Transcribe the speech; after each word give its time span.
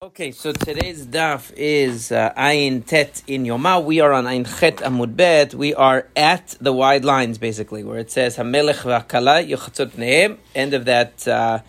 Okay, 0.00 0.30
so 0.30 0.52
today's 0.52 1.04
daf 1.04 1.52
is 1.56 2.12
uh, 2.12 2.32
Ayin 2.36 2.86
Tet 2.86 3.20
in 3.26 3.42
Yoma. 3.42 3.84
We 3.84 3.98
are 3.98 4.12
on 4.12 4.26
Ayin 4.26 4.46
Chet 4.60 4.76
Amud 4.76 5.16
Bet. 5.16 5.54
We 5.54 5.74
are 5.74 6.06
at 6.14 6.54
the 6.60 6.72
wide 6.72 7.04
lines, 7.04 7.36
basically, 7.36 7.82
where 7.82 7.98
it 7.98 8.08
says 8.08 8.36
Hamelech 8.36 8.82
v'Akala 8.82 9.44
Yochatzot 9.44 9.88
Pneim. 9.96 10.38
End 10.54 10.72
of 10.72 10.84
that. 10.84 11.26
Uh, 11.26 11.62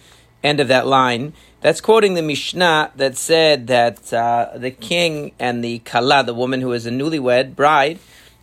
end 0.43 0.59
of 0.59 0.67
that 0.67 0.85
line. 0.85 1.33
That's 1.61 1.81
quoting 1.81 2.13
the 2.13 2.21
Mishnah 2.21 2.91
that 2.97 3.17
said 3.17 3.65
that 3.65 4.13
uh, 4.13 4.51
the 4.55 4.69
king 4.69 5.31
and 5.39 5.63
the 5.63 5.79
Kala, 5.79 6.23
the 6.23 6.35
woman 6.35 6.61
who 6.61 6.71
is 6.73 6.85
a 6.85 6.91
newlywed 6.91 7.55
bride, 7.55 7.97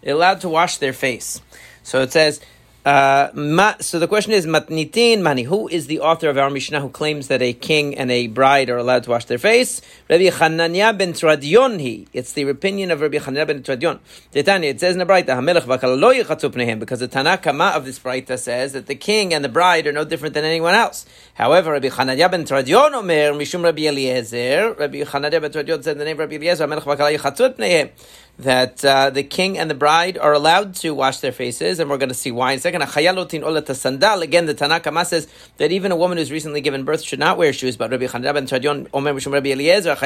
allowed 0.05 0.41
to 0.41 0.49
wash 0.49 0.79
their 0.79 0.95
face. 0.95 1.41
So 1.85 2.03
it 2.03 2.11
says. 2.11 2.41
Uh, 2.87 3.33
ma, 3.35 3.75
so 3.81 3.99
the 3.99 4.07
question 4.07 4.31
is, 4.31 4.47
Matnitin 4.47 5.21
Mani, 5.21 5.43
who 5.43 5.67
is 5.67 5.89
the 5.89 5.99
author 5.99 6.29
of 6.29 6.39
our 6.39 6.49
Mishnah 6.49 6.81
who 6.81 6.89
claims 6.89 7.27
that 7.27 7.43
a 7.43 7.53
king 7.53 7.97
and 7.97 8.13
a 8.13 8.29
bride 8.29 8.71
are 8.71 8.77
allowed 8.77 9.03
to 9.03 9.11
wash 9.11 9.25
their 9.25 9.39
face? 9.39 9.81
Rabbi 10.09 10.31
Chananya 10.31 10.97
ben 10.97 11.13
Tradion 11.13 12.07
It's 12.13 12.33
the 12.35 12.49
opinion 12.49 12.93
of 12.93 13.01
Rabbi 13.01 13.17
Chananya 13.17 13.45
ben 13.45 13.65
Tradion. 13.65 13.99
it 14.33 14.79
says 14.79 14.95
in 14.95 15.01
the 15.01 15.05
Braita, 15.05 15.31
Hamelech 15.31 16.79
because 16.79 17.01
the 17.01 17.09
Tanakama 17.09 17.75
of 17.75 17.85
this 17.87 17.99
Braita 17.99 18.39
says 18.39 18.73
that 18.75 18.87
the 18.87 18.95
king 18.95 19.35
and 19.35 19.45
the 19.45 19.49
bride 19.49 19.89
are 19.89 19.93
no 19.93 20.05
different 20.05 20.35
than 20.35 20.45
anyone 20.45 20.75
else. 20.75 21.07
However, 21.35 21.73
Rabbi 21.73 21.89
Chananya 21.89 22.31
ben 22.31 22.45
Tradion 22.45 22.95
Omer, 22.95 23.33
Mishum 23.33 23.65
Rabbi 23.65 23.83
Eliezer, 23.83 24.75
Rabbi 24.75 25.03
Chananya 25.03 25.43
ben 25.43 25.51
Tradion 25.51 25.83
said 25.83 25.99
the 25.99 26.05
name 26.05 26.21
of 26.21 26.31
Rabbi 26.31 26.37
Eliezer, 26.37 26.69
Hamelech 26.69 26.85
v'kala 26.85 27.19
yichatzut 27.19 27.57
pnehem 27.57 27.91
that 28.39 28.85
uh, 28.85 29.09
the 29.11 29.23
king 29.23 29.57
and 29.57 29.71
the 29.71 29.75
bride 29.75 30.19
are 30.19 30.35
allowed 30.35 30.75
to 30.77 30.91
wash 30.95 31.21
their 31.21 31.33
faces, 31.33 31.81
and 31.81 31.89
we're 31.89 31.97
going 31.97 32.11
to 32.11 32.15
see 32.15 32.31
why 32.31 32.53
in 32.53 32.59
a 32.59 32.61
second. 32.61 32.83
Again, 32.83 33.17
the 33.17 34.55
Tanakama 34.55 35.07
says 35.07 35.27
that 35.57 35.73
even 35.73 35.91
a 35.91 35.97
woman 35.97 36.19
who's 36.19 36.31
recently 36.31 36.61
given 36.61 36.85
birth 36.85 37.03
should 37.03 37.19
not 37.19 37.39
wear 37.39 37.53
shoes. 37.53 37.77
But 37.77 37.91
Rabbi 37.91 38.05
Chananya 38.07 38.35
ben 38.35 38.47
Tradion, 38.47 39.33
Rabbi 39.33 39.49
Eliezer. 39.51 39.97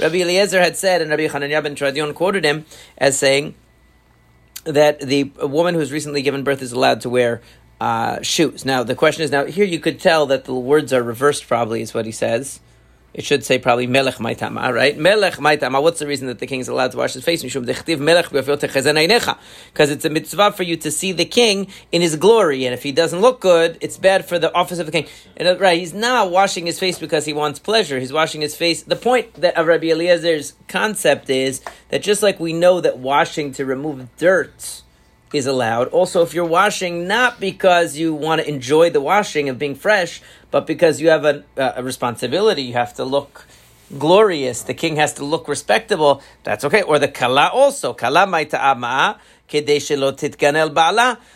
Rabbi 0.00 0.16
Eliezer 0.16 0.60
had 0.60 0.76
said, 0.76 1.02
and 1.02 1.10
Rabbi 1.10 1.26
Chananya 1.26 1.62
ben 1.62 1.74
Tradion 1.74 2.14
quoted 2.14 2.44
him 2.44 2.64
as 2.96 3.18
saying 3.18 3.56
that 4.64 5.00
the 5.00 5.24
woman 5.42 5.74
who's 5.74 5.90
recently 5.90 6.22
given 6.22 6.44
birth 6.44 6.62
is 6.62 6.70
allowed 6.70 7.00
to 7.00 7.10
wear 7.10 7.40
uh, 7.80 8.22
shoes. 8.22 8.64
Now, 8.64 8.84
the 8.84 8.94
question 8.94 9.24
is 9.24 9.32
now 9.32 9.46
here 9.46 9.64
you 9.64 9.80
could 9.80 9.98
tell 9.98 10.26
that 10.26 10.44
the 10.44 10.54
words 10.54 10.92
are 10.92 11.02
reversed, 11.02 11.48
probably, 11.48 11.82
is 11.82 11.92
what 11.92 12.06
he 12.06 12.12
says. 12.12 12.60
It 13.14 13.24
should 13.24 13.44
say 13.44 13.58
probably 13.58 13.86
melech 13.86 14.14
maitama, 14.14 14.72
right? 14.72 14.96
Melech 14.96 15.34
maitama. 15.34 15.82
What's 15.82 15.98
the 15.98 16.06
reason 16.06 16.28
that 16.28 16.38
the 16.38 16.46
king 16.46 16.60
is 16.60 16.68
allowed 16.68 16.92
to 16.92 16.96
wash 16.96 17.12
his 17.12 17.22
face? 17.22 17.42
Because 17.42 17.68
it's 19.90 20.04
a 20.04 20.10
mitzvah 20.10 20.52
for 20.52 20.62
you 20.62 20.76
to 20.78 20.90
see 20.90 21.12
the 21.12 21.26
king 21.26 21.66
in 21.90 22.00
his 22.00 22.16
glory, 22.16 22.64
and 22.64 22.72
if 22.72 22.82
he 22.82 22.90
doesn't 22.90 23.20
look 23.20 23.40
good, 23.40 23.76
it's 23.82 23.98
bad 23.98 24.24
for 24.24 24.38
the 24.38 24.54
office 24.54 24.78
of 24.78 24.86
the 24.86 24.92
king. 24.92 25.06
And 25.36 25.46
uh, 25.46 25.58
right, 25.58 25.78
he's 25.78 25.92
not 25.92 26.30
washing 26.30 26.64
his 26.64 26.78
face 26.78 26.98
because 26.98 27.26
he 27.26 27.34
wants 27.34 27.58
pleasure. 27.58 27.98
He's 27.98 28.14
washing 28.14 28.40
his 28.40 28.56
face. 28.56 28.82
The 28.82 28.96
point 28.96 29.34
that 29.34 29.58
of 29.58 29.66
Rabbi 29.66 29.88
Eliezer's 29.88 30.54
concept 30.68 31.28
is 31.28 31.60
that 31.90 32.02
just 32.02 32.22
like 32.22 32.40
we 32.40 32.54
know 32.54 32.80
that 32.80 32.98
washing 32.98 33.52
to 33.52 33.66
remove 33.66 34.08
dirt 34.16 34.82
is 35.34 35.46
allowed. 35.46 35.88
Also, 35.88 36.22
if 36.22 36.34
you're 36.34 36.44
washing 36.44 37.06
not 37.06 37.40
because 37.40 37.96
you 37.96 38.14
want 38.14 38.40
to 38.40 38.48
enjoy 38.48 38.90
the 38.90 39.00
washing 39.00 39.48
of 39.48 39.58
being 39.58 39.74
fresh, 39.74 40.22
but 40.52 40.66
because 40.66 41.00
you 41.00 41.08
have 41.08 41.24
a, 41.24 41.42
a 41.56 41.82
responsibility, 41.82 42.62
you 42.62 42.74
have 42.74 42.94
to 42.94 43.04
look 43.04 43.46
glorious. 43.98 44.62
The 44.62 44.74
king 44.74 44.96
has 44.96 45.14
to 45.14 45.24
look 45.24 45.48
respectable. 45.48 46.22
That's 46.44 46.64
okay. 46.64 46.82
Or 46.82 46.98
the 47.00 47.08
kala 47.08 47.48
also. 47.48 47.92
Kala 47.94 48.26
maita'ama 48.26 49.18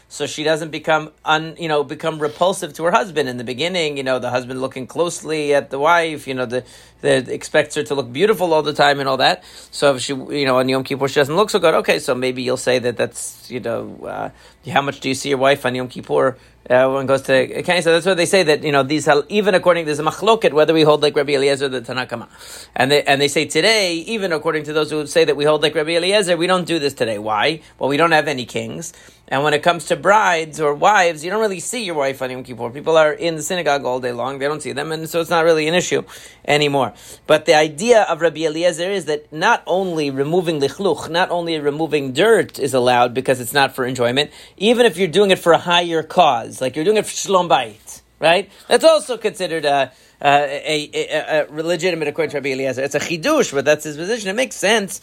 so 0.08 0.26
she 0.26 0.44
doesn't 0.44 0.70
become 0.70 1.10
un, 1.24 1.56
you 1.58 1.68
know 1.68 1.82
become 1.82 2.18
repulsive 2.18 2.72
to 2.74 2.84
her 2.84 2.90
husband. 2.90 3.28
In 3.28 3.36
the 3.36 3.44
beginning 3.44 3.96
you 3.96 4.02
know 4.02 4.18
the 4.18 4.30
husband 4.30 4.60
looking 4.60 4.86
closely 4.86 5.54
at 5.54 5.70
the 5.70 5.78
wife 5.78 6.26
you 6.26 6.34
know 6.34 6.46
the, 6.46 6.64
the 7.00 7.32
expects 7.32 7.74
her 7.74 7.82
to 7.82 7.94
look 7.94 8.12
beautiful 8.12 8.54
all 8.54 8.62
the 8.62 8.72
time 8.72 9.00
and 9.00 9.08
all 9.08 9.16
that. 9.18 9.44
So 9.70 9.94
if 9.96 10.02
she 10.02 10.14
you 10.14 10.46
know 10.46 10.58
on 10.58 10.68
Yom 10.68 10.84
Kippur 10.84 11.08
she 11.08 11.16
doesn't 11.16 11.36
look 11.36 11.50
so 11.50 11.58
good. 11.58 11.74
Okay 11.74 11.98
so 11.98 12.14
maybe 12.14 12.42
you'll 12.42 12.56
say 12.56 12.78
that 12.78 12.96
that's 12.96 13.50
you 13.50 13.60
know 13.60 13.96
uh, 14.04 14.30
how 14.70 14.82
much 14.82 15.00
do 15.00 15.08
you 15.08 15.14
see 15.14 15.30
your 15.30 15.38
wife 15.38 15.66
on 15.66 15.74
Yom 15.74 15.88
Kippur? 15.88 16.36
Uh, 16.68 16.88
one 16.90 17.06
goes 17.06 17.22
to 17.22 17.58
okay, 17.60 17.80
so 17.80 17.92
that's 17.92 18.04
what 18.04 18.16
they 18.16 18.26
say 18.26 18.42
that 18.42 18.64
you 18.64 18.72
know 18.72 18.82
these 18.82 19.08
even 19.28 19.54
according 19.54 19.86
there's 19.86 20.00
a 20.00 20.02
machloket 20.02 20.52
whether 20.52 20.74
we 20.74 20.82
hold 20.82 21.00
like 21.00 21.14
Rabbi 21.14 21.34
Eliezer 21.34 21.68
the 21.68 21.80
Tanakama, 21.80 22.26
and 22.74 22.90
they 22.90 23.04
and 23.04 23.20
they 23.20 23.28
say 23.28 23.44
today 23.44 23.94
even 23.94 24.32
according 24.32 24.64
to 24.64 24.72
those 24.72 24.90
who 24.90 24.96
would 24.96 25.08
say 25.08 25.24
that 25.24 25.36
we 25.36 25.44
hold 25.44 25.62
like 25.62 25.76
Rabbi 25.76 25.92
Eliezer 25.92 26.36
we 26.36 26.48
don't 26.48 26.66
do 26.66 26.80
this 26.80 26.92
today. 26.92 27.18
Why? 27.20 27.60
Well, 27.78 27.88
we 27.88 27.96
don't 27.96 28.10
have 28.10 28.26
any 28.26 28.46
kings, 28.46 28.92
and 29.28 29.42
when 29.42 29.54
it 29.54 29.62
comes 29.62 29.86
to 29.86 29.96
brides 29.96 30.60
or 30.60 30.72
wives, 30.72 31.24
you 31.24 31.30
don't 31.30 31.40
really 31.40 31.58
see 31.58 31.84
your 31.84 31.96
wife 31.96 32.22
on 32.22 32.30
Yom 32.30 32.44
Kippur. 32.44 32.70
People 32.70 32.96
are 32.96 33.12
in 33.12 33.34
the 33.34 33.42
synagogue 33.42 33.84
all 33.84 33.98
day 33.98 34.12
long; 34.12 34.38
they 34.38 34.46
don't 34.46 34.62
see 34.62 34.72
them, 34.72 34.92
and 34.92 35.08
so 35.08 35.20
it's 35.20 35.30
not 35.30 35.44
really 35.44 35.66
an 35.66 35.74
issue 35.74 36.02
anymore. 36.46 36.92
But 37.26 37.44
the 37.44 37.54
idea 37.54 38.02
of 38.02 38.20
Rabbi 38.20 38.42
Eliezer 38.42 38.88
is 38.88 39.06
that 39.06 39.32
not 39.32 39.64
only 39.66 40.10
removing 40.10 40.60
lichluch, 40.60 41.10
not 41.10 41.30
only 41.30 41.58
removing 41.58 42.12
dirt 42.12 42.58
is 42.60 42.72
allowed 42.72 43.14
because 43.14 43.40
it's 43.40 43.52
not 43.52 43.74
for 43.74 43.84
enjoyment, 43.84 44.30
even 44.56 44.86
if 44.86 44.96
you're 44.96 45.08
doing 45.08 45.32
it 45.32 45.40
for 45.40 45.52
a 45.52 45.58
higher 45.58 46.04
cause, 46.04 46.60
like 46.60 46.76
you're 46.76 46.84
doing 46.84 46.98
it 46.98 47.06
for 47.06 47.12
shalom 47.12 47.48
bayit, 47.48 48.02
right? 48.20 48.48
That's 48.68 48.84
also 48.84 49.16
considered 49.16 49.64
a. 49.64 49.92
A, 50.18 50.88
a, 50.94 51.46
a, 51.46 51.62
legitimate 51.62 52.08
according 52.08 52.30
to 52.30 52.38
Rabbi 52.38 52.52
Eliezer. 52.52 52.82
It's 52.82 52.94
a 52.94 52.98
chidush, 52.98 53.52
but 53.52 53.66
that's 53.66 53.84
his 53.84 53.98
position. 53.98 54.30
It 54.30 54.32
makes 54.32 54.56
sense. 54.56 55.02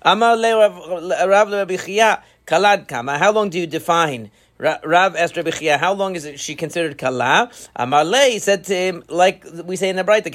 Amar 0.00 0.38
Rav 0.38 1.48
Kalad 2.46 2.88
kama. 2.88 3.18
How 3.18 3.32
long 3.32 3.50
do 3.50 3.58
you 3.58 3.66
define? 3.66 4.30
Rav 4.58 5.16
asked 5.16 5.36
Rabbi 5.36 5.50
Chia, 5.50 5.78
how 5.78 5.94
long 5.94 6.14
is 6.14 6.24
it 6.24 6.38
she 6.38 6.54
considered 6.54 6.96
kala? 6.96 7.50
Amarle 7.76 8.40
said 8.40 8.64
to 8.64 8.74
him, 8.74 9.02
like 9.08 9.44
we 9.64 9.76
say 9.76 9.88
in 9.88 9.96
the 9.96 10.04
Braita, 10.04 10.30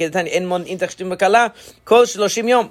kol 1.84 2.02
shloshim 2.04 2.48
yom. 2.48 2.70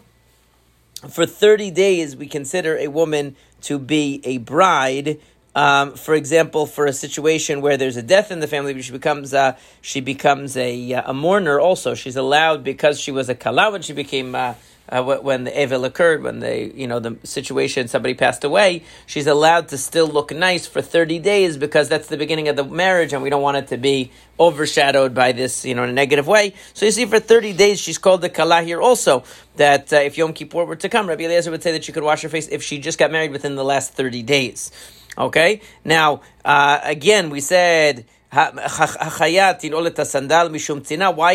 For 1.10 1.26
30 1.26 1.72
days, 1.72 2.16
we 2.16 2.28
consider 2.28 2.78
a 2.78 2.88
woman 2.88 3.36
to 3.62 3.80
be 3.80 4.22
a 4.26 4.38
bride. 4.38 5.20
Um, 5.56 5.94
for 5.96 6.14
example, 6.14 6.68
for 6.68 6.86
a 6.86 6.94
situation 6.94 7.62
where 7.62 7.78
there's 7.78 7.98
a 7.98 8.04
death 8.04 8.32
in 8.32 8.42
the 8.42 8.48
family, 8.48 8.80
she 8.82 8.92
becomes 8.92 9.34
uh, 9.34 9.58
she 9.82 10.02
becomes 10.02 10.56
a, 10.56 10.92
a 10.92 11.14
mourner. 11.14 11.60
Also, 11.60 11.96
she's 11.96 12.16
allowed 12.16 12.64
because 12.64 13.00
she 13.00 13.12
was 13.12 13.28
a 13.30 13.36
kala 13.36 13.72
when 13.72 13.82
she 13.82 13.94
became 13.94 14.36
uh, 14.36 14.54
uh, 14.92 15.04
when 15.04 15.44
the 15.44 15.62
evil 15.62 15.86
occurred, 15.86 16.24
when 16.24 16.40
the 16.40 16.72
you 16.76 16.88
know 16.88 17.00
the 17.00 17.18
situation 17.24 17.88
somebody 17.88 18.16
passed 18.16 18.44
away, 18.44 18.84
she's 19.06 19.28
allowed 19.28 19.68
to 19.70 19.78
still 19.78 20.08
look 20.08 20.32
nice 20.32 20.66
for 20.66 20.82
thirty 20.82 21.20
days 21.20 21.58
because 21.58 21.90
that's 21.90 22.08
the 22.08 22.18
beginning 22.18 22.48
of 22.48 22.56
the 22.56 22.64
marriage, 22.64 23.14
and 23.14 23.22
we 23.22 23.30
don't 23.30 23.42
want 23.42 23.58
it 23.58 23.68
to 23.68 23.78
be 23.78 24.12
overshadowed 24.40 25.14
by 25.14 25.32
this 25.32 25.64
you 25.64 25.76
know 25.76 25.84
in 25.84 25.90
a 25.90 25.94
negative 25.94 26.26
way. 26.28 26.54
So 26.74 26.86
you 26.86 26.92
see, 26.92 27.06
for 27.06 27.20
thirty 27.20 27.54
days 27.54 27.80
she's 27.80 27.98
called 27.98 28.22
the 28.22 28.30
kala 28.30 28.64
here 28.64 28.82
also. 28.82 29.24
That 29.58 29.92
uh, 29.94 29.98
if 29.98 30.18
Yom 30.18 30.34
Kippur 30.34 30.66
were 30.66 30.78
to 30.78 30.90
come, 30.90 31.08
Rabbi 31.08 31.24
Eliezer 31.24 31.52
would 31.52 31.62
say 31.62 31.74
that 31.74 31.84
she 31.84 31.92
could 31.92 32.04
wash 32.04 32.22
her 32.24 32.30
face 32.30 32.48
if 32.48 32.64
she 32.64 32.80
just 32.80 32.98
got 32.98 33.12
married 33.12 33.32
within 33.32 33.56
the 33.56 33.64
last 33.64 33.94
thirty 33.94 34.24
days. 34.24 34.72
Okay, 35.18 35.62
now 35.86 36.22
uh, 36.44 36.80
again 36.84 37.30
we 37.30 37.42
said. 37.42 38.06
Why 38.32 38.62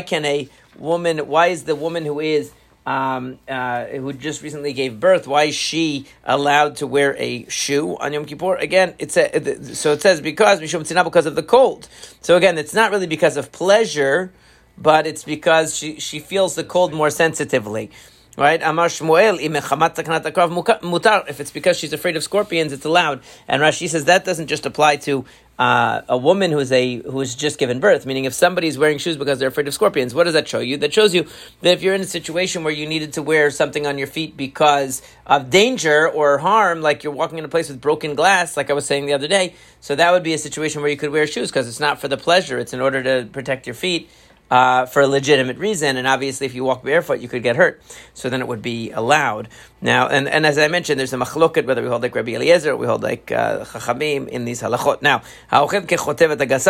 can 0.07 0.25
a 0.25 0.49
woman? 0.79 1.19
Why 1.19 1.47
is 1.49 1.65
the 1.65 1.75
woman 1.75 2.05
who 2.05 2.21
is 2.21 2.53
um, 2.87 3.39
uh, 3.49 3.87
who 3.87 4.13
just 4.13 4.43
recently 4.43 4.73
gave 4.73 5.01
birth, 5.01 5.27
why 5.27 5.45
is 5.45 5.55
she 5.55 6.07
allowed 6.25 6.77
to 6.77 6.87
wear 6.87 7.17
a 7.19 7.49
shoe 7.49 7.97
on 7.97 8.13
Yom 8.13 8.25
Kippur? 8.27 8.57
Again, 8.57 8.95
it's 8.99 9.17
a, 9.17 9.75
so 9.75 9.93
it 9.93 10.03
says 10.03 10.21
because 10.21 10.61
because 11.05 11.27
of 11.27 11.35
the 11.35 11.43
cold. 11.43 11.89
So 12.21 12.37
again, 12.37 12.59
it's 12.59 12.75
not 12.75 12.91
really 12.91 13.07
because 13.07 13.37
of 13.37 13.53
pleasure, 13.53 14.33
but 14.77 15.07
it's 15.07 15.25
because 15.25 15.77
she, 15.77 15.99
she 16.01 16.19
feels 16.19 16.55
the 16.55 16.65
cold 16.65 16.93
more 16.93 17.11
sensitively. 17.11 17.91
Right? 18.37 18.61
Mutar. 20.83 21.29
If 21.29 21.39
it's 21.39 21.53
because 21.53 21.79
she's 21.79 21.93
afraid 21.93 22.17
of 22.17 22.25
scorpions, 22.25 22.73
it's 22.73 22.85
allowed. 22.85 23.21
And 23.47 23.63
Rashi 23.63 23.89
says 23.89 24.07
that 24.07 24.25
doesn't 24.25 24.49
just 24.49 24.67
apply 24.67 24.97
to 24.97 25.25
uh, 25.59 26.03
a 26.09 26.17
woman 26.17 26.51
who's 26.51 26.73
a 26.73 26.97
who's 27.03 27.35
just 27.35 27.59
given 27.59 27.81
birth. 27.81 28.07
Meaning, 28.07 28.25
if 28.25 28.35
somebody's 28.35 28.77
wearing 28.77 28.99
shoes 28.99 29.17
because 29.17 29.39
they're 29.39 29.49
afraid 29.49 29.69
of 29.69 29.75
scorpions, 29.75 30.15
what 30.15 30.25
does 30.25 30.35
that 30.35 30.49
show 30.49 30.59
you? 30.59 30.77
That 30.77 30.93
shows 30.93 31.15
you 31.15 31.27
that 31.63 31.73
if 31.73 31.83
you're 31.83 31.95
in 31.95 32.01
a 32.01 32.07
situation 32.07 32.65
where 32.65 32.73
you 32.73 32.87
needed 32.87 33.13
to 33.15 33.23
wear 33.23 33.51
something 33.51 33.87
on 33.87 33.99
your 33.99 34.07
feet 34.07 34.37
because 34.37 35.03
of 35.27 35.51
danger 35.51 36.09
or 36.09 36.39
harm, 36.39 36.81
like 36.81 37.05
you're 37.05 37.13
walking 37.13 37.39
in 37.39 37.45
a 37.45 37.49
place 37.49 37.69
with 37.69 37.81
broken 37.81 38.15
glass, 38.15 38.57
like 38.57 38.71
I 38.71 38.73
was 38.73 38.87
saying 38.87 39.07
the 39.07 39.13
other 39.13 39.29
day, 39.29 39.55
so 39.81 39.95
that 39.95 40.11
would 40.11 40.23
be 40.23 40.35
a 40.35 40.39
situation 40.39 40.83
where 40.83 40.91
you 40.91 40.97
could 40.97 41.11
wear 41.11 41.27
shoes 41.27 41.51
because 41.51 41.69
it's 41.69 41.81
not 41.81 42.01
for 42.01 42.09
the 42.09 42.17
pleasure; 42.17 42.59
it's 42.59 42.73
in 42.73 42.81
order 42.81 43.03
to 43.03 43.29
protect 43.31 43.67
your 43.67 43.75
feet 43.75 44.11
uh, 44.51 44.87
for 44.87 45.03
a 45.03 45.07
legitimate 45.07 45.59
reason, 45.59 45.97
and 45.97 46.07
obviously 46.07 46.47
if 46.47 46.55
you 46.55 46.65
walk 46.65 46.85
barefoot, 46.85 47.21
you 47.21 47.29
could 47.29 47.43
get 47.43 47.57
hurt. 47.57 47.83
So 48.13 48.29
then 48.29 48.41
it 48.41 48.49
would 48.49 48.63
be 48.63 48.91
allowed. 48.93 49.49
Now, 49.81 50.07
and, 50.09 50.29
and 50.29 50.47
as 50.47 50.59
I 50.59 50.69
mentioned, 50.69 51.01
there's 51.01 51.13
a 51.13 51.17
machloket 51.17 51.65
whether 51.65 51.83
we 51.83 51.89
hold 51.89 52.03
like 52.03 52.15
Rabbi 52.15 52.33
Eliezer 52.33 52.73
or 52.73 52.77
we 52.77 52.87
hold 52.87 53.03
like 53.03 53.33
uh, 53.33 53.65
Chachamim 53.65 54.29
in 54.29 54.45
these 54.45 54.63
halachot. 54.63 55.03
Now, 55.03 55.23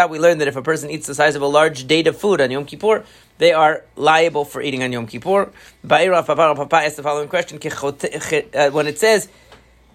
we 0.08 0.18
learned 0.18 0.40
that 0.40 0.48
if 0.48 0.56
a 0.56 0.62
person 0.62 0.90
eats 0.90 1.06
the 1.06 1.14
size 1.14 1.34
of 1.34 1.42
a 1.42 1.46
large 1.46 1.86
date 1.86 2.06
of 2.06 2.16
food 2.16 2.40
on 2.40 2.50
Yom 2.50 2.64
Kippur, 2.64 3.04
they 3.38 3.52
are 3.52 3.82
liable 3.96 4.44
for 4.44 4.62
eating 4.62 4.82
on 4.82 4.92
Yom 4.92 5.06
Kippur. 5.06 5.50
Ba'ira 5.86 6.24
Papa 6.24 6.76
asked 6.76 6.96
the 6.96 7.02
following 7.02 7.28
question: 7.28 7.58
uh, 7.58 8.70
When 8.70 8.86
it 8.86 8.98
says 8.98 9.28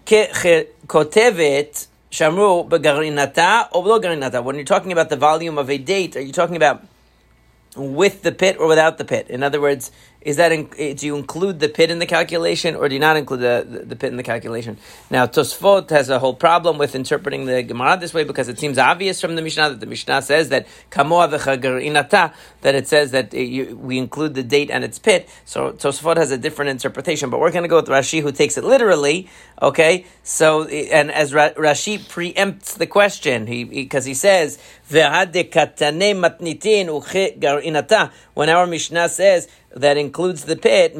kotevet 0.06 1.86
shamru 2.10 2.68
begarinata 2.68 3.68
or 3.72 3.84
garinata, 4.00 4.44
when 4.44 4.56
you're 4.56 4.64
talking 4.64 4.92
about 4.92 5.08
the 5.08 5.16
volume 5.16 5.56
of 5.58 5.70
a 5.70 5.78
date, 5.78 6.16
are 6.16 6.20
you 6.20 6.32
talking 6.32 6.56
about 6.56 6.84
with 7.76 8.22
the 8.22 8.32
pit 8.32 8.56
or 8.58 8.66
without 8.66 8.98
the 8.98 9.04
pit. 9.04 9.28
In 9.28 9.42
other 9.42 9.60
words, 9.60 9.90
is 10.20 10.36
that 10.36 10.52
in, 10.52 10.68
eh, 10.76 10.92
do 10.92 11.06
you 11.06 11.16
include 11.16 11.60
the 11.60 11.68
pit 11.68 11.90
in 11.90 11.98
the 11.98 12.06
calculation 12.06 12.74
or 12.74 12.88
do 12.88 12.94
you 12.94 13.00
not 13.00 13.16
include 13.16 13.40
the, 13.40 13.66
the, 13.68 13.78
the 13.86 13.96
pit 13.96 14.10
in 14.10 14.16
the 14.16 14.22
calculation? 14.22 14.76
Now 15.10 15.26
Tosfot 15.26 15.88
has 15.90 16.10
a 16.10 16.18
whole 16.18 16.34
problem 16.34 16.78
with 16.78 16.94
interpreting 16.94 17.46
the 17.46 17.62
Gemara 17.62 17.98
this 17.98 18.12
way 18.12 18.24
because 18.24 18.48
it 18.48 18.58
seems 18.58 18.76
obvious 18.76 19.20
from 19.20 19.36
the 19.36 19.42
Mishnah 19.42 19.70
that 19.70 19.80
the 19.80 19.86
Mishnah 19.86 20.22
says 20.22 20.50
that 20.50 20.66
inata 20.90 22.34
that 22.60 22.74
it 22.74 22.86
says 22.86 23.12
that 23.12 23.34
eh, 23.34 23.38
you, 23.38 23.76
we 23.76 23.96
include 23.96 24.34
the 24.34 24.42
date 24.42 24.70
and 24.70 24.84
its 24.84 24.98
pit. 24.98 25.28
So 25.46 25.72
Tosfot 25.72 26.18
has 26.18 26.30
a 26.30 26.38
different 26.38 26.70
interpretation, 26.70 27.30
but 27.30 27.40
we're 27.40 27.52
going 27.52 27.64
to 27.64 27.68
go 27.68 27.76
with 27.76 27.88
Rashi 27.88 28.20
who 28.20 28.32
takes 28.32 28.58
it 28.58 28.64
literally. 28.64 29.28
Okay, 29.62 30.04
so 30.22 30.64
eh, 30.64 30.88
and 30.92 31.10
as 31.10 31.32
Rashi 31.32 31.98
preempts 31.98 32.76
the 32.76 32.86
question, 32.86 33.46
he 33.46 33.64
because 33.64 34.04
he, 34.04 34.10
he 34.10 34.14
says 34.14 34.58
when 34.90 35.04
our 38.48 38.66
Mishnah 38.66 39.08
says 39.08 39.48
that 39.74 39.96
includes 39.96 40.44
the 40.44 40.56
pit, 40.56 40.96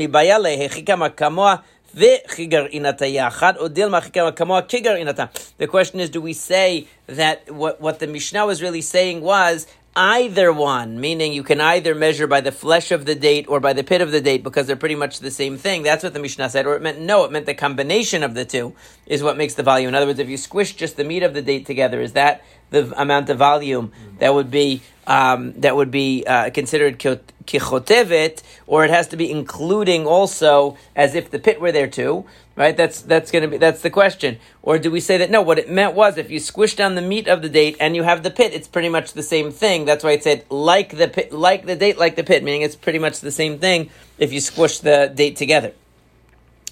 the 5.58 5.66
question 5.68 6.00
is, 6.00 6.10
do 6.10 6.20
we 6.20 6.32
say 6.32 6.86
that 7.06 7.50
what, 7.50 7.80
what 7.80 7.98
the 7.98 8.06
Mishnah 8.06 8.46
was 8.46 8.62
really 8.62 8.80
saying 8.80 9.22
was 9.22 9.66
either 9.96 10.52
one, 10.52 11.00
meaning 11.00 11.32
you 11.32 11.42
can 11.42 11.60
either 11.60 11.94
measure 11.94 12.26
by 12.26 12.40
the 12.40 12.52
flesh 12.52 12.92
of 12.92 13.06
the 13.06 13.14
date 13.14 13.46
or 13.48 13.58
by 13.58 13.72
the 13.72 13.82
pit 13.82 14.00
of 14.00 14.12
the 14.12 14.20
date 14.20 14.44
because 14.44 14.66
they're 14.66 14.76
pretty 14.76 14.94
much 14.94 15.18
the 15.18 15.30
same 15.30 15.56
thing. 15.56 15.82
That's 15.82 16.04
what 16.04 16.14
the 16.14 16.20
Mishnah 16.20 16.48
said. 16.50 16.66
Or 16.66 16.76
it 16.76 16.82
meant 16.82 17.00
no, 17.00 17.24
it 17.24 17.32
meant 17.32 17.46
the 17.46 17.54
combination 17.54 18.22
of 18.22 18.34
the 18.34 18.44
two 18.44 18.74
is 19.06 19.22
what 19.22 19.36
makes 19.36 19.54
the 19.54 19.64
volume. 19.64 19.88
In 19.88 19.94
other 19.94 20.06
words, 20.06 20.20
if 20.20 20.28
you 20.28 20.36
squish 20.36 20.74
just 20.74 20.96
the 20.96 21.04
meat 21.04 21.24
of 21.24 21.34
the 21.34 21.42
date 21.42 21.66
together, 21.66 22.00
is 22.00 22.12
that 22.12 22.44
the 22.70 22.92
amount 23.00 23.30
of 23.30 23.38
volume 23.38 23.92
that 24.20 24.32
would 24.32 24.50
be 24.50 24.82
um, 25.08 25.54
that 25.60 25.74
would 25.74 25.90
be 25.90 26.24
uh, 26.24 26.50
considered 26.50 26.98
kichotevet, 27.50 28.42
or 28.66 28.84
it 28.84 28.90
has 28.90 29.08
to 29.08 29.16
be 29.16 29.30
including 29.30 30.06
also 30.06 30.76
as 30.94 31.14
if 31.14 31.30
the 31.30 31.38
pit 31.38 31.60
were 31.60 31.72
there 31.72 31.88
too, 31.88 32.24
right? 32.54 32.76
That's 32.76 33.02
that's 33.02 33.30
to 33.30 33.48
be 33.48 33.56
that's 33.56 33.82
the 33.82 33.90
question. 33.90 34.38
Or 34.62 34.78
do 34.78 34.90
we 34.90 35.00
say 35.00 35.18
that 35.18 35.30
no? 35.30 35.42
What 35.42 35.58
it 35.58 35.68
meant 35.68 35.94
was 35.94 36.16
if 36.16 36.30
you 36.30 36.38
squish 36.38 36.76
down 36.76 36.94
the 36.94 37.02
meat 37.02 37.26
of 37.26 37.42
the 37.42 37.48
date 37.48 37.76
and 37.80 37.96
you 37.96 38.04
have 38.04 38.22
the 38.22 38.30
pit, 38.30 38.52
it's 38.54 38.68
pretty 38.68 38.88
much 38.88 39.12
the 39.12 39.22
same 39.22 39.50
thing. 39.50 39.84
That's 39.84 40.04
why 40.04 40.12
it 40.12 40.22
said 40.22 40.44
like 40.50 40.96
the 40.96 41.08
pit, 41.08 41.32
like 41.32 41.66
the 41.66 41.76
date, 41.76 41.98
like 41.98 42.16
the 42.16 42.24
pit, 42.24 42.44
meaning 42.44 42.62
it's 42.62 42.76
pretty 42.76 42.98
much 42.98 43.20
the 43.20 43.32
same 43.32 43.58
thing 43.58 43.90
if 44.18 44.32
you 44.32 44.40
squish 44.40 44.78
the 44.78 45.12
date 45.14 45.36
together. 45.36 45.72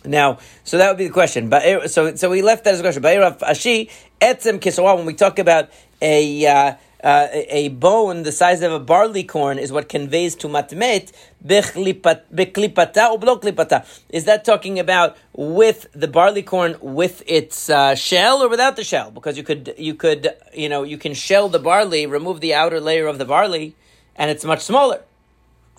Now, 0.05 0.39
so 0.63 0.79
that 0.79 0.89
would 0.89 0.99
be 0.99 1.09
the 1.09 1.13
question. 1.13 1.49
But 1.49 1.91
so 1.91 2.15
so 2.15 2.31
we 2.31 2.43
left 2.43 2.65
that 2.65 2.75
as 2.75 2.81
a 2.81 2.83
question. 2.83 3.03
But 3.03 3.41
Ashi 3.41 3.91
etzem 4.21 4.61
kisawa. 4.61 4.97
When 4.97 5.07
we 5.07 5.15
talk 5.15 5.39
about 5.39 5.71
a 6.01 6.47
uh, 6.47 6.75
uh, 7.03 7.29
a 7.33 7.69
bone 7.69 8.23
the 8.23 8.33
size 8.33 8.63
of 8.63 8.73
a 8.73 8.81
barley 8.81 9.23
corn 9.23 9.59
is 9.59 9.71
what 9.71 9.89
conveys 9.89 10.35
to 10.37 10.49
matmet 10.49 11.13
beklipata 11.45 12.25
or. 12.35 13.85
Is 14.09 14.25
that 14.25 14.45
talking 14.45 14.79
about 14.79 15.17
with 15.33 15.87
the 15.93 16.09
barley 16.09 16.43
corn 16.43 16.77
with 16.81 17.23
its 17.27 17.71
uh, 17.71 17.95
shell 17.95 18.43
or 18.43 18.49
without 18.49 18.77
the 18.77 18.85
shell? 18.85 19.11
Because 19.11 19.37
you 19.37 19.45
could 19.45 19.75
you 19.79 19.95
could 19.95 20.35
you 20.53 20.69
know 20.69 20.83
you 20.83 20.99
can 20.99 21.15
shell 21.15 21.49
the 21.49 21.59
barley, 21.59 22.07
remove 22.07 22.41
the 22.41 22.55
outer 22.55 22.81
layer 22.81 23.07
of 23.07 23.19
the 23.19 23.25
barley, 23.25 23.77
and 24.17 24.31
it's 24.31 24.45
much 24.45 24.61
smaller. 24.61 25.03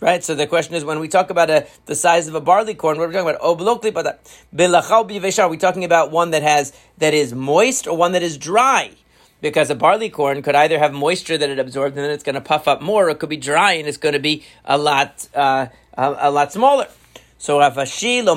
Right, 0.02 0.24
so 0.24 0.34
the 0.34 0.48
question 0.48 0.76
is 0.76 0.86
when 0.86 1.02
we 1.02 1.10
talk 1.10 1.30
about 1.30 1.50
a, 1.50 1.68
the 1.86 1.94
size 1.94 2.30
of 2.30 2.34
a 2.34 2.40
barley 2.40 2.74
corn, 2.74 2.98
what 2.98 3.04
are 3.04 3.08
we 3.10 3.14
talking 3.14 3.30
about? 3.30 3.42
Oh, 3.44 3.54
are 5.40 5.50
we 5.50 5.58
talking 5.58 5.84
about 5.84 6.10
one 6.10 6.32
that 6.32 6.42
has 6.42 6.72
that 7.00 7.14
is 7.14 7.34
moist 7.34 7.86
or 7.86 7.98
one 7.98 8.14
that 8.14 8.24
is 8.24 8.38
dry? 8.38 8.92
Because 9.42 9.70
a 9.70 9.76
barley 9.76 10.10
corn 10.10 10.42
could 10.42 10.56
either 10.56 10.80
have 10.80 10.94
moisture 10.94 11.38
that 11.38 11.50
it 11.50 11.60
absorbed 11.60 11.96
and 11.96 12.06
then 12.06 12.12
it's 12.12 12.24
going 12.24 12.36
to 12.36 12.42
puff 12.42 12.68
up 12.68 12.82
more, 12.82 13.08
or 13.08 13.10
it 13.10 13.20
could 13.20 13.30
be 13.30 13.38
dry 13.38 13.74
and 13.74 13.88
it's 13.88 13.98
going 13.98 14.14
to 14.14 14.20
be 14.20 14.44
a 14.66 14.78
lot 14.78 15.28
uh, 15.36 15.68
a, 15.98 16.16
a, 16.20 16.32
lot 16.32 16.52
smaller. 16.52 16.88
So 17.38 17.60
Rav 17.60 17.76
Ashi 17.76 18.24
lo 18.24 18.36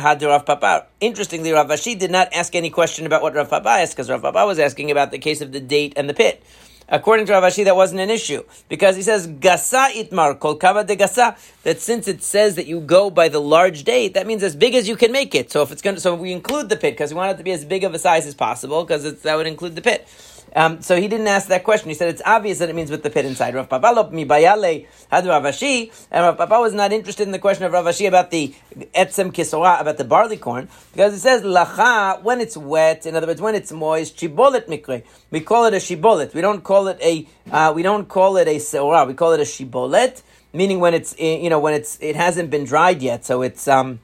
had 0.00 0.22
Rav 0.22 0.46
Papa. 0.46 0.86
Interestingly, 1.00 1.52
Rav 1.52 1.68
Ashi 1.68 1.98
did 1.98 2.10
not 2.10 2.32
ask 2.32 2.54
any 2.54 2.70
question 2.70 3.04
about 3.04 3.22
what 3.22 3.34
Rav 3.34 3.50
Papa 3.50 3.68
asked 3.68 3.94
because 3.94 4.08
Rav 4.08 4.22
Papa 4.22 4.46
was 4.46 4.58
asking 4.58 4.90
about 4.90 5.10
the 5.10 5.18
case 5.18 5.40
of 5.40 5.52
the 5.52 5.60
date 5.60 5.92
and 5.96 6.08
the 6.08 6.14
pit. 6.14 6.42
According 6.92 7.24
to 7.24 7.32
Rav 7.32 7.42
Ashi, 7.44 7.64
that 7.64 7.74
wasn't 7.74 8.02
an 8.02 8.10
issue 8.10 8.44
because 8.68 8.96
he 8.96 9.02
says 9.02 9.26
gasa 9.26 9.88
itmar 9.92 10.38
kol 10.38 10.56
kava 10.56 10.84
de 10.84 10.94
gasa. 10.94 11.38
That 11.62 11.80
since 11.80 12.06
it 12.06 12.22
says 12.22 12.56
that 12.56 12.66
you 12.66 12.80
go 12.80 13.08
by 13.08 13.30
the 13.30 13.40
large 13.40 13.84
date, 13.84 14.12
that 14.12 14.26
means 14.26 14.42
as 14.42 14.54
big 14.54 14.74
as 14.74 14.86
you 14.86 14.94
can 14.94 15.10
make 15.10 15.34
it. 15.34 15.50
So 15.50 15.62
if 15.62 15.72
it's 15.72 15.80
going, 15.80 15.96
to, 15.96 16.02
so 16.02 16.14
we 16.14 16.32
include 16.32 16.68
the 16.68 16.76
pit 16.76 16.92
because 16.92 17.14
we 17.14 17.16
want 17.16 17.32
it 17.32 17.38
to 17.38 17.44
be 17.44 17.52
as 17.52 17.64
big 17.64 17.84
of 17.84 17.94
a 17.94 17.98
size 17.98 18.26
as 18.26 18.34
possible 18.34 18.84
because 18.84 19.22
that 19.22 19.34
would 19.36 19.46
include 19.46 19.74
the 19.74 19.80
pit. 19.80 20.06
Um, 20.54 20.82
so 20.82 21.00
he 21.00 21.08
didn't 21.08 21.28
ask 21.28 21.48
that 21.48 21.64
question. 21.64 21.88
He 21.88 21.94
said 21.94 22.08
it's 22.08 22.22
obvious 22.24 22.58
that 22.58 22.68
it 22.68 22.74
means 22.74 22.90
with 22.90 23.02
the 23.02 23.10
pit 23.10 23.24
inside. 23.24 23.54
Rav 23.54 23.68
Papa 23.68 24.10
mi 24.12 24.24
bayale 24.26 24.86
had 25.10 25.26
Rav 25.26 25.44
Ashi, 25.44 25.90
and 26.10 26.24
Rav 26.24 26.36
Papa 26.36 26.60
was 26.60 26.74
not 26.74 26.92
interested 26.92 27.26
in 27.26 27.32
the 27.32 27.38
question 27.38 27.64
of 27.64 27.72
Rav 27.72 27.86
Ashi 27.86 28.06
about 28.06 28.30
the 28.30 28.54
etzem 28.94 29.32
kisora, 29.32 29.80
about 29.80 29.96
the 29.96 30.04
barley 30.04 30.36
corn, 30.36 30.68
because 30.92 31.14
it 31.14 31.20
says 31.20 31.42
lacha 31.42 32.22
when 32.22 32.40
it's 32.40 32.56
wet. 32.56 33.06
In 33.06 33.16
other 33.16 33.26
words, 33.26 33.40
when 33.40 33.54
it's 33.54 33.72
moist, 33.72 34.16
shibolet 34.18 34.68
mikre. 34.68 35.04
We 35.30 35.40
call 35.40 35.64
it 35.66 35.74
a 35.74 35.78
shibolet. 35.78 36.34
We 36.34 36.42
don't 36.42 36.62
call 36.62 36.88
it 36.88 36.98
a 37.00 37.26
uh, 37.50 37.72
we 37.74 37.82
don't 37.82 38.08
call 38.08 38.36
it 38.36 38.48
a 38.48 38.56
seora. 38.56 39.06
We 39.06 39.14
call 39.14 39.32
it 39.32 39.40
a 39.40 39.44
shibolet, 39.44 40.22
meaning 40.52 40.80
when 40.80 40.92
it's 40.92 41.18
you 41.18 41.48
know 41.48 41.60
when 41.60 41.74
it's 41.74 41.98
it 42.00 42.16
hasn't 42.16 42.50
been 42.50 42.64
dried 42.64 43.00
yet, 43.00 43.24
so 43.24 43.42
it's 43.42 43.66
um 43.68 44.00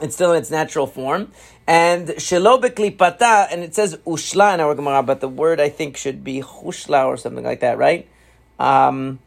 it's 0.00 0.14
still 0.14 0.32
in 0.32 0.38
its 0.38 0.50
natural 0.50 0.86
form. 0.86 1.32
And 1.66 2.08
shelo 2.08 2.60
beklipata, 2.60 3.48
and 3.50 3.62
it 3.62 3.74
says 3.74 3.96
ushla 4.06 4.54
in 4.54 4.60
our 4.60 4.74
Gemara, 4.74 5.02
but 5.02 5.20
the 5.20 5.28
word 5.28 5.60
I 5.60 5.68
think 5.68 5.96
should 5.96 6.24
be 6.24 6.40
chushla 6.40 7.06
or 7.06 7.16
something 7.16 7.44
like 7.44 7.60
that, 7.60 7.78
right? 7.78 8.08
Um, 8.58 9.18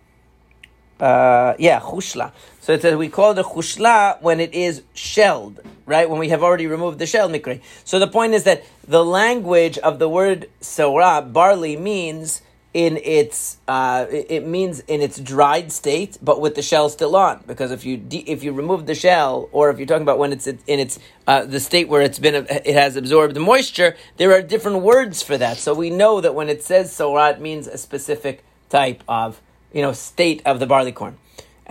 uh, 0.99 1.55
yeah, 1.59 1.79
chushla. 1.79 2.31
So 2.59 2.73
it 2.73 2.81
says 2.81 2.95
we 2.95 3.09
call 3.09 3.31
it 3.31 3.39
a 3.39 3.43
chushla 3.43 4.21
when 4.21 4.39
it 4.39 4.53
is 4.53 4.83
shelled, 4.93 5.59
right? 5.85 6.09
When 6.09 6.19
we 6.19 6.29
have 6.29 6.43
already 6.43 6.67
removed 6.67 6.99
the 6.99 7.05
shell, 7.05 7.29
mikre. 7.29 7.61
So 7.83 7.99
the 7.99 8.07
point 8.07 8.33
is 8.33 8.43
that 8.45 8.63
the 8.87 9.03
language 9.03 9.77
of 9.79 9.99
the 9.99 10.09
word 10.09 10.49
sora, 10.61 11.21
barley, 11.21 11.75
means 11.75 12.41
in 12.73 12.97
its 12.97 13.57
uh, 13.67 14.05
it 14.09 14.45
means 14.47 14.79
in 14.81 15.01
its 15.01 15.19
dried 15.19 15.71
state, 15.71 16.17
but 16.21 16.39
with 16.39 16.55
the 16.55 16.61
shell 16.61 16.89
still 16.89 17.15
on. 17.15 17.43
Because 17.45 17.71
if 17.71 17.85
you 17.85 17.97
de- 17.97 18.29
if 18.29 18.43
you 18.43 18.53
remove 18.53 18.85
the 18.85 18.95
shell, 18.95 19.49
or 19.51 19.69
if 19.69 19.77
you're 19.77 19.87
talking 19.87 20.03
about 20.03 20.17
when 20.17 20.31
it's 20.31 20.47
in 20.47 20.59
its 20.67 20.97
uh, 21.27 21.43
the 21.45 21.59
state 21.59 21.89
where 21.89 22.01
it's 22.01 22.19
been 22.19 22.35
it 22.35 22.73
has 22.73 22.95
absorbed 22.95 23.33
the 23.35 23.41
moisture, 23.41 23.95
there 24.17 24.31
are 24.33 24.41
different 24.41 24.81
words 24.81 25.21
for 25.21 25.37
that. 25.37 25.57
So 25.57 25.73
we 25.73 25.89
know 25.89 26.21
that 26.21 26.33
when 26.33 26.47
it 26.47 26.63
says 26.63 26.91
sorah, 26.91 27.33
it 27.33 27.41
means 27.41 27.67
a 27.67 27.77
specific 27.77 28.43
type 28.69 29.03
of 29.07 29.41
you 29.73 29.81
know 29.81 29.91
state 29.91 30.41
of 30.45 30.59
the 30.59 30.65
barley 30.65 30.93
corn 30.93 31.17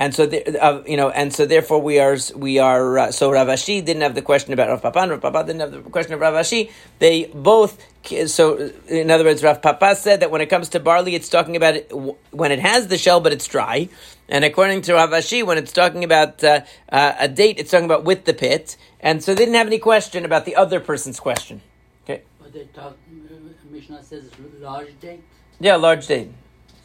and 0.00 0.14
so 0.14 0.24
the, 0.24 0.58
uh, 0.58 0.82
you 0.86 0.96
know, 0.96 1.10
and 1.10 1.30
so 1.30 1.44
therefore 1.44 1.78
we 1.82 2.00
are 2.00 2.16
we 2.34 2.58
are 2.58 2.98
uh, 2.98 3.12
so 3.12 3.30
Rav 3.30 3.48
Ashi 3.48 3.84
didn't 3.84 4.00
have 4.00 4.14
the 4.14 4.22
question 4.22 4.54
about 4.54 4.70
Rav 4.70 4.80
Papa, 4.80 4.98
and 5.00 5.10
Rav 5.10 5.20
Papa 5.20 5.44
didn't 5.44 5.60
have 5.60 5.72
the 5.72 5.82
question 5.82 6.14
of 6.14 6.20
Rav 6.20 6.32
Ashi. 6.32 6.70
They 6.98 7.26
both 7.26 7.78
so 8.26 8.72
in 8.88 9.10
other 9.10 9.24
words, 9.24 9.42
Rav 9.42 9.60
Papa 9.60 9.94
said 9.94 10.20
that 10.20 10.30
when 10.30 10.40
it 10.40 10.46
comes 10.46 10.70
to 10.70 10.80
barley, 10.80 11.14
it's 11.14 11.28
talking 11.28 11.54
about 11.54 11.76
it 11.76 11.92
when 12.30 12.50
it 12.50 12.60
has 12.60 12.88
the 12.88 12.96
shell 12.96 13.20
but 13.20 13.34
it's 13.34 13.46
dry, 13.46 13.90
and 14.26 14.42
according 14.42 14.80
to 14.82 14.94
Rav 14.94 15.10
Ashi, 15.10 15.44
when 15.44 15.58
it's 15.58 15.70
talking 15.72 16.02
about 16.02 16.42
uh, 16.42 16.62
uh, 16.90 17.12
a 17.18 17.28
date, 17.28 17.58
it's 17.58 17.70
talking 17.70 17.84
about 17.84 18.02
with 18.02 18.24
the 18.24 18.32
pit, 18.32 18.78
and 19.00 19.22
so 19.22 19.34
they 19.34 19.44
didn't 19.44 19.56
have 19.56 19.66
any 19.66 19.78
question 19.78 20.24
about 20.24 20.46
the 20.46 20.56
other 20.56 20.80
person's 20.80 21.20
question. 21.20 21.60
Okay. 22.04 22.22
But 22.40 22.54
they 22.54 22.64
talk. 22.72 22.96
Uh, 23.12 23.34
Mishnah 23.70 24.02
says 24.02 24.30
large 24.60 24.98
date. 24.98 25.20
Yeah, 25.58 25.76
large 25.76 26.06
date. 26.06 26.30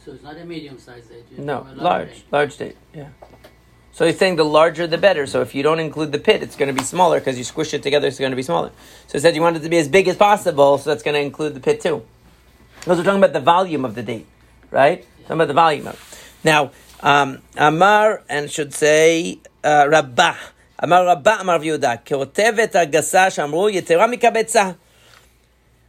So 0.06 0.12
it's 0.12 0.22
not 0.22 0.36
a 0.36 0.44
medium 0.44 0.78
sized 0.78 1.08
date. 1.10 1.36
No, 1.36 1.66
large, 1.74 2.10
date. 2.10 2.24
large 2.30 2.56
date. 2.56 2.76
Yeah. 2.94 3.08
So 3.90 4.06
he's 4.06 4.16
saying 4.16 4.36
the 4.36 4.44
larger 4.44 4.86
the 4.86 4.98
better. 4.98 5.26
So 5.26 5.40
if 5.40 5.52
you 5.52 5.64
don't 5.64 5.80
include 5.80 6.12
the 6.12 6.20
pit, 6.20 6.44
it's 6.44 6.54
going 6.54 6.72
to 6.72 6.80
be 6.80 6.84
smaller 6.84 7.18
because 7.18 7.36
you 7.36 7.42
squish 7.42 7.74
it 7.74 7.82
together. 7.82 8.06
It's 8.06 8.20
going 8.20 8.30
to 8.30 8.36
be 8.36 8.44
smaller. 8.44 8.70
So 9.08 9.18
he 9.18 9.18
said 9.18 9.34
you 9.34 9.42
want 9.42 9.56
it 9.56 9.60
to 9.60 9.68
be 9.68 9.78
as 9.78 9.88
big 9.88 10.06
as 10.06 10.14
possible, 10.14 10.78
so 10.78 10.90
that's 10.90 11.02
going 11.02 11.14
to 11.14 11.20
include 11.20 11.54
the 11.54 11.60
pit 11.60 11.80
too. 11.80 12.04
Because 12.78 12.98
we're 12.98 13.04
talking 13.04 13.18
about 13.18 13.32
the 13.32 13.40
volume 13.40 13.84
of 13.84 13.96
the 13.96 14.04
date, 14.04 14.28
right? 14.70 15.00
Yeah. 15.00 15.22
Talking 15.22 15.36
about 15.38 15.48
the 15.48 15.54
volume 15.54 15.88
of. 15.88 16.36
Now, 16.44 16.70
um, 17.00 17.42
Amar 17.56 18.22
and 18.28 18.48
should 18.48 18.72
say 18.72 19.40
uh, 19.64 19.88
Rabbah. 19.90 20.36
Amar 20.78 21.04
Rabbah 21.04 21.38
Amar 21.40 21.58
Yehuda. 21.58 22.04
Keotevet 22.04 22.74
agasa 22.74 23.26
shamru 23.26 23.74
yetera 23.74 24.06
mikabetza. 24.14 24.76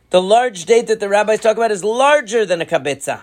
The 0.10 0.22
large 0.24 0.66
date 0.66 0.88
that 0.88 1.00
the 1.00 1.08
rabbis 1.08 1.42
talk 1.42 1.56
about 1.56 1.70
is 1.70 1.84
larger 1.84 2.48
than 2.48 2.62
a 2.62 2.66
kabetza. 2.66 3.22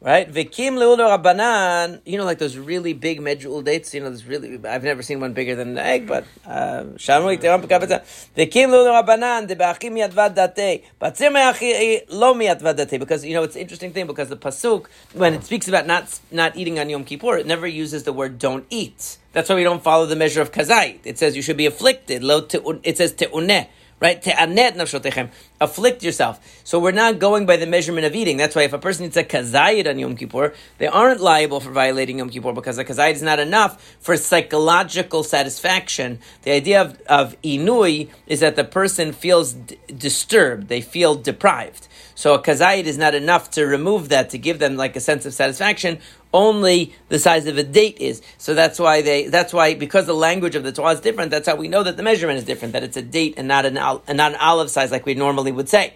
Right? 0.00 0.32
Vikim 0.32 0.74
leulu 0.74 0.98
rabbanan, 0.98 2.00
you 2.06 2.18
know, 2.18 2.24
like 2.24 2.38
those 2.38 2.56
really 2.56 2.92
big 2.92 3.20
medjul 3.20 3.64
dates, 3.64 3.92
you 3.92 4.00
know, 4.00 4.06
there's 4.06 4.24
really, 4.24 4.54
I've 4.64 4.84
never 4.84 5.02
seen 5.02 5.18
one 5.18 5.32
bigger 5.32 5.56
than 5.56 5.70
an 5.70 5.78
egg, 5.78 6.06
but, 6.06 6.24
uh, 6.46 6.84
shamu 6.94 7.36
iteram 7.36 7.64
pekapeta. 7.64 8.02
Vikim 8.36 8.68
leulu 8.68 9.02
rabbanan, 9.02 9.48
de 9.48 9.56
be'achim 9.56 9.98
yadvad 9.98 10.54
date, 10.54 10.84
batzir 11.00 11.32
me'achi 11.32 11.72
eh, 11.72 12.00
lo 12.10 12.32
miyadvad 12.32 12.76
date, 12.76 13.00
because, 13.00 13.24
you 13.24 13.34
know, 13.34 13.42
it's 13.42 13.56
an 13.56 13.62
interesting 13.62 13.92
thing, 13.92 14.06
because 14.06 14.28
the 14.28 14.36
pasuk, 14.36 14.86
when 15.14 15.34
it 15.34 15.42
speaks 15.42 15.66
about 15.66 15.88
not, 15.88 16.20
not 16.30 16.56
eating 16.56 16.78
on 16.78 16.88
Yom 16.88 17.02
Kippur, 17.02 17.36
it 17.36 17.46
never 17.46 17.66
uses 17.66 18.04
the 18.04 18.12
word 18.12 18.38
don't 18.38 18.66
eat. 18.70 19.18
That's 19.32 19.48
why 19.48 19.56
we 19.56 19.64
don't 19.64 19.82
follow 19.82 20.06
the 20.06 20.14
measure 20.14 20.40
of 20.40 20.52
kazait. 20.52 21.00
It 21.02 21.18
says 21.18 21.34
you 21.34 21.42
should 21.42 21.56
be 21.56 21.66
afflicted. 21.66 22.22
Lo 22.22 22.46
it 22.84 22.96
says 22.98 23.14
te'uneh 23.14 23.66
right? 24.00 24.22
Te'anet 24.22 24.74
nafshotechem. 24.76 25.30
Afflict 25.60 26.02
yourself. 26.02 26.40
So 26.64 26.78
we're 26.78 26.92
not 26.92 27.18
going 27.18 27.46
by 27.46 27.56
the 27.56 27.66
measurement 27.66 28.06
of 28.06 28.14
eating. 28.14 28.36
That's 28.36 28.54
why 28.54 28.62
if 28.62 28.72
a 28.72 28.78
person 28.78 29.06
eats 29.06 29.16
a 29.16 29.24
kazayit 29.24 29.88
on 29.88 29.98
Yom 29.98 30.16
Kippur, 30.16 30.54
they 30.78 30.86
aren't 30.86 31.20
liable 31.20 31.60
for 31.60 31.70
violating 31.70 32.18
Yom 32.18 32.30
Kippur 32.30 32.52
because 32.52 32.78
a 32.78 32.84
kazayit 32.84 33.14
is 33.14 33.22
not 33.22 33.38
enough 33.38 33.96
for 34.00 34.16
psychological 34.16 35.22
satisfaction. 35.22 36.20
The 36.42 36.52
idea 36.52 36.82
of, 36.82 37.00
of 37.02 37.40
inui 37.42 38.10
is 38.26 38.40
that 38.40 38.56
the 38.56 38.64
person 38.64 39.12
feels 39.12 39.54
d- 39.54 39.78
disturbed, 39.96 40.68
they 40.68 40.80
feel 40.80 41.14
deprived. 41.14 41.88
So 42.14 42.34
a 42.34 42.42
kazayit 42.42 42.84
is 42.84 42.98
not 42.98 43.14
enough 43.14 43.52
to 43.52 43.64
remove 43.64 44.08
that, 44.08 44.30
to 44.30 44.38
give 44.38 44.58
them 44.58 44.76
like 44.76 44.96
a 44.96 45.00
sense 45.00 45.24
of 45.24 45.34
satisfaction 45.34 46.00
only 46.32 46.94
the 47.08 47.18
size 47.18 47.46
of 47.46 47.56
a 47.58 47.62
date 47.62 47.98
is. 47.98 48.22
So 48.36 48.54
that's 48.54 48.78
why 48.78 49.02
they. 49.02 49.28
That's 49.28 49.52
why 49.52 49.74
because 49.74 50.06
the 50.06 50.14
language 50.14 50.54
of 50.54 50.62
the 50.62 50.72
Torah 50.72 50.92
is 50.92 51.00
different. 51.00 51.30
That's 51.30 51.48
how 51.48 51.56
we 51.56 51.68
know 51.68 51.82
that 51.82 51.96
the 51.96 52.02
measurement 52.02 52.38
is 52.38 52.44
different. 52.44 52.72
That 52.72 52.82
it's 52.82 52.96
a 52.96 53.02
date 53.02 53.34
and 53.36 53.48
not 53.48 53.64
an 53.64 53.76
and 53.76 54.16
not 54.16 54.32
an 54.32 54.38
olive 54.40 54.70
size 54.70 54.90
like 54.90 55.06
we 55.06 55.14
normally 55.14 55.47
would 55.52 55.68
say. 55.68 55.94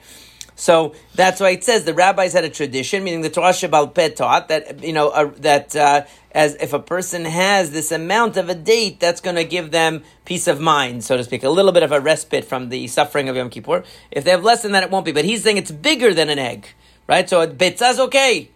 So 0.54 0.94
that's 1.14 1.40
why 1.40 1.50
it 1.50 1.64
says 1.64 1.85
the 1.85 1.94
rabbis 1.94 2.35
had 2.35 2.44
a 2.44 2.50
tradition, 2.50 3.02
meaning 3.02 3.23
the 3.23 3.30
Torah 3.30 3.50
Shabbal 3.50 3.92
Peh 3.92 4.11
taught 4.11 4.49
that 4.49 4.85
you 4.85 4.92
know 4.92 5.09
uh, 5.09 5.32
that 5.38 5.75
uh, 5.75 6.04
as 6.30 6.54
if 6.56 6.73
a 6.73 6.78
person 6.78 7.25
has 7.25 7.73
this 7.73 7.90
amount 7.90 8.37
of 8.37 8.49
a 8.49 8.54
date, 8.54 9.00
that's 9.00 9.21
going 9.21 9.35
to 9.37 9.44
give 9.44 9.73
them 9.73 10.04
peace 10.25 10.47
of 10.47 10.61
mind, 10.61 11.02
so 11.02 11.16
to 11.16 11.25
speak, 11.25 11.42
a 11.42 11.49
little 11.49 11.73
bit 11.73 11.82
of 11.82 11.90
a 11.90 12.00
respite 12.00 12.44
from 12.44 12.68
the 12.68 12.87
suffering 12.87 13.28
of 13.28 13.35
Yom 13.35 13.50
Kippur. 13.50 13.82
If 14.11 14.23
they 14.23 14.30
have 14.30 14.44
less 14.44 14.62
than 14.62 14.71
that, 14.73 14.85
it 14.85 14.90
won't 14.90 15.04
be. 15.04 15.12
But 15.12 15.25
he's 15.25 15.42
saying 15.42 15.56
it's 15.56 15.73
bigger 15.73 16.14
than 16.14 16.28
an 16.28 16.38
egg, 16.38 16.68
right? 17.09 17.28
So 17.28 17.40
a 17.40 17.49
betzah 17.49 17.90
is 17.90 18.00
okay. 18.00 18.51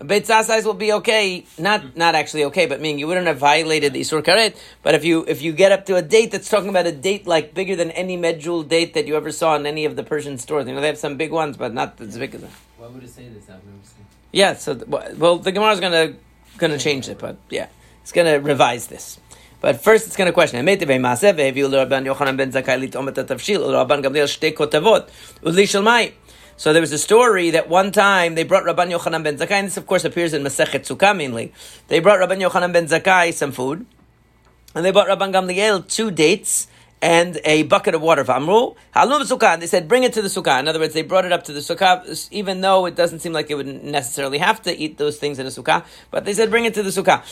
A 0.00 0.04
Beitzah 0.04 0.44
size 0.44 0.64
will 0.64 0.74
be 0.74 0.92
okay, 0.92 1.44
not 1.58 1.96
not 1.96 2.14
actually 2.14 2.44
okay, 2.44 2.66
but 2.66 2.80
meaning 2.80 3.00
you 3.00 3.08
wouldn't 3.08 3.26
have 3.26 3.38
violated 3.38 3.92
the 3.92 4.00
Isur 4.00 4.22
Karet. 4.22 4.56
But 4.84 4.94
if 4.94 5.04
you 5.04 5.24
if 5.26 5.42
you 5.42 5.52
get 5.52 5.72
up 5.72 5.86
to 5.86 5.96
a 5.96 6.02
date 6.02 6.30
that's 6.30 6.48
talking 6.48 6.68
about 6.68 6.86
a 6.86 6.92
date 6.92 7.26
like 7.26 7.52
bigger 7.52 7.74
than 7.74 7.90
any 7.90 8.16
medjool 8.16 8.66
date 8.66 8.94
that 8.94 9.08
you 9.08 9.16
ever 9.16 9.32
saw 9.32 9.56
in 9.56 9.66
any 9.66 9.84
of 9.84 9.96
the 9.96 10.04
Persian 10.04 10.38
stores, 10.38 10.68
you 10.68 10.74
know 10.74 10.80
they 10.80 10.86
have 10.86 10.98
some 10.98 11.16
big 11.16 11.32
ones, 11.32 11.56
but 11.56 11.74
not 11.74 12.00
as 12.00 12.16
big 12.16 12.34
as 12.34 12.42
that. 12.42 12.50
Why 12.76 12.86
would 12.86 13.02
it 13.02 13.10
say 13.10 13.28
this? 13.28 13.44
I've 13.50 13.64
never 13.64 13.82
seen. 13.82 14.06
Yeah, 14.30 14.54
so 14.54 14.80
well, 14.86 15.38
the 15.38 15.50
Gemara 15.50 15.72
is 15.72 15.80
gonna 15.80 16.14
gonna 16.58 16.78
change 16.78 17.08
it, 17.08 17.18
but 17.18 17.36
yeah, 17.50 17.66
it's 18.02 18.12
gonna 18.12 18.38
revise 18.38 18.86
this. 18.86 19.18
But 19.60 19.80
first, 19.80 20.06
it's 20.06 20.16
going 20.16 20.28
to 20.28 20.32
question. 20.32 20.64
So 26.58 26.72
there 26.72 26.82
was 26.82 26.90
a 26.90 26.98
story 26.98 27.50
that 27.50 27.68
one 27.68 27.92
time 27.92 28.34
they 28.34 28.42
brought 28.42 28.64
Rabban 28.64 28.90
Yochanan 28.90 29.22
ben 29.22 29.38
Zakkai, 29.38 29.52
and 29.52 29.68
this 29.68 29.76
of 29.76 29.86
course 29.86 30.04
appears 30.04 30.34
in 30.34 30.42
Masechet 30.42 30.84
Sukkah 30.84 31.16
mainly. 31.16 31.52
They 31.86 32.00
brought 32.00 32.18
Rabban 32.18 32.42
Yochanan 32.42 32.72
ben 32.72 32.88
Zakkai 32.88 33.32
some 33.32 33.52
food, 33.52 33.86
and 34.74 34.84
they 34.84 34.90
brought 34.90 35.06
Rabban 35.06 35.32
Gamliel 35.32 35.86
two 35.88 36.10
dates 36.10 36.66
and 37.00 37.40
a 37.44 37.62
bucket 37.64 37.94
of 37.94 38.02
water. 38.02 38.24
They 38.24 39.66
said, 39.66 39.88
bring 39.88 40.02
it 40.02 40.12
to 40.14 40.22
the 40.22 40.28
sukkah. 40.28 40.58
In 40.58 40.68
other 40.68 40.80
words, 40.80 40.94
they 40.94 41.02
brought 41.02 41.24
it 41.24 41.32
up 41.32 41.44
to 41.44 41.52
the 41.52 41.60
sukkah, 41.60 42.28
even 42.32 42.60
though 42.60 42.86
it 42.86 42.96
doesn't 42.96 43.20
seem 43.20 43.32
like 43.32 43.48
they 43.48 43.54
would 43.54 43.84
necessarily 43.84 44.38
have 44.38 44.60
to 44.62 44.76
eat 44.76 44.98
those 44.98 45.18
things 45.18 45.38
in 45.38 45.46
a 45.46 45.50
sukkah. 45.50 45.84
But 46.10 46.24
they 46.24 46.34
said, 46.34 46.50
bring 46.50 46.64
it 46.64 46.74
to 46.74 46.82
the 46.82 46.90
sukkah. 46.90 47.22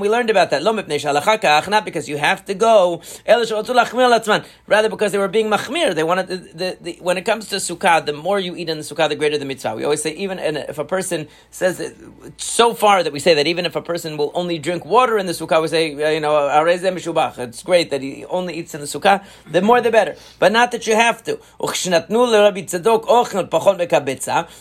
We 0.00 0.08
learned 0.08 0.30
about 0.30 0.50
that. 0.50 0.62
Not 0.62 1.84
because 1.84 2.08
you 2.08 2.16
have 2.16 2.44
to 2.44 2.54
go. 2.54 3.02
Rather 4.66 4.88
because 4.88 5.12
they 5.12 5.18
were 5.18 5.28
being 5.28 5.50
machmir. 5.50 5.94
They 5.94 6.04
wanted 6.04 6.28
the, 6.28 6.36
the, 6.36 6.78
the, 6.80 6.98
when 7.00 7.18
it 7.18 7.22
comes 7.22 7.48
to 7.48 7.56
sukkah, 7.56 8.04
the 8.06 8.12
more 8.12 8.38
you 8.38 8.54
eat 8.54 8.68
in 8.68 8.78
the 8.78 8.84
sukkah, 8.84 9.08
the 9.08 9.16
greater 9.16 9.38
the 9.38 9.44
mitzvah. 9.44 9.74
We 9.74 9.84
always 9.84 10.02
say, 10.02 10.12
even 10.14 10.38
if 10.38 10.78
a 10.78 10.84
person 10.84 11.26
says 11.50 11.94
so 12.36 12.74
far 12.74 13.02
that 13.02 13.12
we 13.12 13.18
say 13.18 13.34
that 13.34 13.46
even 13.46 13.66
if 13.66 13.74
a 13.74 13.82
person 13.82 14.16
will 14.16 14.30
only 14.34 14.58
drink 14.58 14.84
water 14.84 15.18
in 15.18 15.26
the 15.26 15.32
sukkah, 15.32 15.60
we 15.60 15.68
say, 15.68 15.92
uh, 15.94 16.10
you 16.10 16.20
know, 16.20 16.46
it's 16.46 17.62
great 17.62 17.90
that 17.90 18.02
he 18.02 18.24
only 18.26 18.54
eats 18.54 18.75
in 18.76 18.80
the 18.80 18.86
sukkah, 18.86 19.24
the 19.50 19.60
more 19.60 19.80
the 19.80 19.90
better. 19.90 20.16
But 20.38 20.52
not 20.52 20.70
that 20.72 20.86
you 20.86 20.94
have 20.94 21.22
to. 21.24 21.40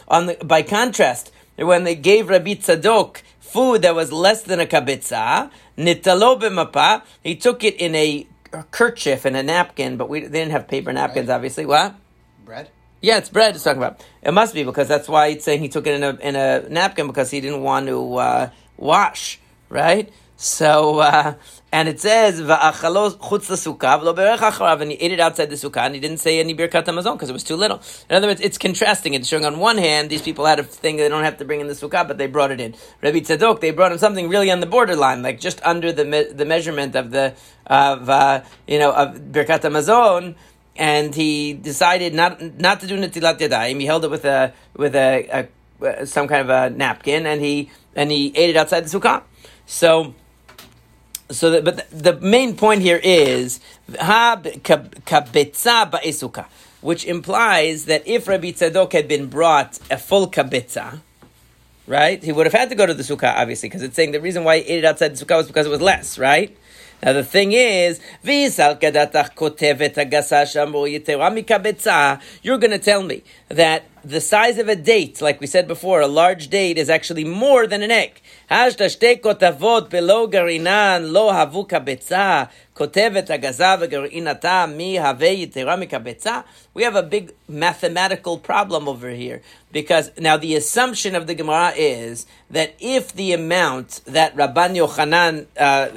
On 0.07 0.35
by 0.43 0.61
contrast, 0.63 1.31
when 1.57 1.83
they 1.83 1.95
gave 1.95 2.29
Rabbi 2.29 2.55
Tzadok 2.55 3.21
food 3.39 3.81
that 3.83 3.95
was 3.95 4.11
less 4.11 4.43
than 4.43 4.59
a 4.59 4.65
kabitza, 4.65 5.49
nitalo 5.77 6.39
b'mapa, 6.39 7.03
he 7.23 7.35
took 7.35 7.63
it 7.63 7.75
in 7.75 7.95
a 7.95 8.27
kerchief 8.71 9.25
and 9.25 9.35
a 9.37 9.43
napkin, 9.43 9.97
but 9.97 10.09
we 10.09 10.21
they 10.21 10.39
didn't 10.39 10.51
have 10.51 10.67
paper 10.67 10.91
napkins, 10.93 11.27
bread. 11.27 11.35
obviously. 11.35 11.65
What? 11.65 11.95
Bread. 12.43 12.69
Yeah, 13.01 13.17
it's 13.17 13.29
bread. 13.29 13.55
It's 13.55 13.63
talking 13.63 13.81
about. 13.81 14.03
It 14.23 14.31
must 14.31 14.53
be 14.53 14.63
because 14.63 14.87
that's 14.87 15.07
why 15.07 15.27
it's 15.27 15.45
saying 15.45 15.61
he 15.61 15.69
took 15.69 15.85
it 15.87 15.93
in 15.93 16.03
a 16.03 16.15
in 16.21 16.35
a 16.35 16.67
napkin 16.69 17.07
because 17.07 17.31
he 17.31 17.41
didn't 17.41 17.61
want 17.61 17.87
to 17.87 18.15
uh, 18.15 18.49
wash, 18.77 19.39
right? 19.69 20.11
So, 20.37 20.99
uh, 20.99 21.35
and 21.71 21.87
it 21.87 21.99
says, 21.99 22.41
chutz 22.41 23.19
sukkah, 23.19 24.81
and 24.81 24.91
he 24.91 24.97
ate 24.97 25.11
it 25.13 25.19
outside 25.19 25.49
the 25.49 25.55
sukkah, 25.55 25.85
and 25.85 25.95
he 25.95 26.01
didn't 26.01 26.17
say 26.17 26.39
any 26.39 26.53
birkat 26.53 26.85
hamazon 26.85 27.13
because 27.13 27.29
it 27.29 27.33
was 27.33 27.43
too 27.43 27.55
little. 27.55 27.81
In 28.09 28.15
other 28.17 28.27
words, 28.27 28.41
it's 28.41 28.57
contrasting. 28.57 29.13
It's 29.13 29.27
showing 29.27 29.45
on 29.45 29.59
one 29.59 29.77
hand, 29.77 30.09
these 30.09 30.21
people 30.21 30.45
had 30.45 30.59
a 30.59 30.63
thing 30.63 30.97
they 30.97 31.07
don't 31.07 31.23
have 31.23 31.37
to 31.37 31.45
bring 31.45 31.61
in 31.61 31.67
the 31.67 31.73
sukkah, 31.73 32.05
but 32.07 32.17
they 32.17 32.27
brought 32.27 32.51
it 32.51 32.59
in. 32.59 32.75
Rabbi 33.01 33.19
Tzadok, 33.19 33.61
they 33.61 33.71
brought 33.71 33.93
him 33.93 33.97
something 33.97 34.27
really 34.27 34.51
on 34.51 34.59
the 34.59 34.65
borderline, 34.65 35.21
like 35.21 35.39
just 35.39 35.61
under 35.63 35.93
the 35.93 36.03
me- 36.03 36.31
the 36.31 36.45
measurement 36.45 36.95
of 36.95 37.11
the, 37.11 37.33
of, 37.65 38.09
uh, 38.09 38.43
you 38.67 38.77
know, 38.77 38.91
of 38.91 39.15
birkat 39.15 39.61
hamazon, 39.61 40.35
and 40.75 41.15
he 41.15 41.53
decided 41.53 42.13
not 42.13 42.41
not 42.59 42.81
to 42.81 42.87
do 42.87 42.97
netilat 42.97 43.39
yadayim. 43.39 43.79
He 43.79 43.85
held 43.85 44.03
it 44.03 44.11
with 44.11 44.25
a, 44.25 44.53
with 44.75 44.95
a, 44.95 45.47
a, 45.81 46.05
some 46.05 46.27
kind 46.27 46.41
of 46.41 46.49
a 46.49 46.75
napkin, 46.75 47.25
and 47.25 47.41
he, 47.41 47.71
and 47.95 48.11
he 48.11 48.33
ate 48.35 48.49
it 48.49 48.57
outside 48.57 48.85
the 48.85 48.99
sukkah. 48.99 49.23
So, 49.65 50.13
so, 51.29 51.49
the, 51.49 51.61
but 51.61 51.89
the, 51.89 52.11
the, 52.11 52.21
main 52.21 52.55
point 52.55 52.81
here 52.81 52.99
is 53.03 53.59
ha 53.99 54.39
kabetza 54.41 55.91
ba'esuka, 55.91 56.45
which 56.81 57.05
implies 57.05 57.85
that 57.85 58.07
if 58.07 58.27
Rabbi 58.27 58.51
Tzadok 58.51 58.93
had 58.93 59.07
been 59.07 59.27
brought 59.27 59.79
a 59.89 59.97
full 59.97 60.29
kabetza, 60.29 60.99
right, 61.87 62.23
he 62.23 62.31
would 62.31 62.45
have 62.45 62.53
had 62.53 62.69
to 62.69 62.75
go 62.75 62.85
to 62.85 62.93
the 62.93 63.03
sukkah, 63.03 63.35
obviously, 63.35 63.69
because 63.69 63.81
it's 63.81 63.95
saying 63.95 64.11
the 64.11 64.21
reason 64.21 64.43
why 64.43 64.59
he 64.59 64.65
ate 64.65 64.79
it 64.79 64.85
outside 64.85 65.15
the 65.15 65.25
sukkah 65.25 65.37
was 65.37 65.47
because 65.47 65.65
it 65.65 65.71
was 65.71 65.81
less, 65.81 66.19
right? 66.19 66.55
Now 67.03 67.13
the 67.13 67.23
thing 67.23 67.51
is, 67.51 67.99
you're 68.23 68.49
going 72.57 72.71
to 72.71 72.79
tell 72.79 73.03
me 73.03 73.23
that 73.49 73.83
the 74.03 74.21
size 74.21 74.57
of 74.57 74.69
a 74.69 74.75
date, 74.75 75.21
like 75.21 75.41
we 75.41 75.47
said 75.47 75.67
before, 75.67 76.01
a 76.01 76.07
large 76.07 76.47
date 76.47 76.77
is 76.77 76.89
actually 76.89 77.23
more 77.23 77.67
than 77.67 77.83
an 77.83 77.91
egg. 77.91 78.21
השתה 78.50 78.88
שתי 78.88 79.20
כותבות 79.20 79.90
בלא 79.90 80.26
גרעינן 80.30 81.02
לא 81.04 81.34
הבו 81.34 81.68
כביצה, 81.68 82.42
כותבת 82.74 83.30
הגזה 83.30 83.64
וגרעינתה 83.80 84.64
מי 84.68 85.00
הווה 85.00 85.28
יתרה 85.28 85.76
מקבצה? 85.76 86.40
We 86.76 86.80
have 86.80 86.96
a 86.96 87.02
big 87.02 87.32
mathematical 87.48 88.38
problem 88.38 88.88
over 88.88 89.10
here. 89.10 89.40
Because 89.72 90.10
now 90.18 90.36
the 90.36 90.56
assumption 90.56 91.14
of 91.14 91.26
the 91.28 91.34
Gemara 91.34 91.72
is 91.76 92.26
that 92.50 92.74
if 92.80 93.14
the 93.14 93.32
amount 93.32 94.00
that 94.06 94.34
Rabban 94.36 94.74
Yochanan 94.74 95.46
uh, 95.56 95.88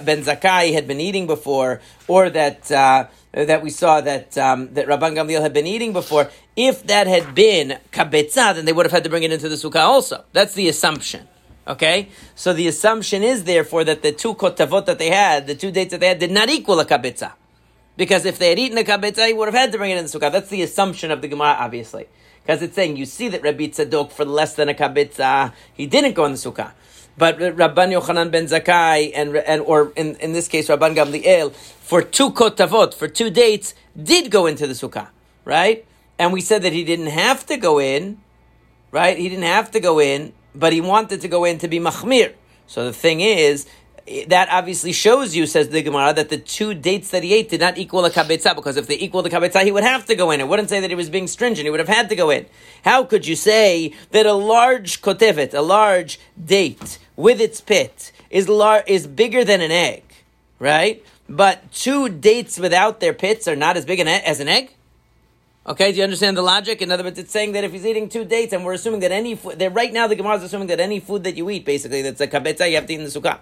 ben 0.00 0.22
Zakkai 0.22 0.72
had 0.72 0.88
been 0.88 1.00
eating 1.00 1.26
before, 1.28 1.80
or 2.08 2.30
that 2.30 2.70
uh, 2.72 3.06
that 3.32 3.62
we 3.62 3.70
saw 3.70 4.00
that 4.00 4.36
um, 4.36 4.74
that 4.74 4.86
Rabban 4.88 5.14
Gamliel 5.14 5.40
had 5.40 5.52
been 5.52 5.68
eating 5.68 5.92
before, 5.92 6.30
if 6.56 6.84
that 6.88 7.06
had 7.06 7.34
been 7.34 7.78
kabetza, 7.92 8.54
then 8.54 8.64
they 8.64 8.72
would 8.72 8.86
have 8.86 8.92
had 8.92 9.04
to 9.04 9.10
bring 9.10 9.22
it 9.22 9.32
into 9.32 9.48
the 9.48 9.54
sukkah 9.54 9.76
also. 9.80 10.24
That's 10.32 10.54
the 10.54 10.68
assumption. 10.68 11.28
Okay, 11.67 12.07
so 12.33 12.53
the 12.53 12.67
assumption 12.67 13.23
is 13.23 13.43
therefore 13.43 13.83
that 13.83 14.01
the 14.01 14.13
two 14.13 14.35
kotavot 14.35 14.85
that 14.85 14.99
they 14.99 15.09
had, 15.09 15.47
the 15.47 15.55
two 15.55 15.69
dates 15.69 15.91
that 15.91 15.99
they 15.99 16.07
had, 16.07 16.19
did 16.19 16.31
not 16.31 16.49
equal 16.49 16.79
a 16.79 16.85
kabitza. 16.85 17.33
Because 17.97 18.25
if 18.25 18.39
they 18.39 18.49
had 18.49 18.59
eaten 18.59 18.77
a 18.77 18.83
kabitza, 18.83 19.27
he 19.27 19.33
would 19.33 19.47
have 19.49 19.55
had 19.55 19.71
to 19.73 19.77
bring 19.77 19.91
it 19.91 19.97
in 19.97 20.05
the 20.05 20.09
sukkah. 20.09 20.31
That's 20.31 20.49
the 20.49 20.61
assumption 20.61 21.11
of 21.11 21.21
the 21.21 21.27
Gemara, 21.27 21.57
obviously. 21.59 22.07
Because 22.41 22.61
it's 22.61 22.75
saying, 22.75 22.95
you 22.95 23.05
see 23.05 23.27
that 23.27 23.43
Rabbi 23.43 23.65
Tzadok, 23.65 24.13
for 24.13 24.23
less 24.23 24.53
than 24.53 24.69
a 24.69 24.73
kabitza, 24.73 25.51
he 25.73 25.87
didn't 25.87 26.13
go 26.13 26.23
in 26.23 26.31
the 26.31 26.37
sukkah. 26.37 26.71
But 27.17 27.39
Rabban 27.39 27.99
Yochanan 27.99 28.31
ben 28.31 28.45
Zakkai, 28.45 29.11
and, 29.13 29.35
and 29.35 29.61
or 29.63 29.91
in, 29.97 30.15
in 30.17 30.31
this 30.31 30.47
case, 30.47 30.69
Rabban 30.69 30.95
Gamliel, 30.95 31.51
for 31.53 32.01
two 32.01 32.31
kotavot, 32.31 32.93
for 32.93 33.09
two 33.09 33.29
dates, 33.29 33.73
did 34.01 34.31
go 34.31 34.45
into 34.45 34.67
the 34.67 34.73
sukkah, 34.73 35.09
right? 35.43 35.85
And 36.17 36.31
we 36.31 36.39
said 36.39 36.61
that 36.61 36.71
he 36.71 36.85
didn't 36.85 37.07
have 37.07 37.45
to 37.47 37.57
go 37.57 37.79
in, 37.79 38.19
right? 38.91 39.17
He 39.17 39.27
didn't 39.27 39.43
have 39.43 39.71
to 39.71 39.79
go 39.81 39.99
in 39.99 40.31
but 40.57 40.73
he 40.73 40.81
wanted 40.81 41.21
to 41.21 41.27
go 41.27 41.45
in 41.45 41.57
to 41.59 41.67
be 41.67 41.79
machmir. 41.79 42.33
So 42.67 42.85
the 42.85 42.93
thing 42.93 43.21
is, 43.21 43.67
that 44.27 44.47
obviously 44.49 44.93
shows 44.93 45.35
you, 45.35 45.45
says 45.45 45.69
the 45.69 45.81
Gemara, 45.81 46.13
that 46.13 46.29
the 46.29 46.37
two 46.37 46.73
dates 46.73 47.09
that 47.11 47.23
he 47.23 47.33
ate 47.33 47.49
did 47.49 47.59
not 47.59 47.77
equal 47.77 48.05
a 48.05 48.09
kabetza, 48.09 48.55
because 48.55 48.77
if 48.77 48.87
they 48.87 48.97
equal 48.97 49.21
the 49.21 49.29
kabetza, 49.29 49.63
he 49.63 49.71
would 49.71 49.83
have 49.83 50.05
to 50.05 50.15
go 50.15 50.31
in. 50.31 50.39
It 50.39 50.47
wouldn't 50.47 50.69
say 50.69 50.79
that 50.79 50.89
he 50.89 50.95
was 50.95 51.09
being 51.09 51.27
stringent, 51.27 51.65
he 51.65 51.69
would 51.69 51.81
have 51.81 51.89
had 51.89 52.07
to 52.09 52.15
go 52.15 52.29
in. 52.29 52.45
How 52.85 53.03
could 53.03 53.27
you 53.27 53.35
say 53.35 53.93
that 54.11 54.25
a 54.25 54.33
large 54.33 55.01
kotevet, 55.01 55.53
a 55.53 55.61
large 55.61 56.19
date 56.41 56.99
with 57.17 57.41
its 57.41 57.59
pit, 57.59 58.13
is, 58.29 58.47
lar- 58.47 58.83
is 58.87 59.07
bigger 59.07 59.43
than 59.43 59.59
an 59.59 59.71
egg, 59.71 60.03
right? 60.57 61.03
But 61.27 61.69
two 61.73 62.07
dates 62.07 62.57
without 62.57 63.01
their 63.01 63.13
pits 63.13 63.45
are 63.47 63.57
not 63.57 63.75
as 63.75 63.85
big 63.85 63.99
an 63.99 64.07
e- 64.07 64.21
as 64.25 64.39
an 64.39 64.47
egg? 64.47 64.73
Okay, 65.67 65.91
do 65.91 65.97
you 65.97 66.03
understand 66.05 66.37
the 66.37 66.41
logic? 66.41 66.81
In 66.81 66.93
other 66.93 67.03
words, 67.03 67.19
it's 67.19 67.31
saying 67.31 67.51
that 67.51 67.65
if 67.65 67.73
he's 67.73 67.85
eating 67.85 68.07
two 68.07 68.23
dates, 68.23 68.53
and 68.53 68.63
we're 68.63 68.73
assuming 68.73 69.01
that 69.01 69.11
any 69.11 69.35
food, 69.35 69.59
that 69.59 69.73
right 69.73 69.91
now 69.91 70.07
the 70.07 70.15
Gemara 70.15 70.37
is 70.37 70.43
assuming 70.43 70.67
that 70.69 70.79
any 70.79 71.01
food 71.01 71.25
that 71.25 71.35
you 71.35 71.49
eat, 71.49 71.65
basically, 71.65 72.01
that's 72.01 72.21
a 72.21 72.27
kabetza, 72.27 72.69
you 72.69 72.75
have 72.75 72.85
to 72.85 72.93
eat 72.93 72.99
in 72.99 73.03
the 73.03 73.09
sukkah. 73.09 73.39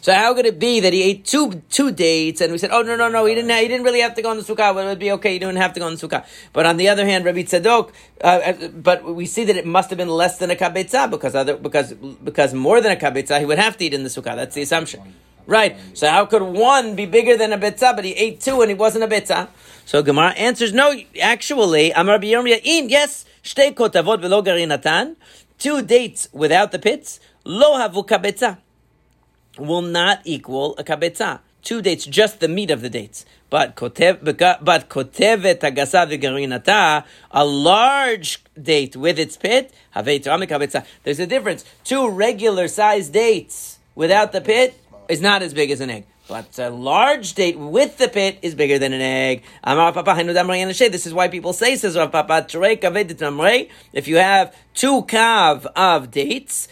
So 0.00 0.12
how 0.12 0.32
could 0.34 0.46
it 0.46 0.60
be 0.60 0.78
that 0.80 0.92
he 0.92 1.02
ate 1.02 1.24
two 1.24 1.62
two 1.68 1.90
dates 1.90 2.40
and 2.40 2.52
we 2.52 2.58
said, 2.58 2.70
oh 2.72 2.82
no 2.82 2.96
no 2.96 3.08
no, 3.08 3.24
he 3.24 3.34
didn't 3.34 3.50
he 3.50 3.68
didn't 3.68 3.84
really 3.84 4.00
have 4.00 4.14
to 4.14 4.22
go 4.22 4.30
on 4.30 4.36
the 4.36 4.42
sukkah, 4.44 4.74
but 4.74 4.84
it 4.84 4.88
would 4.88 4.98
be 4.98 5.10
okay, 5.12 5.32
he 5.32 5.38
didn't 5.40 5.56
have 5.56 5.72
to 5.74 5.80
go 5.80 5.86
on 5.86 5.94
the 5.94 6.08
sukkah. 6.08 6.24
But 6.52 6.66
on 6.66 6.76
the 6.76 6.88
other 6.88 7.04
hand, 7.04 7.24
Rabbi 7.24 7.42
Tzadok, 7.42 7.92
uh, 8.22 8.26
uh, 8.26 8.68
but 8.68 9.04
we 9.04 9.26
see 9.26 9.44
that 9.44 9.56
it 9.56 9.66
must 9.66 9.90
have 9.90 9.96
been 9.96 10.08
less 10.08 10.38
than 10.38 10.50
a 10.50 10.56
kabetza 10.56 11.10
because 11.10 11.34
other 11.34 11.56
because 11.56 11.94
because 11.94 12.54
more 12.54 12.80
than 12.80 12.92
a 12.92 12.96
kabetza 12.96 13.38
he 13.40 13.44
would 13.44 13.58
have 13.58 13.76
to 13.78 13.84
eat 13.84 13.94
in 13.94 14.04
the 14.04 14.08
sukkah. 14.08 14.36
That's 14.36 14.54
the 14.54 14.62
assumption. 14.62 15.14
Right. 15.46 15.76
So 15.94 16.08
how 16.08 16.26
could 16.26 16.42
one 16.42 16.96
be 16.96 17.06
bigger 17.06 17.36
than 17.36 17.52
a 17.52 17.58
betzah, 17.58 17.94
but 17.94 18.04
he 18.04 18.12
ate 18.12 18.40
two 18.40 18.60
and 18.62 18.70
he 18.70 18.74
wasn't 18.74 19.04
a 19.04 19.08
betzah? 19.08 19.48
So 19.86 20.02
Gemara 20.02 20.30
answers, 20.30 20.72
no, 20.72 20.92
actually, 21.22 21.92
Amar 21.92 22.18
Yirmiyah, 22.18 22.60
yes, 22.90 23.24
shtei 23.44 23.72
kotavot 23.72 24.20
velo 24.20 24.42
garinatan, 24.42 25.14
two 25.60 25.80
dates 25.80 26.28
without 26.32 26.72
the 26.72 26.80
pits, 26.80 27.20
lo 27.44 27.74
havu 27.74 28.04
kabetza, 28.04 28.58
will 29.56 29.82
not 29.82 30.22
equal 30.24 30.76
a 30.76 30.82
kabetza. 30.82 31.38
Two 31.62 31.80
dates, 31.82 32.04
just 32.04 32.40
the 32.40 32.48
meat 32.48 32.72
of 32.72 32.80
the 32.80 32.90
dates. 32.90 33.24
But 33.48 33.76
kotev, 33.76 34.24
but 34.24 34.88
kotevet 34.88 35.62
a 37.30 37.44
large 37.44 38.44
date 38.60 38.96
with 38.96 39.18
its 39.20 39.36
pit, 39.36 39.72
There's 41.04 41.18
a 41.20 41.26
difference. 41.28 41.64
Two 41.84 42.08
regular 42.08 42.66
sized 42.66 43.12
dates 43.12 43.78
without 43.94 44.32
the 44.32 44.40
pit 44.40 44.74
is 45.08 45.20
not 45.20 45.42
as 45.42 45.54
big 45.54 45.70
as 45.70 45.80
an 45.80 45.90
egg. 45.90 46.06
But 46.28 46.58
a 46.58 46.70
large 46.70 47.34
date 47.34 47.56
with 47.56 47.98
the 47.98 48.08
pit 48.08 48.38
is 48.42 48.56
bigger 48.56 48.80
than 48.80 48.92
an 48.92 49.00
egg. 49.00 49.44
This 49.62 51.06
is 51.06 51.14
why 51.14 51.28
people 51.28 51.52
say, 51.52 51.76
says 51.76 51.96
Rav 51.96 52.10
Papa, 52.10 52.46
if 53.92 54.08
you 54.08 54.16
have 54.16 54.56
two 54.74 55.02
kav 55.02 55.66
of 55.76 56.10
dates, 56.10 56.66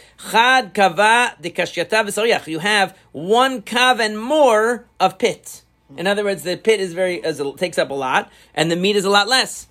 you 2.46 2.58
have 2.58 2.98
one 3.12 3.62
kav 3.62 4.00
and 4.00 4.18
more 4.20 4.86
of 4.98 5.18
pit. 5.18 5.62
In 5.96 6.08
other 6.08 6.24
words, 6.24 6.42
the 6.42 6.56
pit 6.56 6.80
is 6.80 6.92
very 6.92 7.16
is, 7.16 7.40
takes 7.56 7.78
up 7.78 7.90
a 7.90 7.94
lot, 7.94 8.32
and 8.54 8.70
the 8.70 8.76
meat 8.76 8.96
is 8.96 9.04
a 9.04 9.10
lot 9.10 9.28
less. 9.28 9.68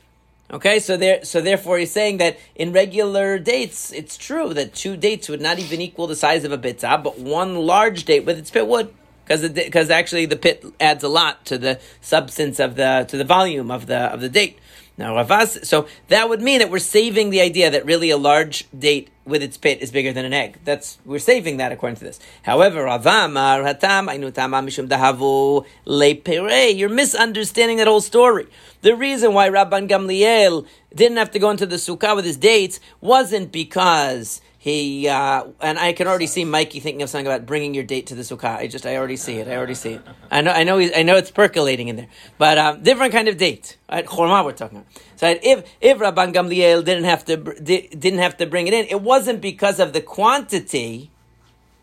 Okay, 0.51 0.79
so 0.79 0.95
there, 0.95 1.25
so 1.25 1.41
therefore, 1.41 1.79
he's 1.79 1.91
saying 1.91 2.17
that 2.17 2.37
in 2.55 2.71
regular 2.71 3.39
dates, 3.39 3.91
it's 3.91 4.15
true 4.15 4.53
that 4.53 4.75
two 4.75 4.95
dates 4.95 5.27
would 5.27 5.41
not 5.41 5.57
even 5.59 5.81
equal 5.81 6.05
the 6.07 6.15
size 6.15 6.43
of 6.43 6.51
a 6.51 6.57
bitzah, 6.57 7.03
but 7.03 7.17
one 7.17 7.55
large 7.55 8.05
date 8.05 8.23
with 8.25 8.37
its 8.37 8.51
pit 8.51 8.67
would, 8.67 8.93
because 9.23 9.49
because 9.49 9.89
actually 9.89 10.25
the 10.25 10.35
pit 10.35 10.63
adds 10.79 11.03
a 11.03 11.09
lot 11.09 11.45
to 11.45 11.57
the 11.57 11.79
substance 12.01 12.59
of 12.59 12.75
the 12.75 13.05
to 13.07 13.17
the 13.17 13.23
volume 13.23 13.71
of 13.71 13.87
the 13.87 13.97
of 13.97 14.21
the 14.21 14.29
date. 14.29 14.59
Now, 14.95 15.15
Ravas, 15.15 15.65
so 15.65 15.87
that 16.09 16.29
would 16.29 16.39
mean 16.39 16.59
that 16.59 16.69
we're 16.69 16.77
saving 16.77 17.31
the 17.31 17.41
idea 17.41 17.71
that 17.71 17.83
really 17.83 18.11
a 18.11 18.17
large 18.17 18.67
date 18.77 19.09
with 19.25 19.41
its 19.41 19.57
pit 19.57 19.81
is 19.81 19.89
bigger 19.89 20.13
than 20.13 20.23
an 20.23 20.33
egg. 20.33 20.59
That's 20.65 20.99
we're 21.03 21.17
saving 21.17 21.57
that 21.57 21.71
according 21.71 21.95
to 21.95 22.03
this. 22.03 22.19
However, 22.43 22.83
Ravamar 22.83 23.63
uh, 23.63 23.73
Hatam 23.73 24.05
Mishum 24.07 24.87
Dahavu 24.87 25.65
Le 25.85 26.71
You're 26.73 26.89
misunderstanding 26.89 27.77
that 27.77 27.87
whole 27.87 28.01
story. 28.01 28.45
The 28.81 28.95
reason 28.95 29.33
why 29.33 29.49
Rabban 29.49 29.89
Gamliel 29.89 30.67
didn't 30.93 31.17
have 31.17 31.31
to 31.31 31.39
go 31.39 31.49
into 31.49 31.65
the 31.65 31.77
sukkah 31.77 32.15
with 32.15 32.25
his 32.25 32.37
dates 32.37 32.79
wasn't 33.01 33.51
because 33.51 34.41
he 34.63 35.09
uh, 35.09 35.43
and 35.59 35.77
I 35.77 35.91
can 35.91 36.07
already 36.07 36.25
see 36.25 36.45
Mikey 36.45 36.79
thinking 36.79 37.01
of 37.01 37.09
something 37.09 37.27
about 37.27 37.45
bringing 37.45 37.73
your 37.73 37.83
date 37.83 38.07
to 38.07 38.15
the 38.15 38.21
sukkah. 38.21 38.55
I 38.59 38.67
just 38.67 38.85
I 38.85 38.95
already 38.95 39.17
see 39.17 39.39
it. 39.39 39.49
I 39.49 39.57
already 39.57 39.73
see 39.73 39.95
it. 39.95 40.01
I 40.31 40.39
know 40.39 40.51
I 40.51 40.63
know 40.63 40.79
I 40.79 41.03
know 41.03 41.17
it's 41.17 41.31
percolating 41.31 41.89
in 41.89 41.97
there, 41.97 42.07
but 42.37 42.57
um, 42.57 42.81
different 42.81 43.11
kind 43.11 43.27
of 43.27 43.35
date. 43.35 43.75
Right? 43.91 44.05
Chorma 44.05 44.45
we're 44.45 44.53
talking 44.53 44.77
about. 44.77 44.87
So 45.17 45.37
if 45.43 45.69
if 45.81 45.97
Rabban 45.97 46.33
Gamliel 46.33 46.85
didn't 46.85 47.03
have 47.03 47.25
to 47.25 47.35
didn't 47.35 48.19
have 48.19 48.37
to 48.37 48.45
bring 48.45 48.67
it 48.67 48.73
in, 48.73 48.85
it 48.85 49.01
wasn't 49.01 49.41
because 49.41 49.81
of 49.81 49.91
the 49.91 49.99
quantity. 49.99 51.11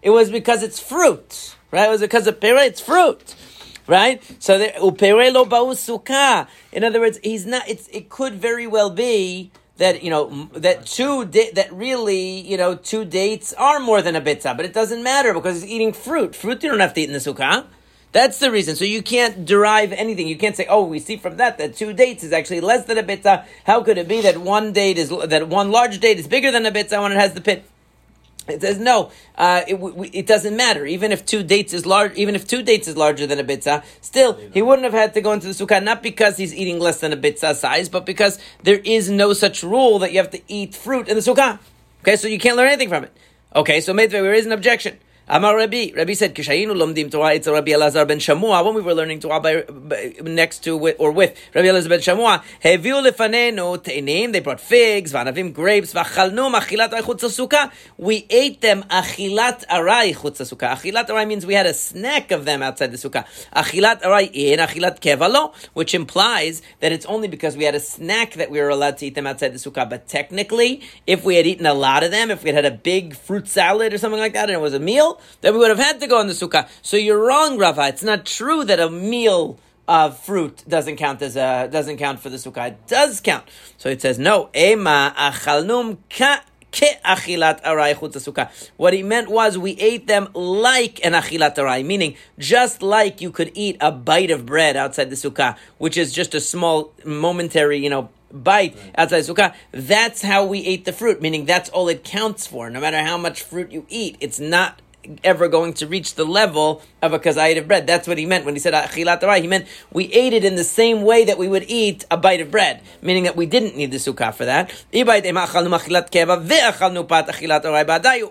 It 0.01 0.09
was 0.09 0.31
because 0.31 0.63
it's 0.63 0.81
fruit, 0.81 1.57
right? 1.71 1.87
It 1.87 1.91
was 1.91 2.01
because 2.01 2.27
of 2.27 2.41
pere, 2.41 2.57
it's 2.57 2.81
fruit, 2.81 3.35
right? 3.87 4.23
So 4.43 4.59
upere 4.59 5.31
lo 5.31 5.45
sukkah. 5.45 6.49
In 6.73 6.83
other 6.83 7.01
words, 7.01 7.21
he's 7.23 7.45
not. 7.45 7.69
It's 7.69 7.89
it 7.89 8.09
could 8.09 8.37
very 8.37 8.67
well 8.67 8.89
be 8.89 9.51
that 9.81 10.03
you 10.03 10.11
know 10.11 10.49
that 10.53 10.85
two 10.85 11.25
da- 11.25 11.53
that 11.53 11.73
really 11.73 12.41
you 12.41 12.57
know 12.59 12.77
two 12.77 13.05
dates 13.05 13.55
are 13.55 13.81
more 13.81 14.03
than 14.03 14.15
a 14.15 14.21
bitzah, 14.21 14.55
but 14.55 14.67
it 14.67 14.75
doesn't 14.75 15.03
matter 15.03 15.33
because 15.33 15.63
he's 15.63 15.71
eating 15.71 15.93
fruit. 15.93 16.37
Fruit 16.37 16.63
you 16.63 16.69
don't 16.69 16.81
have 16.81 16.95
to 16.95 17.01
eat 17.01 17.09
in 17.09 17.15
the 17.15 17.19
sukkah. 17.19 17.65
That's 18.13 18.39
the 18.39 18.51
reason. 18.51 18.77
So 18.77 18.85
you 18.85 19.03
can't 19.03 19.47
derive 19.47 19.93
anything. 19.93 20.29
You 20.29 20.37
can't 20.37 20.55
say, 20.55 20.67
"Oh, 20.69 20.85
we 20.85 20.99
see 20.99 21.17
from 21.17 21.39
that 21.39 21.57
that 21.59 21.77
two 21.77 21.95
dates 21.95 22.23
is 22.23 22.33
actually 22.33 22.61
less 22.61 22.85
than 22.85 22.99
a 22.99 23.03
bitzah." 23.03 23.47
How 23.65 23.83
could 23.83 23.97
it 23.97 24.07
be 24.07 24.21
that 24.21 24.39
one 24.39 24.73
date 24.73 24.99
is 24.99 25.09
that 25.09 25.49
one 25.49 25.71
large 25.73 25.99
date 25.99 26.19
is 26.19 26.29
bigger 26.29 26.51
than 26.53 26.67
a 26.67 26.71
bitzah 26.71 27.01
when 27.03 27.13
it 27.13 27.17
has 27.17 27.33
the 27.33 27.41
pit? 27.41 27.65
It 28.49 28.61
says 28.61 28.79
no. 28.79 29.11
Uh, 29.37 29.63
it, 29.69 29.77
it, 30.13 30.27
doesn't 30.27 30.57
matter. 30.57 30.87
Even 30.87 31.13
if 31.13 31.25
two 31.25 31.43
dates 31.43 31.73
is 31.73 31.87
large, 31.87 32.15
even 32.17 32.35
if 32.35 32.47
two 32.47 32.63
dates 32.63 32.89
is 32.89 32.97
larger 32.97 33.27
than 33.27 33.39
a 33.39 33.45
bitzah, 33.45 33.85
still 34.01 34.39
he 34.53 34.63
wouldn't 34.63 34.85
have 34.85 34.93
had 34.93 35.15
to 35.15 35.21
go 35.21 35.33
into 35.33 35.47
the 35.47 35.53
sukkah. 35.53 35.83
Not 35.83 36.03
because 36.03 36.37
he's 36.37 36.55
eating 36.55 36.79
less 36.79 37.01
than 37.01 37.13
a 37.13 37.17
bitzah 37.17 37.55
size, 37.55 37.89
but 37.89 38.07
because 38.07 38.39
there 38.63 38.79
is 38.79 39.11
no 39.11 39.33
such 39.33 39.63
rule 39.63 39.99
that 40.01 40.13
you 40.13 40.19
have 40.19 40.31
to 40.31 40.41
eat 40.49 40.75
fruit 40.75 41.09
in 41.09 41.17
the 41.17 41.23
sukkah. 41.23 41.59
Okay, 42.03 42.17
so 42.17 42.29
you 42.29 42.39
can't 42.39 42.57
learn 42.57 42.69
anything 42.69 42.89
from 42.89 43.05
it. 43.05 43.17
Okay, 43.55 43.81
so 43.81 43.93
maybe 43.93 44.13
there 44.13 44.33
is 44.33 44.47
an 44.47 44.53
objection. 44.53 44.99
Amar 45.33 45.57
Rabbi. 45.57 45.93
Rabbi 45.97 46.15
said, 46.15 46.35
"Kishayinu 46.35 46.75
lomdim 46.75 47.09
Torah 47.09 47.35
It's 47.35 47.47
Rabbi 47.47 47.71
Elazar 47.71 48.05
ben 48.05 48.19
Shamua." 48.19 48.65
When 48.65 48.75
we 48.75 48.81
were 48.81 48.95
learning 48.95 49.21
Torah 49.21 49.39
by, 49.39 49.63
by, 49.63 50.15
next 50.23 50.65
to 50.65 50.77
or 50.77 51.13
with 51.13 51.39
Rabbi 51.55 51.69
Elazar 51.69 51.89
ben 51.89 52.01
Shamua, 52.01 52.43
heviu 52.65 53.01
lefanenu 53.09 53.79
teinim. 53.79 54.33
They 54.33 54.41
brought 54.41 54.59
figs, 54.61 55.13
vanavim, 55.13 55.53
grapes, 55.53 55.95
v'chalnu 55.95 56.53
achilat 56.53 56.91
aray 56.93 57.71
We 57.97 58.27
ate 58.29 58.61
them 58.61 58.83
achilat 58.91 59.65
aray 59.71 60.15
chutz. 60.15 60.41
Achilat 60.41 61.09
aray 61.09 61.25
means 61.27 61.47
we 61.47 61.55
had 61.55 61.67
a 61.67 61.75
snack 61.75 62.33
of 62.33 62.45
them 62.45 62.61
outside 62.61 62.91
the 62.91 62.99
sukkah. 62.99 63.25
Achilat 63.55 64.05
aray 64.05 64.25
in 64.25 64.59
achilat 64.59 64.99
kevalo, 64.99 65.55
which 65.75 65.95
implies 65.95 66.61
that 66.81 66.91
it's 66.91 67.07
only 67.07 67.29
because 67.29 67.57
we 67.57 67.63
had 67.63 67.77
a 67.77 67.81
snack 67.81 68.33
that 68.33 68.51
we 68.51 68.61
were 68.61 68.69
allowed 68.69 68.99
to 68.99 69.07
eat 69.07 69.15
them 69.15 69.29
outside 69.29 69.51
the 69.51 69.59
sukkah. 69.59 69.89
But 69.89 70.09
technically, 70.09 70.83
if 71.07 71.23
we 71.23 71.37
had 71.37 71.47
eaten 71.47 71.67
a 71.67 71.75
lot 71.75 72.03
of 72.03 72.11
them, 72.11 72.33
if 72.33 72.43
we 72.43 72.51
had 72.51 72.65
had 72.65 72.73
a 72.73 72.77
big 72.77 73.15
fruit 73.15 73.47
salad 73.47 73.95
or 73.95 73.99
something 73.99 74.19
like 74.19 74.33
that, 74.33 74.51
and 74.51 74.57
it 74.57 74.61
was 74.61 74.75
a 74.75 74.81
meal, 74.81 75.20
then 75.41 75.53
we 75.53 75.59
would 75.59 75.71
have 75.71 75.79
had 75.79 76.01
to 76.01 76.07
go 76.07 76.21
in 76.21 76.27
the 76.27 76.33
sukkah. 76.33 76.69
So 76.83 76.97
you're 76.97 77.25
wrong, 77.25 77.59
Rava. 77.59 77.89
It's 77.89 78.03
not 78.03 78.27
true 78.27 78.65
that 78.65 78.81
a 78.81 78.91
meal 78.91 79.59
of 79.89 80.19
fruit 80.19 80.65
doesn't 80.69 80.97
count 80.97 81.21
as 81.21 81.37
a 81.37 81.69
doesn't 81.71 81.97
count 81.97 82.21
for 82.21 82.31
the 82.31 82.37
sukkah. 82.37 82.69
It 82.69 82.87
does 82.87 83.21
count. 83.21 83.45
So 83.77 83.89
it 83.89 84.01
says 84.01 84.19
no. 84.19 84.51
Ema 84.55 85.15
achalnum 85.17 85.99
ka. 86.09 86.43
What 88.77 88.93
he 88.93 89.03
meant 89.03 89.29
was 89.29 89.59
we 89.59 89.73
ate 89.73 90.07
them 90.07 90.29
like 90.35 91.05
an 91.05 91.15
achilat 91.15 91.59
aray, 91.59 91.83
meaning 91.83 92.15
just 92.39 92.81
like 92.81 93.21
you 93.21 93.33
could 93.33 93.51
eat 93.55 93.77
a 93.81 93.91
bite 93.91 94.31
of 94.31 94.47
bread 94.47 94.77
outside 94.77 95.11
the 95.11 95.17
sukkah, 95.17 95.57
which 95.79 95.97
is 95.97 96.13
just 96.13 96.33
a 96.35 96.41
small 96.41 96.93
momentary, 97.05 97.79
you 97.79 97.91
know, 97.91 98.11
bite 98.33 98.77
outside 98.97 99.23
the 99.23 99.35
sukkah. 99.35 99.55
That's 99.73 100.23
how 100.23 100.45
we 100.45 100.65
ate 100.65 100.85
the 100.85 100.93
fruit, 100.93 101.21
meaning 101.21 101.45
that's 101.45 101.69
all 101.71 101.89
it 101.89 102.05
counts 102.05 102.47
for. 102.47 102.71
No 102.71 102.81
matter 102.81 103.03
how 103.03 103.19
much 103.19 103.43
fruit 103.43 103.73
you 103.73 103.85
eat, 103.89 104.17
it's 104.21 104.39
not 104.39 104.81
ever 105.25 105.49
going 105.49 105.73
to 105.75 105.87
reach 105.87 106.15
the 106.15 106.25
level 106.25 106.83
of 107.03 107.13
a 107.13 107.19
kazayit 107.19 107.59
of 107.59 107.67
bread. 107.67 107.87
That's 107.87 108.07
what 108.07 108.19
he 108.19 108.27
meant 108.27 108.45
when 108.45 108.55
he 108.55 108.61
said 108.61 108.75
achilat 108.75 109.41
He 109.41 109.47
meant 109.47 109.67
we 109.93 110.13
ate 110.13 110.33
it 110.33 110.45
in 110.45 110.57
the 110.57 110.65
same 110.65 111.03
way 111.03 111.25
that 111.25 111.39
we 111.39 111.49
would 111.49 111.65
eat 111.69 112.05
a 112.11 112.17
bite 112.17 112.41
of 112.41 112.51
bread, 112.51 112.83
meaning 113.03 113.25
that 113.25 113.37
we 113.37 113.47
didn't 113.47 113.77
need 113.77 113.91
the 113.91 113.99
sukkah 113.99 114.35
for 114.35 114.45
that. 114.45 114.71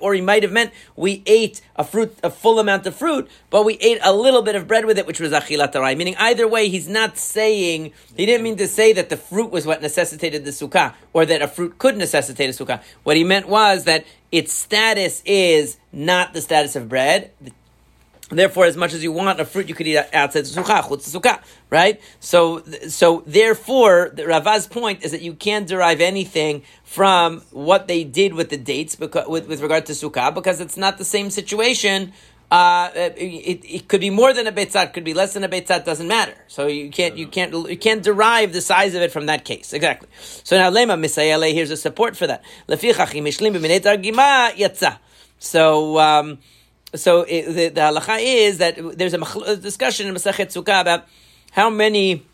Or 0.01 0.13
he 0.13 0.21
might 0.21 0.43
have 0.43 0.51
meant 0.51 0.71
we 0.95 1.23
ate 1.25 1.61
a 1.75 1.83
fruit, 1.83 2.17
a 2.23 2.29
full 2.29 2.59
amount 2.59 2.85
of 2.85 2.95
fruit, 2.95 3.29
but 3.49 3.65
we 3.65 3.75
ate 3.75 3.99
a 4.03 4.13
little 4.13 4.41
bit 4.41 4.55
of 4.55 4.67
bread 4.67 4.85
with 4.85 4.97
it, 4.97 5.07
which 5.07 5.19
was 5.19 5.31
achilat 5.31 5.97
Meaning 5.97 6.15
either 6.17 6.47
way, 6.47 6.69
he's 6.69 6.87
not 6.87 7.17
saying 7.17 7.91
he 8.15 8.25
didn't 8.25 8.43
mean 8.43 8.57
to 8.57 8.67
say 8.67 8.93
that 8.93 9.09
the 9.09 9.17
fruit 9.17 9.51
was 9.51 9.65
what 9.65 9.81
necessitated 9.81 10.45
the 10.45 10.51
sukkah, 10.51 10.93
or 11.13 11.25
that 11.25 11.41
a 11.41 11.47
fruit 11.47 11.77
could 11.77 11.97
necessitate 11.97 12.49
a 12.49 12.53
sukkah. 12.53 12.81
What 13.03 13.17
he 13.17 13.23
meant 13.23 13.47
was 13.47 13.85
that 13.85 14.05
its 14.31 14.53
status 14.53 15.21
is 15.25 15.77
not 15.91 16.33
the 16.33 16.41
status 16.41 16.75
of 16.75 16.89
bread. 16.89 17.31
Therefore, 18.29 18.65
as 18.65 18.77
much 18.77 18.93
as 18.93 19.03
you 19.03 19.11
want 19.11 19.39
a 19.39 19.45
fruit, 19.45 19.67
you 19.69 19.73
could 19.73 19.87
eat 19.87 19.97
outside 19.97 20.41
the 20.41 20.61
sukkah, 20.61 20.83
chutz 20.83 21.09
sukkah, 21.09 21.41
right? 21.71 21.99
So, 22.19 22.63
so 22.87 23.23
therefore, 23.25 24.11
the 24.13 24.27
Rava's 24.27 24.67
point 24.67 25.03
is 25.03 25.11
that 25.11 25.23
you 25.23 25.33
can't 25.33 25.67
derive 25.67 25.99
anything 25.99 26.61
from 26.83 27.41
what 27.49 27.87
they 27.87 28.03
did 28.03 28.35
with 28.35 28.49
the 28.49 28.57
dates 28.57 28.95
because, 28.95 29.27
with, 29.27 29.47
with 29.47 29.61
regard 29.61 29.87
to 29.87 29.93
sukkah, 29.93 30.31
because 30.31 30.61
it's 30.61 30.77
not 30.77 30.99
the 30.99 31.05
same 31.05 31.31
situation 31.31 32.13
uh, 32.51 32.89
it, 32.95 33.63
it 33.63 33.87
could 33.87 34.01
be 34.01 34.09
more 34.09 34.33
than 34.33 34.47
a 34.47 34.51
betzat, 34.51 34.93
could 34.93 35.03
be 35.03 35.13
less 35.13 35.33
than 35.33 35.43
a 35.43 35.49
betzat, 35.49 35.85
doesn't 35.85 36.07
matter. 36.07 36.33
So 36.47 36.65
you 36.67 36.89
can't 36.89 37.15
you 37.17 37.27
can't 37.27 37.69
you 37.69 37.77
can't 37.77 38.01
derive 38.01 38.53
the 38.53 38.61
size 38.61 38.95
of 38.95 39.01
it 39.03 39.11
from 39.11 39.27
that 39.27 39.45
case 39.45 39.71
exactly. 39.73 40.09
So 40.43 40.57
now 40.57 40.71
lema 40.71 40.99
misayale 40.99 41.53
here's 41.53 41.69
a 41.69 41.77
support 41.77 42.17
for 42.17 42.27
that. 42.27 42.43
So 45.41 45.99
um, 45.99 46.39
so 46.95 47.21
it, 47.21 47.45
the, 47.45 47.69
the 47.69 47.81
halacha 47.81 48.17
is 48.19 48.57
that 48.57 48.97
there's 48.97 49.13
a 49.13 49.57
discussion 49.57 50.07
in 50.07 50.15
Masachet 50.15 50.47
Sukkah 50.47 50.81
about 50.81 51.05
how 51.51 51.69
many 51.69 52.25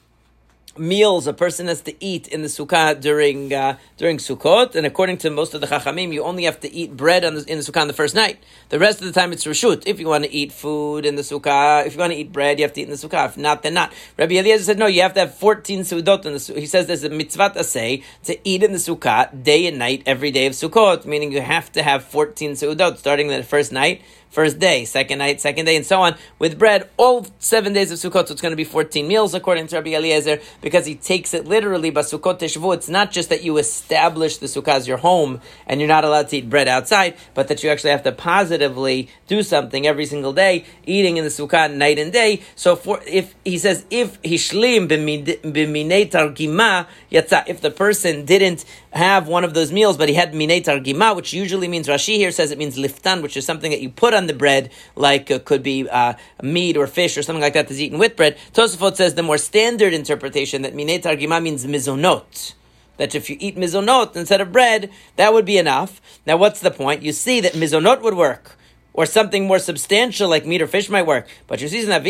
meals 0.77 1.27
a 1.27 1.33
person 1.33 1.67
has 1.67 1.81
to 1.81 2.03
eat 2.03 2.27
in 2.27 2.41
the 2.41 2.47
sukkah 2.47 2.99
during 2.99 3.53
uh, 3.53 3.77
during 3.97 4.17
Sukkot, 4.17 4.75
and 4.75 4.85
according 4.85 5.17
to 5.19 5.29
most 5.29 5.53
of 5.53 5.61
the 5.61 5.67
Chachamim, 5.67 6.13
you 6.13 6.23
only 6.23 6.43
have 6.43 6.59
to 6.61 6.73
eat 6.73 6.95
bread 6.95 7.23
the, 7.23 7.45
in 7.51 7.57
the 7.57 7.63
sukkah 7.63 7.81
on 7.81 7.87
the 7.87 7.93
first 7.93 8.15
night. 8.15 8.43
The 8.69 8.79
rest 8.79 8.99
of 8.99 9.05
the 9.05 9.11
time, 9.11 9.31
it's 9.31 9.45
reshut. 9.45 9.83
If 9.85 9.99
you 9.99 10.07
want 10.07 10.23
to 10.25 10.31
eat 10.31 10.51
food 10.51 11.05
in 11.05 11.15
the 11.15 11.21
sukkah, 11.21 11.85
if 11.85 11.93
you 11.93 11.99
want 11.99 12.13
to 12.13 12.19
eat 12.19 12.31
bread, 12.31 12.59
you 12.59 12.63
have 12.63 12.73
to 12.73 12.81
eat 12.81 12.85
in 12.85 12.89
the 12.89 12.95
sukkah. 12.97 13.25
If 13.27 13.37
not, 13.37 13.63
then 13.63 13.73
not. 13.73 13.93
Rabbi 14.17 14.35
Eliezer 14.35 14.63
said 14.63 14.79
no. 14.79 14.87
You 14.87 15.01
have 15.01 15.13
to 15.13 15.21
have 15.21 15.35
fourteen 15.35 15.81
sudot 15.81 16.25
in 16.25 16.33
the. 16.33 16.59
He 16.59 16.65
says 16.65 16.87
there's 16.87 17.03
a 17.03 17.09
mitzvah 17.09 17.63
say 17.63 18.03
to 18.23 18.37
eat 18.47 18.63
in 18.63 18.71
the 18.71 18.77
sukkah 18.77 19.43
day 19.43 19.67
and 19.67 19.79
night 19.79 20.03
every 20.05 20.31
day 20.31 20.45
of 20.45 20.53
Sukkot, 20.53 21.05
meaning 21.05 21.31
you 21.31 21.41
have 21.41 21.71
to 21.73 21.83
have 21.83 22.03
fourteen 22.03 22.51
sudot 22.51 22.97
starting 22.97 23.27
the 23.27 23.43
first 23.43 23.71
night 23.71 24.01
first 24.29 24.59
day, 24.59 24.85
second 24.85 25.19
night, 25.19 25.39
second 25.41 25.65
day, 25.65 25.75
and 25.75 25.85
so 25.85 26.01
on, 26.01 26.15
with 26.39 26.59
bread, 26.59 26.89
all 26.97 27.25
seven 27.39 27.73
days 27.73 27.91
of 27.91 27.97
Sukkot, 27.97 28.27
so 28.27 28.33
it's 28.33 28.41
going 28.41 28.51
to 28.51 28.57
be 28.57 28.63
14 28.63 29.07
meals, 29.07 29.33
according 29.33 29.67
to 29.67 29.75
Rabbi 29.77 29.91
Eliezer, 29.91 30.39
because 30.61 30.85
he 30.85 30.95
takes 30.95 31.33
it 31.33 31.45
literally, 31.45 31.89
but 31.89 32.05
Sukkot 32.05 32.39
Teshvu, 32.39 32.73
it's 32.73 32.89
not 32.89 33.11
just 33.11 33.29
that 33.29 33.43
you 33.43 33.57
establish 33.57 34.37
the 34.37 34.47
Sukkah 34.47 34.75
as 34.75 34.87
your 34.87 34.97
home, 34.97 35.41
and 35.67 35.79
you're 35.79 35.87
not 35.87 36.03
allowed 36.03 36.29
to 36.29 36.37
eat 36.37 36.49
bread 36.49 36.67
outside, 36.67 37.15
but 37.33 37.47
that 37.47 37.63
you 37.63 37.69
actually 37.69 37.91
have 37.91 38.03
to 38.03 38.11
positively 38.11 39.09
do 39.27 39.41
something 39.41 39.87
every 39.87 40.05
single 40.05 40.33
day, 40.33 40.65
eating 40.85 41.17
in 41.17 41.23
the 41.23 41.29
Sukkah 41.29 41.73
night 41.73 41.99
and 41.99 42.11
day. 42.11 42.41
So 42.55 42.75
for, 42.75 43.01
if, 43.07 43.35
he 43.45 43.57
says, 43.57 43.85
if 43.89 44.21
Hishlim 44.21 44.87
b'minei 44.87 46.09
targima 46.09 46.87
if 47.11 47.61
the 47.61 47.71
person 47.71 48.25
didn't 48.25 48.65
have 48.95 49.27
one 49.27 49.43
of 49.43 49.53
those 49.53 49.71
meals, 49.71 49.97
but 49.97 50.07
he 50.07 50.15
had 50.15 50.33
minei 50.33 50.63
targima, 50.63 51.15
which 51.15 51.33
usually 51.33 51.67
means, 51.67 51.87
Rashi 51.87 52.15
here 52.15 52.31
says 52.31 52.51
it 52.51 52.57
means 52.57 52.77
liftan, 52.77 53.21
which 53.21 53.35
is 53.35 53.45
something 53.45 53.71
that 53.71 53.81
you 53.81 53.89
put 53.89 54.13
on 54.13 54.27
the 54.27 54.33
bread, 54.33 54.71
like 54.95 55.29
uh, 55.29 55.39
could 55.39 55.61
be 55.61 55.87
uh, 55.89 56.13
meat 56.41 56.77
or 56.77 56.87
fish 56.87 57.17
or 57.17 57.21
something 57.21 57.41
like 57.41 57.53
that 57.53 57.67
that's 57.67 57.79
eaten 57.79 57.99
with 57.99 58.15
bread. 58.15 58.37
Tosafot 58.53 58.95
says 58.95 59.15
the 59.15 59.23
more 59.23 59.37
standard 59.37 59.93
interpretation 59.93 60.61
that 60.61 60.73
minei 60.73 61.01
targima 61.01 61.43
means 61.43 61.65
mizonot 61.65 62.53
that 62.97 63.13
if 63.13 63.29
you 63.29 63.35
eat 63.39 63.57
mizonot 63.57 64.15
instead 64.15 64.39
of 64.39 64.53
bread, 64.53 64.89
that 65.17 65.33
would 65.33 65.45
be 65.45 65.57
enough. 65.57 66.01
Now, 66.25 66.37
what's 66.37 66.61
the 66.61 66.71
point? 66.71 67.01
You 67.01 67.11
see 67.11 67.41
that 67.41 67.53
mizonot 67.53 68.01
would 68.01 68.15
work 68.15 68.57
or 68.95 69.05
something 69.05 69.45
more 69.45 69.59
substantial 69.59 70.29
like 70.29 70.45
meat 70.45 70.61
or 70.61 70.67
fish 70.67 70.89
might 70.89 71.05
work. 71.05 71.27
But 71.47 71.61
you 71.61 71.67
see, 71.67 71.81
in 71.83 71.89
that 71.89 72.05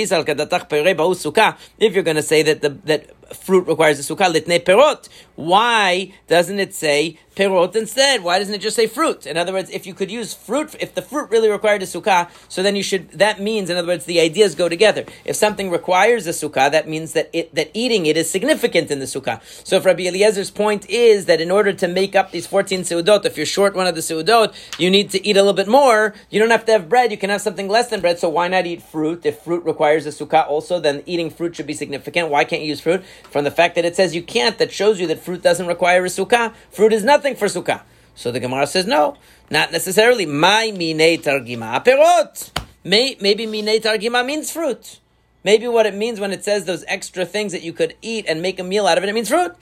if 1.79 1.93
you're 1.93 2.03
going 2.03 2.15
to 2.15 2.21
say 2.21 2.43
that 2.43 2.61
the, 2.61 2.69
that 2.85 3.14
fruit 3.33 3.67
requires 3.67 3.99
a 3.99 4.15
sukkah, 4.15 4.31
litne 4.33 4.59
perot, 4.59 5.09
why 5.35 6.13
doesn't 6.27 6.59
it 6.59 6.73
say 6.73 7.19
perot 7.35 7.75
instead? 7.75 8.23
Why 8.23 8.39
doesn't 8.39 8.53
it 8.53 8.61
just 8.61 8.75
say 8.75 8.87
fruit? 8.87 9.25
In 9.25 9.37
other 9.37 9.51
words, 9.51 9.69
if 9.69 9.85
you 9.85 9.93
could 9.93 10.09
use 10.09 10.33
fruit, 10.33 10.75
if 10.79 10.95
the 10.95 11.01
fruit 11.01 11.29
really 11.29 11.49
required 11.49 11.81
a 11.83 11.85
sukkah, 11.85 12.29
so 12.47 12.63
then 12.63 12.75
you 12.75 12.83
should, 12.83 13.09
that 13.11 13.41
means, 13.41 13.69
in 13.69 13.77
other 13.77 13.87
words, 13.87 14.05
the 14.05 14.19
ideas 14.19 14.55
go 14.55 14.69
together. 14.69 15.05
If 15.25 15.35
something 15.35 15.69
requires 15.69 16.27
a 16.27 16.31
sukkah, 16.31 16.71
that 16.71 16.87
means 16.87 17.13
that 17.13 17.29
it, 17.33 17.53
that 17.55 17.71
eating 17.73 18.05
it 18.05 18.15
is 18.15 18.29
significant 18.29 18.91
in 18.91 18.99
the 18.99 19.05
sukkah. 19.05 19.41
So 19.65 19.77
if 19.77 19.85
Rabbi 19.85 20.03
Eliezer's 20.03 20.51
point 20.51 20.89
is 20.89 21.25
that 21.25 21.41
in 21.41 21.51
order 21.51 21.73
to 21.73 21.87
make 21.87 22.15
up 22.15 22.31
these 22.31 22.47
14 22.47 22.81
seudot, 22.81 23.25
if 23.25 23.37
you're 23.37 23.45
short 23.45 23.75
one 23.75 23.87
of 23.87 23.95
the 23.95 24.01
seudot, 24.01 24.53
you 24.79 24.89
need 24.89 25.09
to 25.11 25.25
eat 25.27 25.35
a 25.35 25.41
little 25.41 25.53
bit 25.53 25.67
more, 25.67 26.13
you 26.29 26.39
don't 26.39 26.51
have 26.51 26.65
to 26.65 26.71
have 26.71 26.87
bread, 26.87 27.11
you 27.11 27.17
can 27.17 27.29
have 27.29 27.41
something 27.41 27.67
less 27.67 27.89
than 27.89 28.01
bread, 28.01 28.19
so 28.19 28.29
why 28.29 28.47
not 28.47 28.65
eat 28.65 28.81
fruit? 28.81 29.25
If 29.25 29.39
fruit 29.39 29.65
requires 29.65 30.05
a 30.05 30.09
sukkah 30.09 30.47
also, 30.47 30.79
then 30.79 31.03
eating 31.05 31.29
fruit 31.29 31.55
should 31.55 31.67
be 31.67 31.73
significant. 31.73 32.29
Why 32.29 32.45
can't 32.45 32.61
you 32.61 32.69
use 32.69 32.79
fruit? 32.79 33.03
From 33.23 33.43
the 33.43 33.51
fact 33.51 33.75
that 33.75 33.85
it 33.85 33.95
says 33.95 34.15
you 34.15 34.23
can't, 34.23 34.57
that 34.57 34.71
shows 34.71 34.99
you 34.99 35.07
that 35.07 35.19
fruit 35.19 35.41
doesn't 35.41 35.67
require 35.67 36.05
a 36.05 36.07
sukkah. 36.07 36.53
Fruit 36.71 36.93
is 36.93 37.03
nothing 37.03 37.35
for 37.35 37.47
sukkah. 37.47 37.81
So 38.15 38.31
the 38.31 38.39
Gemara 38.39 38.67
says, 38.67 38.87
no, 38.87 39.17
not 39.49 39.71
necessarily. 39.71 40.25
My 40.25 40.71
mine 40.71 41.19
targima 41.19 41.83
perot. 41.83 42.51
Maybe 42.83 43.45
mine 43.45 43.79
targima 43.79 44.25
means 44.25 44.51
fruit. 44.51 44.99
Maybe 45.43 45.67
what 45.67 45.85
it 45.85 45.93
means 45.93 46.19
when 46.19 46.31
it 46.31 46.43
says 46.43 46.65
those 46.65 46.83
extra 46.87 47.25
things 47.25 47.51
that 47.51 47.61
you 47.61 47.73
could 47.73 47.95
eat 48.01 48.25
and 48.27 48.41
make 48.41 48.59
a 48.59 48.63
meal 48.63 48.87
out 48.87 48.97
of 48.97 49.03
it, 49.03 49.09
it 49.09 49.13
means 49.13 49.29
fruit. 49.29 49.55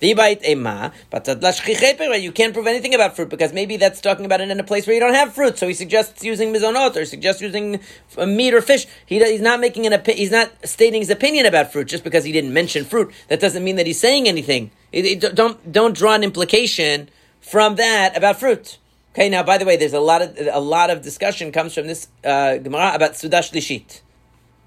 You 0.00 0.14
can't 2.32 2.54
prove 2.54 2.66
anything 2.66 2.94
about 2.94 3.16
fruit 3.16 3.28
because 3.28 3.52
maybe 3.52 3.76
that's 3.76 4.00
talking 4.00 4.24
about 4.24 4.40
it 4.40 4.50
in 4.50 4.58
a 4.58 4.64
place 4.64 4.86
where 4.86 4.94
you 4.94 5.00
don't 5.00 5.14
have 5.14 5.34
fruit. 5.34 5.58
So 5.58 5.68
he 5.68 5.74
suggests 5.74 6.24
using 6.24 6.52
mizonot 6.52 6.96
or 6.96 7.04
suggests 7.04 7.42
using 7.42 7.80
meat 8.18 8.54
or 8.54 8.62
fish. 8.62 8.86
He, 9.04 9.18
he's 9.18 9.40
not 9.40 9.60
making 9.60 9.86
an 9.86 10.02
he's 10.06 10.30
not 10.30 10.50
stating 10.64 11.02
his 11.02 11.10
opinion 11.10 11.46
about 11.46 11.72
fruit 11.72 11.88
just 11.88 12.04
because 12.04 12.24
he 12.24 12.32
didn't 12.32 12.52
mention 12.52 12.84
fruit. 12.84 13.12
That 13.28 13.40
doesn't 13.40 13.62
mean 13.62 13.76
that 13.76 13.86
he's 13.86 14.00
saying 14.00 14.26
anything. 14.26 14.70
It, 14.92 15.04
it, 15.04 15.34
don't 15.34 15.70
don't 15.70 15.94
draw 15.96 16.14
an 16.14 16.24
implication 16.24 17.10
from 17.40 17.76
that 17.76 18.16
about 18.16 18.40
fruit. 18.40 18.78
Okay. 19.12 19.28
Now, 19.28 19.42
by 19.42 19.58
the 19.58 19.64
way, 19.64 19.76
there's 19.76 19.92
a 19.92 20.00
lot 20.00 20.22
of 20.22 20.38
a 20.50 20.60
lot 20.60 20.88
of 20.88 21.02
discussion 21.02 21.52
comes 21.52 21.74
from 21.74 21.86
this 21.86 22.08
uh, 22.24 22.56
Gemara 22.56 22.92
about 22.94 23.12
seudah 23.12 23.42
shlishit 23.42 24.00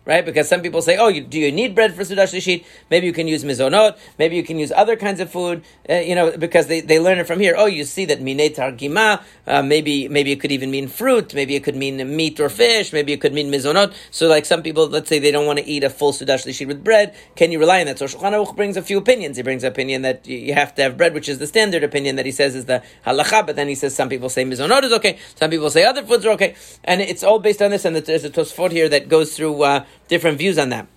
right? 0.06 0.26
Because 0.26 0.50
some 0.50 0.62
people 0.62 0.82
say, 0.82 0.98
oh, 0.98 1.08
you, 1.08 1.22
do 1.22 1.40
you 1.40 1.52
need 1.52 1.76
bread 1.76 1.94
for 1.96 2.02
Seudah 2.02 2.24
Shlishit? 2.24 2.66
Maybe 2.90 3.08
you 3.08 3.14
can 3.14 3.28
use 3.28 3.44
mizonot, 3.44 3.98
maybe 4.18 4.36
you 4.36 4.44
can 4.44 4.60
use 4.60 4.72
other 4.72 4.96
kinds 4.96 5.20
of 5.20 5.32
food, 5.32 5.64
uh, 5.90 5.96
you 5.96 6.16
know, 6.16 6.36
because 6.38 6.68
they, 6.68 6.82
they 6.82 7.00
learn 7.00 7.20
it 7.20 7.28
from 7.28 7.40
here. 7.40 7.56
Oh, 7.58 7.66
you 7.66 7.84
see 7.86 8.06
that 8.06 8.22
mine 8.22 8.38
targima, 8.38 9.24
uh, 9.48 9.62
maybe 9.62 10.08
maybe 10.08 10.32
it 10.32 10.40
could 10.40 10.52
even 10.52 10.72
mean 10.72 10.88
fruit, 10.88 11.34
maybe 11.34 11.56
it 11.56 11.64
could 11.64 11.76
mean 11.76 12.16
meat 12.16 12.40
or 12.40 12.50
fish, 12.50 12.92
maybe 12.94 13.14
it 13.14 13.22
could 13.22 13.34
mean 13.34 13.52
mizonot. 13.52 13.94
So 14.12 14.28
like 14.28 14.46
some 14.46 14.62
people, 14.62 14.88
let's 14.88 15.10
say 15.10 15.20
they 15.20 15.32
don't 15.32 15.46
want 15.46 15.60
to 15.60 15.66
eat 15.66 15.84
a 15.84 15.90
full 15.90 16.12
Seudah 16.12 16.36
Shlishit 16.36 16.68
with 16.68 16.84
bread, 16.84 17.16
can 17.36 17.52
you 17.52 17.60
rely 17.60 17.80
on 17.80 17.88
that? 17.88 18.00
So 18.00 18.06
Shulchan 18.06 18.34
Aruch 18.34 18.56
brings 18.56 18.78
a 18.78 18.82
few 18.82 18.98
opinions. 18.98 19.38
He 19.38 19.44
brings 19.44 19.64
an 19.64 19.72
opinion 19.72 20.02
that 20.02 20.28
you 20.28 20.54
have 20.54 20.76
to 20.76 20.82
have 20.84 20.98
bread, 20.98 21.14
which 21.14 21.30
is 21.30 21.40
the 21.40 21.48
standard 21.48 21.84
opinion 21.84 22.18
that 22.18 22.26
he 22.26 22.32
says 22.32 22.56
is 22.56 22.66
the 22.66 22.84
halacha, 23.06 23.46
but 23.46 23.56
then 23.56 23.68
he 23.68 23.76
says 23.76 23.96
some 23.96 24.10
people 24.10 24.30
say 24.30 24.44
mizonot 24.44 24.84
is 24.84 24.92
okay, 24.94 25.18
some 25.36 25.50
people 25.50 25.70
say 25.70 25.84
other 25.84 26.04
foods 26.04 26.26
are 26.26 26.32
okay, 26.32 26.56
and 26.84 27.02
it's 27.02 27.24
all 27.24 27.40
based 27.40 27.62
on 27.62 27.72
this, 27.72 27.86
and 27.86 27.96
there's 27.96 28.24
a 28.24 28.30
Tosfot 28.30 28.72
here 28.72 28.90
that 28.90 29.10
goes 29.10 29.36
through 29.36 29.62
uh, 29.64 29.86
different 30.08 30.38
views 30.38 30.58
on 30.58 30.70
that. 30.70 30.88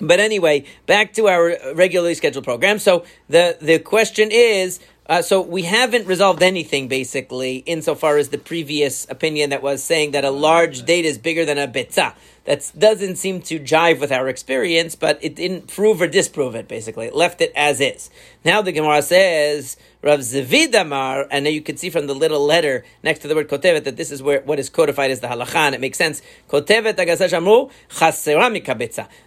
But 0.00 0.20
anyway, 0.20 0.64
back 0.86 1.12
to 1.14 1.28
our 1.28 1.56
regularly 1.74 2.14
scheduled 2.14 2.44
program. 2.44 2.78
So 2.78 3.04
the, 3.28 3.56
the 3.60 3.78
question 3.78 4.30
is, 4.30 4.80
uh, 5.08 5.22
so 5.22 5.40
we 5.40 5.62
haven't 5.62 6.06
resolved 6.06 6.42
anything 6.42 6.86
basically 6.88 7.58
insofar 7.58 8.18
as 8.18 8.28
the 8.28 8.38
previous 8.38 9.08
opinion 9.08 9.50
that 9.50 9.62
was 9.62 9.82
saying 9.82 10.10
that 10.10 10.24
a 10.24 10.30
large 10.30 10.82
date 10.84 11.04
is 11.04 11.16
bigger 11.16 11.44
than 11.44 11.56
a 11.56 11.66
betzah. 11.66 12.14
That 12.44 12.72
doesn't 12.78 13.16
seem 13.16 13.42
to 13.42 13.60
jive 13.60 14.00
with 14.00 14.10
our 14.10 14.26
experience, 14.26 14.94
but 14.94 15.18
it 15.20 15.34
didn't 15.34 15.66
prove 15.66 16.00
or 16.00 16.06
disprove 16.06 16.54
it. 16.54 16.66
Basically, 16.66 17.06
it 17.06 17.14
left 17.14 17.42
it 17.42 17.52
as 17.54 17.78
is. 17.78 18.08
Now 18.42 18.62
the 18.62 18.72
Gemara 18.72 19.02
says 19.02 19.76
Rav 20.00 20.20
Zavid 20.20 20.80
Amar, 20.80 21.26
and 21.30 21.46
you 21.46 21.60
can 21.60 21.76
see 21.76 21.90
from 21.90 22.06
the 22.06 22.14
little 22.14 22.40
letter 22.40 22.84
next 23.02 23.18
to 23.18 23.28
the 23.28 23.34
word 23.34 23.48
kotevet 23.48 23.84
that 23.84 23.96
this 23.96 24.10
is 24.10 24.22
where 24.22 24.40
what 24.42 24.58
is 24.58 24.70
codified 24.70 25.10
as 25.10 25.20
the 25.20 25.26
halacha, 25.26 25.56
and 25.56 25.74
it 25.74 25.80
makes 25.80 25.98
sense. 25.98 26.22
Kotevet 26.48 26.94
agasash 26.94 27.34
amru 27.34 27.68
chasera 27.90 28.48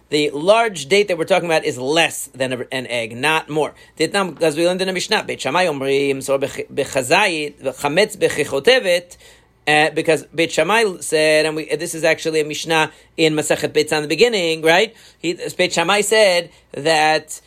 The 0.08 0.30
large 0.30 0.86
date 0.86 1.08
that 1.08 1.18
we're 1.18 1.24
talking 1.24 1.48
about 1.48 1.64
is 1.64 1.78
less 1.78 2.26
than 2.28 2.52
an 2.72 2.86
egg, 2.88 3.14
not 3.16 3.48
more. 3.48 3.74
As 4.00 4.56
we 4.56 4.66
learned 4.66 4.80
in 4.80 4.88
the 4.88 4.94
Mishnah, 4.94 5.24
omrim 5.72 6.22
so 6.22 6.38
bechazayit 6.38 7.60
chametz 7.60 8.16
bechichotevet. 8.16 9.16
Uh, 9.64 9.90
because 9.90 10.24
Beit 10.34 10.50
Shammai 10.50 10.96
said, 10.98 11.46
and 11.46 11.54
we, 11.54 11.72
this 11.76 11.94
is 11.94 12.02
actually 12.02 12.40
a 12.40 12.44
Mishnah 12.44 12.90
in 13.16 13.34
Masachet 13.34 13.72
Beit 13.72 13.92
in 13.92 14.02
the 14.02 14.08
beginning, 14.08 14.60
right? 14.60 14.92
He, 15.20 15.34
Beit 15.34 15.72
Shammai 15.72 16.00
said 16.00 16.50
that 16.72 17.40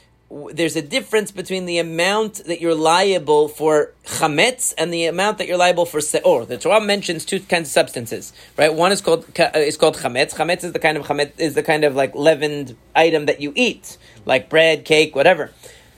there's 0.53 0.75
a 0.75 0.81
difference 0.81 1.31
between 1.31 1.65
the 1.65 1.77
amount 1.77 2.43
that 2.45 2.59
you're 2.59 2.75
liable 2.75 3.47
for 3.47 3.93
chametz 4.05 4.73
and 4.77 4.91
the 4.91 5.05
amount 5.05 5.37
that 5.37 5.47
you're 5.47 5.57
liable 5.57 5.85
for 5.85 5.99
seor. 5.99 6.47
The 6.47 6.57
Torah 6.57 6.81
mentions 6.81 7.25
two 7.25 7.39
kinds 7.39 7.69
of 7.69 7.71
substances, 7.71 8.33
right? 8.57 8.73
One 8.73 8.91
is 8.91 9.01
called 9.01 9.25
uh, 9.39 9.51
is 9.55 9.77
called 9.77 9.97
chametz. 9.97 10.33
Chametz 10.33 10.63
is 10.63 10.73
the 10.73 10.79
kind 10.79 10.97
of 10.97 11.05
chametz 11.05 11.39
is 11.39 11.53
the 11.53 11.63
kind 11.63 11.83
of 11.83 11.95
like 11.95 12.15
leavened 12.15 12.75
item 12.95 13.27
that 13.27 13.39
you 13.39 13.53
eat, 13.55 13.97
like 14.25 14.49
bread, 14.49 14.83
cake, 14.83 15.15
whatever. 15.15 15.51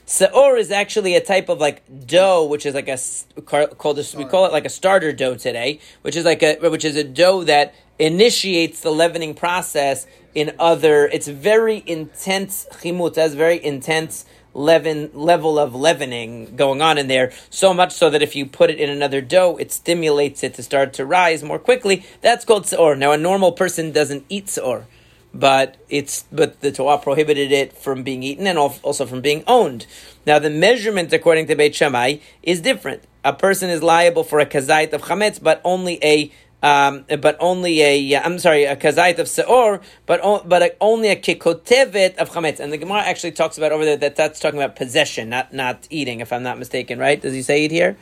Seor 0.07 0.57
is 0.57 0.71
actually 0.71 1.15
a 1.15 1.21
type 1.21 1.49
of 1.49 1.59
like 1.59 1.83
dough, 2.07 2.45
which 2.45 2.65
is 2.65 2.73
like 2.73 2.87
a 2.87 2.97
called 3.41 3.99
a, 3.99 4.05
we 4.17 4.23
call 4.23 4.45
it 4.45 4.53
like 4.53 4.63
a 4.63 4.69
starter 4.69 5.11
dough 5.11 5.35
today, 5.35 5.81
which 6.01 6.15
is 6.15 6.23
like 6.23 6.41
a 6.41 6.55
which 6.59 6.85
is 6.85 6.95
a 6.95 7.03
dough 7.03 7.43
that 7.43 7.75
initiates 7.99 8.79
the 8.79 8.89
leavening 8.89 9.33
process 9.33 10.07
in 10.33 10.55
other. 10.59 11.07
It's 11.07 11.27
very 11.27 11.83
intense 11.85 12.67
chimut, 12.71 13.17
has 13.17 13.35
very 13.35 13.61
intense 13.61 14.25
leaven 14.53 15.11
level 15.13 15.59
of 15.59 15.75
leavening 15.75 16.55
going 16.55 16.81
on 16.81 16.97
in 16.97 17.09
there. 17.09 17.33
So 17.49 17.73
much 17.73 17.91
so 17.91 18.09
that 18.09 18.21
if 18.21 18.33
you 18.33 18.45
put 18.45 18.69
it 18.69 18.79
in 18.79 18.89
another 18.89 19.19
dough, 19.19 19.57
it 19.57 19.73
stimulates 19.73 20.41
it 20.41 20.53
to 20.53 20.63
start 20.63 20.93
to 20.93 21.05
rise 21.05 21.43
more 21.43 21.59
quickly. 21.59 22.05
That's 22.21 22.45
called 22.45 22.63
seor. 22.63 22.97
Now, 22.97 23.11
a 23.11 23.17
normal 23.17 23.51
person 23.51 23.91
doesn't 23.91 24.25
eat 24.29 24.45
seor 24.45 24.85
but 25.33 25.77
it's 25.89 26.25
but 26.31 26.61
the 26.61 26.71
Torah 26.71 26.97
prohibited 26.97 27.51
it 27.51 27.73
from 27.73 28.03
being 28.03 28.23
eaten 28.23 28.47
and 28.47 28.57
also 28.57 29.05
from 29.05 29.21
being 29.21 29.43
owned. 29.47 29.85
Now 30.25 30.39
the 30.39 30.49
measurement 30.49 31.13
according 31.13 31.47
to 31.47 31.55
Beit 31.55 31.75
Shammai 31.75 32.17
is 32.43 32.61
different. 32.61 33.03
A 33.23 33.33
person 33.33 33.69
is 33.69 33.83
liable 33.83 34.23
for 34.23 34.39
a 34.39 34.45
kazait 34.45 34.93
of 34.93 35.03
chametz, 35.03 35.41
but 35.41 35.61
only 35.63 35.99
a 36.03 36.31
um, 36.63 37.05
but 37.07 37.37
only 37.39 37.81
a 37.81 38.17
I'm 38.17 38.39
sorry 38.39 38.63
a 38.63 38.75
kazait 38.75 39.19
of 39.19 39.27
seor, 39.27 39.81
but 40.05 40.47
but 40.47 40.61
a, 40.63 40.75
only 40.81 41.09
a 41.09 41.15
kikotevet 41.15 42.15
of 42.15 42.31
chametz. 42.31 42.59
And 42.59 42.73
the 42.73 42.77
Gemara 42.77 43.01
actually 43.01 43.31
talks 43.31 43.57
about 43.57 43.71
over 43.71 43.85
there 43.85 43.97
that 43.97 44.15
that's 44.15 44.39
talking 44.39 44.59
about 44.59 44.75
possession, 44.75 45.29
not 45.29 45.53
not 45.53 45.87
eating, 45.89 46.19
if 46.19 46.33
I'm 46.33 46.43
not 46.43 46.57
mistaken. 46.57 46.97
Right? 46.97 47.21
Does 47.21 47.33
he 47.33 47.43
say 47.43 47.65
it 47.65 47.71
here? 47.71 47.97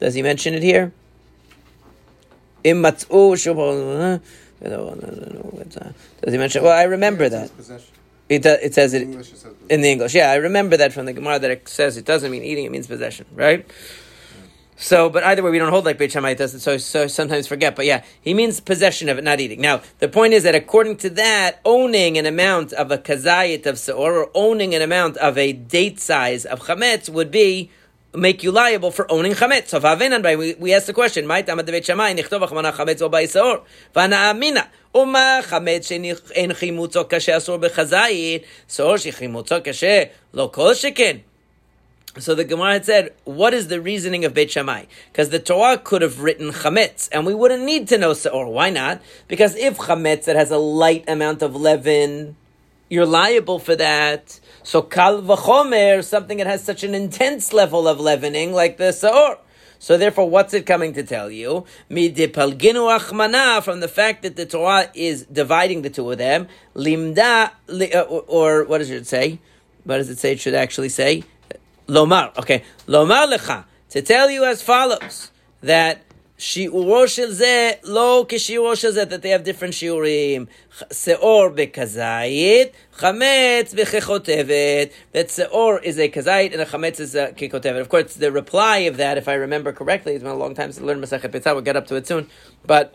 Does 0.00 0.14
he 0.14 0.22
mention 0.22 0.54
it 0.54 0.62
here? 0.62 0.92
Does 4.62 6.32
he 6.32 6.38
mention? 6.38 6.62
Well, 6.62 6.76
I 6.76 6.84
remember 6.84 7.28
that. 7.28 7.50
It, 8.28 8.42
do- 8.42 8.58
it 8.62 8.74
says 8.74 8.94
it 8.94 9.02
in 9.68 9.80
the 9.80 9.90
English. 9.90 10.14
Yeah, 10.14 10.30
I 10.30 10.36
remember 10.36 10.76
that 10.76 10.92
from 10.92 11.06
the 11.06 11.12
Gemara 11.12 11.38
that 11.40 11.50
it 11.50 11.68
says 11.68 11.96
it 11.96 12.04
doesn't 12.04 12.30
mean 12.30 12.44
eating; 12.44 12.64
it 12.64 12.70
means 12.70 12.86
possession, 12.86 13.26
right? 13.34 13.66
So, 14.76 15.10
but 15.10 15.22
either 15.24 15.42
way, 15.42 15.50
we 15.50 15.58
don't 15.58 15.70
hold 15.70 15.84
like 15.84 15.98
Beit 15.98 16.12
Shammai 16.12 16.34
does 16.34 16.62
so 16.62 16.78
so 16.78 17.06
sometimes 17.06 17.46
forget. 17.46 17.76
But 17.76 17.86
yeah, 17.86 18.02
he 18.20 18.32
means 18.32 18.60
possession 18.60 19.08
of 19.08 19.18
it, 19.18 19.24
not 19.24 19.40
eating. 19.40 19.60
Now, 19.60 19.82
the 19.98 20.08
point 20.08 20.32
is 20.32 20.42
that 20.44 20.54
according 20.54 20.96
to 20.98 21.10
that, 21.10 21.60
owning 21.64 22.16
an 22.16 22.24
amount 22.24 22.72
of 22.72 22.90
a 22.90 22.98
kazayit 22.98 23.66
of 23.66 23.76
seor 23.76 23.98
or 23.98 24.30
owning 24.34 24.74
an 24.74 24.80
amount 24.80 25.16
of 25.18 25.36
a 25.36 25.52
date 25.52 26.00
size 26.00 26.46
of 26.46 26.60
chametz 26.60 27.10
would 27.10 27.30
be 27.30 27.70
make 28.13 28.43
you 28.43 28.51
liable 28.51 28.91
for 28.91 29.11
owning 29.11 29.33
chametz. 29.33 29.67
So, 29.67 29.79
v'avenan, 29.79 30.23
right, 30.23 30.37
we, 30.37 30.53
we 30.55 30.73
ask 30.73 30.85
the 30.85 30.93
question: 30.93 31.25
Ma'it 31.25 31.45
amad 31.47 31.65
Beit 31.65 31.85
Shammai 31.85 32.13
nichtov 32.13 32.47
achmana 32.47 32.73
chametz 32.73 33.01
o 33.01 33.09
ba'isor 33.09 33.63
v'ana 33.93 34.31
amina. 34.31 34.67
ומה 34.95 35.39
חמץ 35.41 35.87
שאין 35.87 36.53
חימוצו 36.53 37.07
קשה 37.07 37.37
אסור 37.37 37.57
בחזית, 37.57 38.41
סור 38.69 38.97
שחימוצו 38.97 39.55
קשה, 39.63 40.03
לא 40.33 40.49
כל 40.53 40.73
שכן. 40.73 41.17
So 42.17 42.33
the 42.33 42.45
Gemara 42.45 42.73
had 42.73 42.85
said, 42.85 43.13
what 43.25 43.53
is 43.53 43.67
the 43.67 43.81
reasoning 43.81 44.23
of 44.23 44.33
Beit 44.33 44.49
Shammai? 44.49 44.85
Because 45.11 45.31
the 45.31 45.39
Torah 45.39 45.77
could 45.77 46.01
have 46.01 46.21
written 46.21 46.51
chametz, 46.53 47.09
and 47.11 47.25
we 47.25 47.33
wouldn't 47.33 47.63
need 47.63 47.89
to 47.89 47.97
know 47.97 48.11
seor. 48.11 48.49
Why 48.49 48.69
not? 48.69 49.01
Because 49.27 49.53
if 49.57 49.77
chametz 49.77 50.23
that 50.23 50.37
has 50.37 50.49
a 50.49 50.57
light 50.57 51.03
amount 51.09 51.41
of 51.41 51.57
leaven, 51.57 52.37
you're 52.87 53.05
liable 53.05 53.59
for 53.59 53.75
that. 53.75 54.39
So 54.62 54.82
kal 54.82 55.22
v'chomer, 55.22 56.04
something 56.04 56.38
that 56.38 56.46
has 56.46 56.62
such 56.62 56.84
an 56.84 56.94
intense 56.94 57.52
level 57.52 57.88
of 57.88 57.98
leavening, 57.98 58.52
like 58.52 58.76
the 58.76 58.92
seor. 58.92 59.38
So 59.78 59.96
therefore, 59.96 60.28
what's 60.28 60.52
it 60.52 60.66
coming 60.66 60.92
to 60.92 61.02
tell 61.02 61.30
you? 61.30 61.64
Midipalginu 61.90 62.98
achmana, 62.98 63.62
from 63.62 63.80
the 63.80 63.88
fact 63.88 64.22
that 64.22 64.36
the 64.36 64.44
Torah 64.44 64.90
is 64.94 65.24
dividing 65.24 65.80
the 65.80 65.88
two 65.88 66.10
of 66.10 66.18
them, 66.18 66.48
limda, 66.74 67.52
li, 67.66 67.90
uh, 67.90 68.02
or, 68.02 68.24
or 68.28 68.64
what 68.64 68.78
does 68.78 68.90
it 68.90 69.06
say? 69.06 69.38
What 69.84 69.96
does 69.96 70.10
it 70.10 70.18
say? 70.18 70.32
It 70.32 70.40
should 70.40 70.54
actually 70.54 70.90
say, 70.90 71.24
lomar. 71.86 72.36
Okay, 72.36 72.62
lomar 72.86 73.34
lecha, 73.34 73.64
to 73.88 74.02
tell 74.02 74.28
you 74.30 74.44
as 74.44 74.62
follows, 74.62 75.30
that 75.62 76.02
שיעורו 76.40 77.08
של 77.08 77.30
זה 77.30 77.70
לא 77.84 78.24
כשיעורו 78.28 78.76
של 78.76 78.90
זה, 78.90 79.02
that 79.02 79.22
they 79.22 79.26
have 79.26 79.46
different 79.46 79.72
שיעורים. 79.72 80.46
שאור 80.92 81.48
בכזית, 81.54 82.68
חמץ 82.94 83.74
בככותבת. 83.74 84.88
That 85.14 85.36
שאור 85.36 85.72
is 85.82 85.98
a 85.98 86.18
כזית 86.18 86.52
and 86.52 86.60
a 86.60 86.64
חמץ 86.64 87.00
is 87.00 87.14
a 87.14 87.32
ככותבת. 87.36 87.86
Of 87.86 87.88
course, 87.88 88.14
the 88.14 88.32
reply 88.32 88.78
of 88.90 88.96
that, 88.96 89.18
if 89.18 89.28
I 89.28 89.34
remember 89.34 89.72
correctly, 89.72 90.14
it's 90.14 90.22
been 90.22 90.32
a 90.32 90.34
long 90.34 90.54
time 90.54 90.72
since 90.72 90.78
I 90.78 90.86
learned 90.86 91.04
Masachet 91.04 91.30
Beitzah, 91.30 91.52
we'll 91.54 91.60
get 91.60 91.76
up 91.76 91.86
to 91.88 91.96
it 91.96 92.06
soon. 92.06 92.26
But 92.66 92.94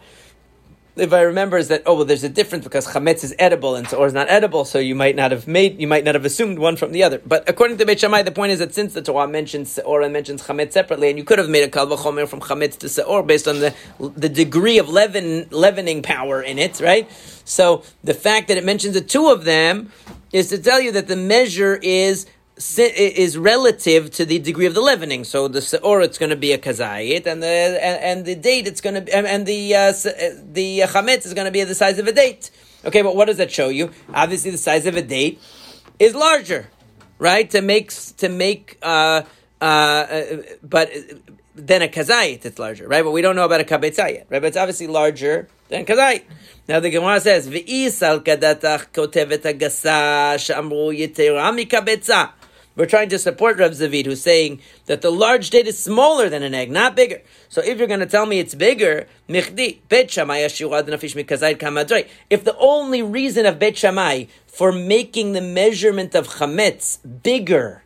if 0.95 1.11
I 1.11 1.21
remember, 1.21 1.57
is 1.57 1.67
that 1.67 1.83
oh 1.85 1.95
well, 1.95 2.05
there's 2.05 2.23
a 2.23 2.29
difference 2.29 2.63
because 2.63 2.87
chametz 2.87 3.23
is 3.23 3.35
edible 3.37 3.75
and 3.75 3.91
or 3.93 4.07
is 4.07 4.13
not 4.13 4.29
edible, 4.29 4.65
so 4.65 4.79
you 4.79 4.95
might 4.95 5.15
not 5.15 5.31
have 5.31 5.47
made, 5.47 5.79
you 5.79 5.87
might 5.87 6.03
not 6.03 6.15
have 6.15 6.25
assumed 6.25 6.57
one 6.59 6.75
from 6.75 6.91
the 6.91 7.03
other. 7.03 7.21
But 7.25 7.47
according 7.49 7.77
to 7.77 7.85
Beit 7.85 7.99
Shammai, 7.99 8.21
the 8.21 8.31
point 8.31 8.51
is 8.51 8.59
that 8.59 8.73
since 8.73 8.93
the 8.93 9.01
Torah 9.01 9.27
mentions 9.27 9.77
seor 9.77 10.03
and 10.03 10.13
mentions 10.13 10.43
chametz 10.43 10.71
separately, 10.71 11.09
and 11.09 11.17
you 11.17 11.25
could 11.25 11.39
have 11.39 11.49
made 11.49 11.63
a 11.63 11.69
kal 11.69 11.87
v'chomer 11.87 12.27
from 12.27 12.39
chametz 12.39 12.77
to 12.79 12.87
seor 12.87 13.25
based 13.25 13.47
on 13.47 13.59
the 13.59 13.73
the 13.99 14.29
degree 14.29 14.77
of 14.77 14.89
leaven 14.89 15.47
leavening 15.51 16.01
power 16.01 16.41
in 16.41 16.57
it, 16.57 16.79
right? 16.79 17.11
So 17.43 17.83
the 18.03 18.13
fact 18.13 18.47
that 18.47 18.57
it 18.57 18.63
mentions 18.63 18.93
the 18.93 19.01
two 19.01 19.29
of 19.29 19.43
them 19.43 19.91
is 20.31 20.49
to 20.49 20.57
tell 20.57 20.81
you 20.81 20.91
that 20.93 21.07
the 21.07 21.15
measure 21.15 21.79
is 21.81 22.25
is 22.57 23.37
relative 23.37 24.11
to 24.11 24.25
the 24.25 24.39
degree 24.39 24.65
of 24.65 24.73
the 24.73 24.81
leavening. 24.81 25.23
So 25.25 25.47
the 25.47 25.59
seor 25.59 26.03
it's 26.03 26.17
going 26.17 26.29
to 26.29 26.35
be 26.35 26.53
a 26.53 26.57
kazayit, 26.57 27.25
and 27.25 27.43
the 27.43 27.47
and, 27.47 28.03
and 28.03 28.25
the 28.25 28.35
date 28.35 28.67
it's 28.67 28.81
going 28.81 28.95
to 28.95 29.01
be, 29.01 29.11
and, 29.11 29.45
the 29.45 29.75
uh, 29.75 29.91
the 29.91 30.79
chametz 30.87 31.25
is 31.25 31.33
going 31.33 31.45
to 31.45 31.51
be 31.51 31.63
the 31.63 31.75
size 31.75 31.99
of 31.99 32.07
a 32.07 32.13
date. 32.13 32.51
Okay, 32.85 33.01
but 33.01 33.15
what 33.15 33.25
does 33.25 33.37
that 33.37 33.51
show 33.51 33.69
you? 33.69 33.91
Obviously, 34.13 34.51
the 34.51 34.57
size 34.57 34.85
of 34.85 34.95
a 34.95 35.01
date 35.01 35.41
is 35.99 36.15
larger, 36.15 36.69
right? 37.19 37.49
To 37.49 37.61
make 37.61 37.91
to 38.17 38.29
make, 38.29 38.77
uh, 38.81 39.23
uh, 39.59 40.23
but 40.63 40.91
then 41.55 41.81
a 41.81 41.87
kazayit 41.87 42.45
it's 42.45 42.59
larger, 42.59 42.87
right? 42.87 43.03
But 43.03 43.11
we 43.11 43.21
don't 43.21 43.35
know 43.35 43.45
about 43.45 43.61
a 43.61 43.65
kabetzah 43.65 44.13
yet, 44.13 44.27
right? 44.29 44.41
But 44.41 44.47
it's 44.47 44.57
obviously 44.57 44.87
larger 44.87 45.49
than 45.67 45.85
kazayit. 45.85 46.23
Now 46.69 46.79
the 46.79 46.89
Gemara 46.89 47.19
says, 47.19 47.49
"V'isal 47.49 48.23
kadatach 48.23 48.91
kotevet 48.93 49.41
agasa 49.41 50.35
shamru 50.35 50.97
yitera 50.97 51.51
mikabetzah." 51.53 52.31
We're 52.75 52.85
trying 52.85 53.09
to 53.09 53.19
support 53.19 53.57
Rav 53.57 53.71
Zavid, 53.71 54.05
who's 54.05 54.21
saying 54.21 54.59
that 54.87 55.01
the 55.01 55.11
large 55.11 55.49
date 55.49 55.65
is 55.67 55.79
smaller 55.79 56.27
than 56.27 56.43
an 56.43 56.53
egg, 56.53 56.69
not 56.69 56.95
bigger. 56.95 57.21
So 57.47 57.61
if 57.61 57.77
you're 57.77 57.87
going 57.87 58.01
to 58.01 58.05
tell 58.05 58.25
me 58.25 58.39
it's 58.39 58.53
bigger. 58.53 59.07
If 59.29 59.55
the 62.43 62.57
only 62.59 63.01
reason 63.01 63.45
of 63.45 63.59
bet 63.59 63.77
shammai 63.77 64.25
for 64.45 64.71
making 64.73 65.31
the 65.31 65.41
measurement 65.41 66.15
of 66.15 66.27
chametz 66.27 66.97
bigger, 67.23 67.83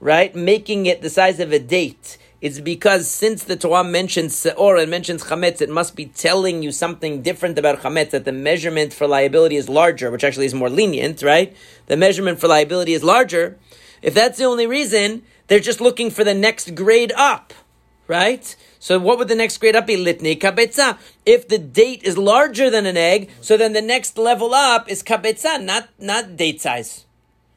right, 0.00 0.34
making 0.34 0.84
it 0.86 1.00
the 1.00 1.10
size 1.10 1.40
of 1.40 1.52
a 1.52 1.58
date, 1.58 2.18
is 2.42 2.60
because 2.60 3.08
since 3.08 3.44
the 3.44 3.56
Torah 3.56 3.84
mentions 3.84 4.34
seor 4.34 4.80
and 4.80 4.90
mentions 4.90 5.24
chametz, 5.24 5.60
it 5.60 5.68
must 5.68 5.94
be 5.94 6.06
telling 6.06 6.62
you 6.62 6.72
something 6.72 7.20
different 7.22 7.58
about 7.58 7.80
chametz. 7.80 8.10
That 8.10 8.24
the 8.24 8.32
measurement 8.32 8.92
for 8.92 9.06
liability 9.06 9.56
is 9.56 9.68
larger, 9.68 10.10
which 10.10 10.24
actually 10.24 10.46
is 10.46 10.54
more 10.54 10.70
lenient, 10.70 11.22
right? 11.22 11.54
The 11.86 11.96
measurement 11.96 12.40
for 12.40 12.48
liability 12.48 12.92
is 12.94 13.02
larger. 13.02 13.58
If 14.02 14.14
that's 14.14 14.38
the 14.38 14.44
only 14.44 14.66
reason, 14.66 15.22
they're 15.46 15.60
just 15.60 15.80
looking 15.80 16.10
for 16.10 16.24
the 16.24 16.34
next 16.34 16.74
grade 16.74 17.12
up, 17.16 17.52
right? 18.06 18.54
So 18.78 18.98
what 18.98 19.18
would 19.18 19.28
the 19.28 19.34
next 19.34 19.58
grade 19.58 19.76
up 19.76 19.86
be? 19.86 19.96
Litni 19.96 20.38
kabetza. 20.38 20.98
If 21.26 21.48
the 21.48 21.58
date 21.58 22.02
is 22.02 22.16
larger 22.16 22.70
than 22.70 22.86
an 22.86 22.96
egg, 22.96 23.30
so 23.40 23.56
then 23.56 23.72
the 23.72 23.82
next 23.82 24.16
level 24.16 24.54
up 24.54 24.88
is 24.88 25.02
kabetza, 25.02 25.62
not 25.62 25.88
not 25.98 26.36
date 26.36 26.60
size. 26.60 27.04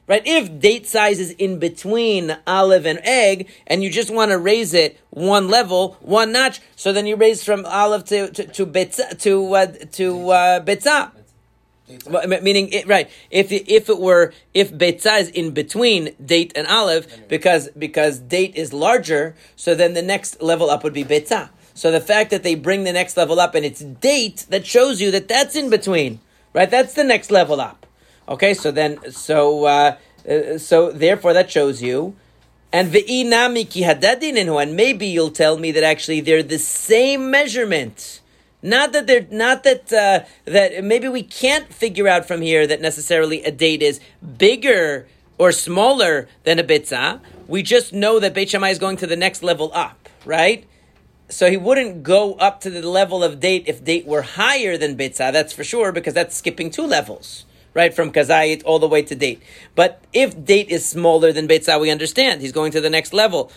Right? 0.05 0.21
If 0.25 0.59
date 0.59 0.85
size 0.85 1.17
is 1.17 1.31
in 1.31 1.59
between 1.59 2.35
olive 2.45 2.85
and 2.85 2.99
egg, 3.03 3.49
and 3.65 3.81
you 3.81 3.89
just 3.89 4.11
want 4.11 4.31
to 4.31 4.37
raise 4.37 4.73
it 4.73 4.99
one 5.11 5.47
level, 5.47 5.97
one 6.01 6.33
notch, 6.33 6.59
so 6.75 6.91
then 6.91 7.05
you 7.05 7.15
raise 7.15 7.41
from 7.41 7.65
olive 7.65 8.03
to 8.05 8.29
to 8.31 8.45
to 8.47 8.65
betza, 8.65 9.17
to 9.21 9.53
uh, 9.53 9.65
to 9.93 10.29
uh, 10.29 10.59
betza. 10.59 11.11
Well, 12.07 12.25
meaning 12.27 12.69
it, 12.69 12.87
right 12.87 13.09
if 13.29 13.51
it, 13.51 13.69
if 13.69 13.89
it 13.89 13.99
were 13.99 14.33
if 14.53 14.71
betza 14.71 15.19
is 15.19 15.29
in 15.29 15.51
between 15.51 16.15
date 16.23 16.53
and 16.55 16.65
olive 16.65 17.05
because 17.27 17.67
because 17.77 18.19
date 18.19 18.55
is 18.55 18.71
larger 18.71 19.35
so 19.57 19.75
then 19.75 19.93
the 19.93 20.01
next 20.01 20.41
level 20.41 20.69
up 20.69 20.85
would 20.85 20.93
be 20.93 21.03
betza 21.03 21.49
so 21.73 21.91
the 21.91 21.99
fact 21.99 22.31
that 22.31 22.41
they 22.41 22.55
bring 22.55 22.85
the 22.85 22.93
next 22.93 23.17
level 23.17 23.37
up 23.37 23.53
and 23.53 23.65
it's 23.65 23.81
date 23.81 24.45
that 24.49 24.65
shows 24.65 25.01
you 25.01 25.11
that 25.11 25.27
that's 25.27 25.57
in 25.57 25.69
between 25.69 26.21
right? 26.53 26.69
That's 26.69 26.93
the 26.93 27.03
next 27.03 27.31
level 27.31 27.59
up. 27.59 27.85
Okay 28.29 28.53
so 28.53 28.71
then 28.71 29.11
so 29.11 29.65
uh, 29.65 29.97
uh, 30.27 30.57
so 30.57 30.91
therefore 30.91 31.33
that 31.33 31.51
shows 31.51 31.81
you. 31.81 32.15
And 32.71 32.91
ve'inami 32.91 33.69
ki 33.69 33.83
hadadinenu 33.83 34.61
and 34.61 34.75
maybe 34.75 35.07
you'll 35.07 35.31
tell 35.31 35.57
me 35.57 35.71
that 35.71 35.83
actually 35.83 36.21
they're 36.21 36.41
the 36.41 36.57
same 36.59 37.29
measurement 37.29 38.21
not 38.63 38.93
that 38.93 39.07
they're 39.07 39.27
not 39.29 39.63
that 39.63 39.91
uh, 39.91 40.21
that 40.45 40.83
maybe 40.83 41.09
we 41.09 41.21
can't 41.21 41.71
figure 41.71 42.07
out 42.07 42.25
from 42.25 42.41
here 42.41 42.65
that 42.65 42.81
necessarily 42.81 43.43
a 43.43 43.51
date 43.51 43.83
is 43.83 43.99
bigger 44.37 45.05
or 45.37 45.51
smaller 45.51 46.27
than 46.45 46.59
a 46.59 46.63
bitza. 46.63 47.19
We 47.47 47.61
just 47.61 47.93
know 47.93 48.19
that 48.19 48.33
Beit 48.33 48.49
Shammai 48.49 48.69
is 48.69 48.79
going 48.79 48.97
to 48.97 49.07
the 49.07 49.17
next 49.17 49.43
level 49.43 49.69
up, 49.73 50.07
right? 50.25 50.65
So 51.29 51.49
he 51.49 51.57
wouldn't 51.57 52.03
go 52.03 52.35
up 52.35 52.61
to 52.61 52.69
the 52.69 52.87
level 52.87 53.23
of 53.23 53.39
date 53.39 53.65
if 53.67 53.83
date 53.83 54.05
were 54.05 54.21
higher 54.21 54.77
than 54.77 54.95
bitza. 54.95 55.33
That's 55.33 55.51
for 55.51 55.63
sure 55.63 55.91
because 55.91 56.13
that's 56.13 56.35
skipping 56.35 56.69
two 56.69 56.85
levels, 56.85 57.45
right? 57.73 57.93
From 57.93 58.11
kazayit 58.11 58.61
all 58.65 58.79
the 58.79 58.87
way 58.87 59.01
to 59.01 59.15
date. 59.15 59.41
But 59.75 60.01
if 60.13 60.45
date 60.45 60.69
is 60.69 60.87
smaller 60.87 61.33
than 61.33 61.47
bitza, 61.47 61.81
we 61.81 61.89
understand 61.89 62.41
he's 62.41 62.51
going 62.51 62.71
to 62.71 62.81
the 62.81 62.89
next 62.89 63.13
level. 63.13 63.51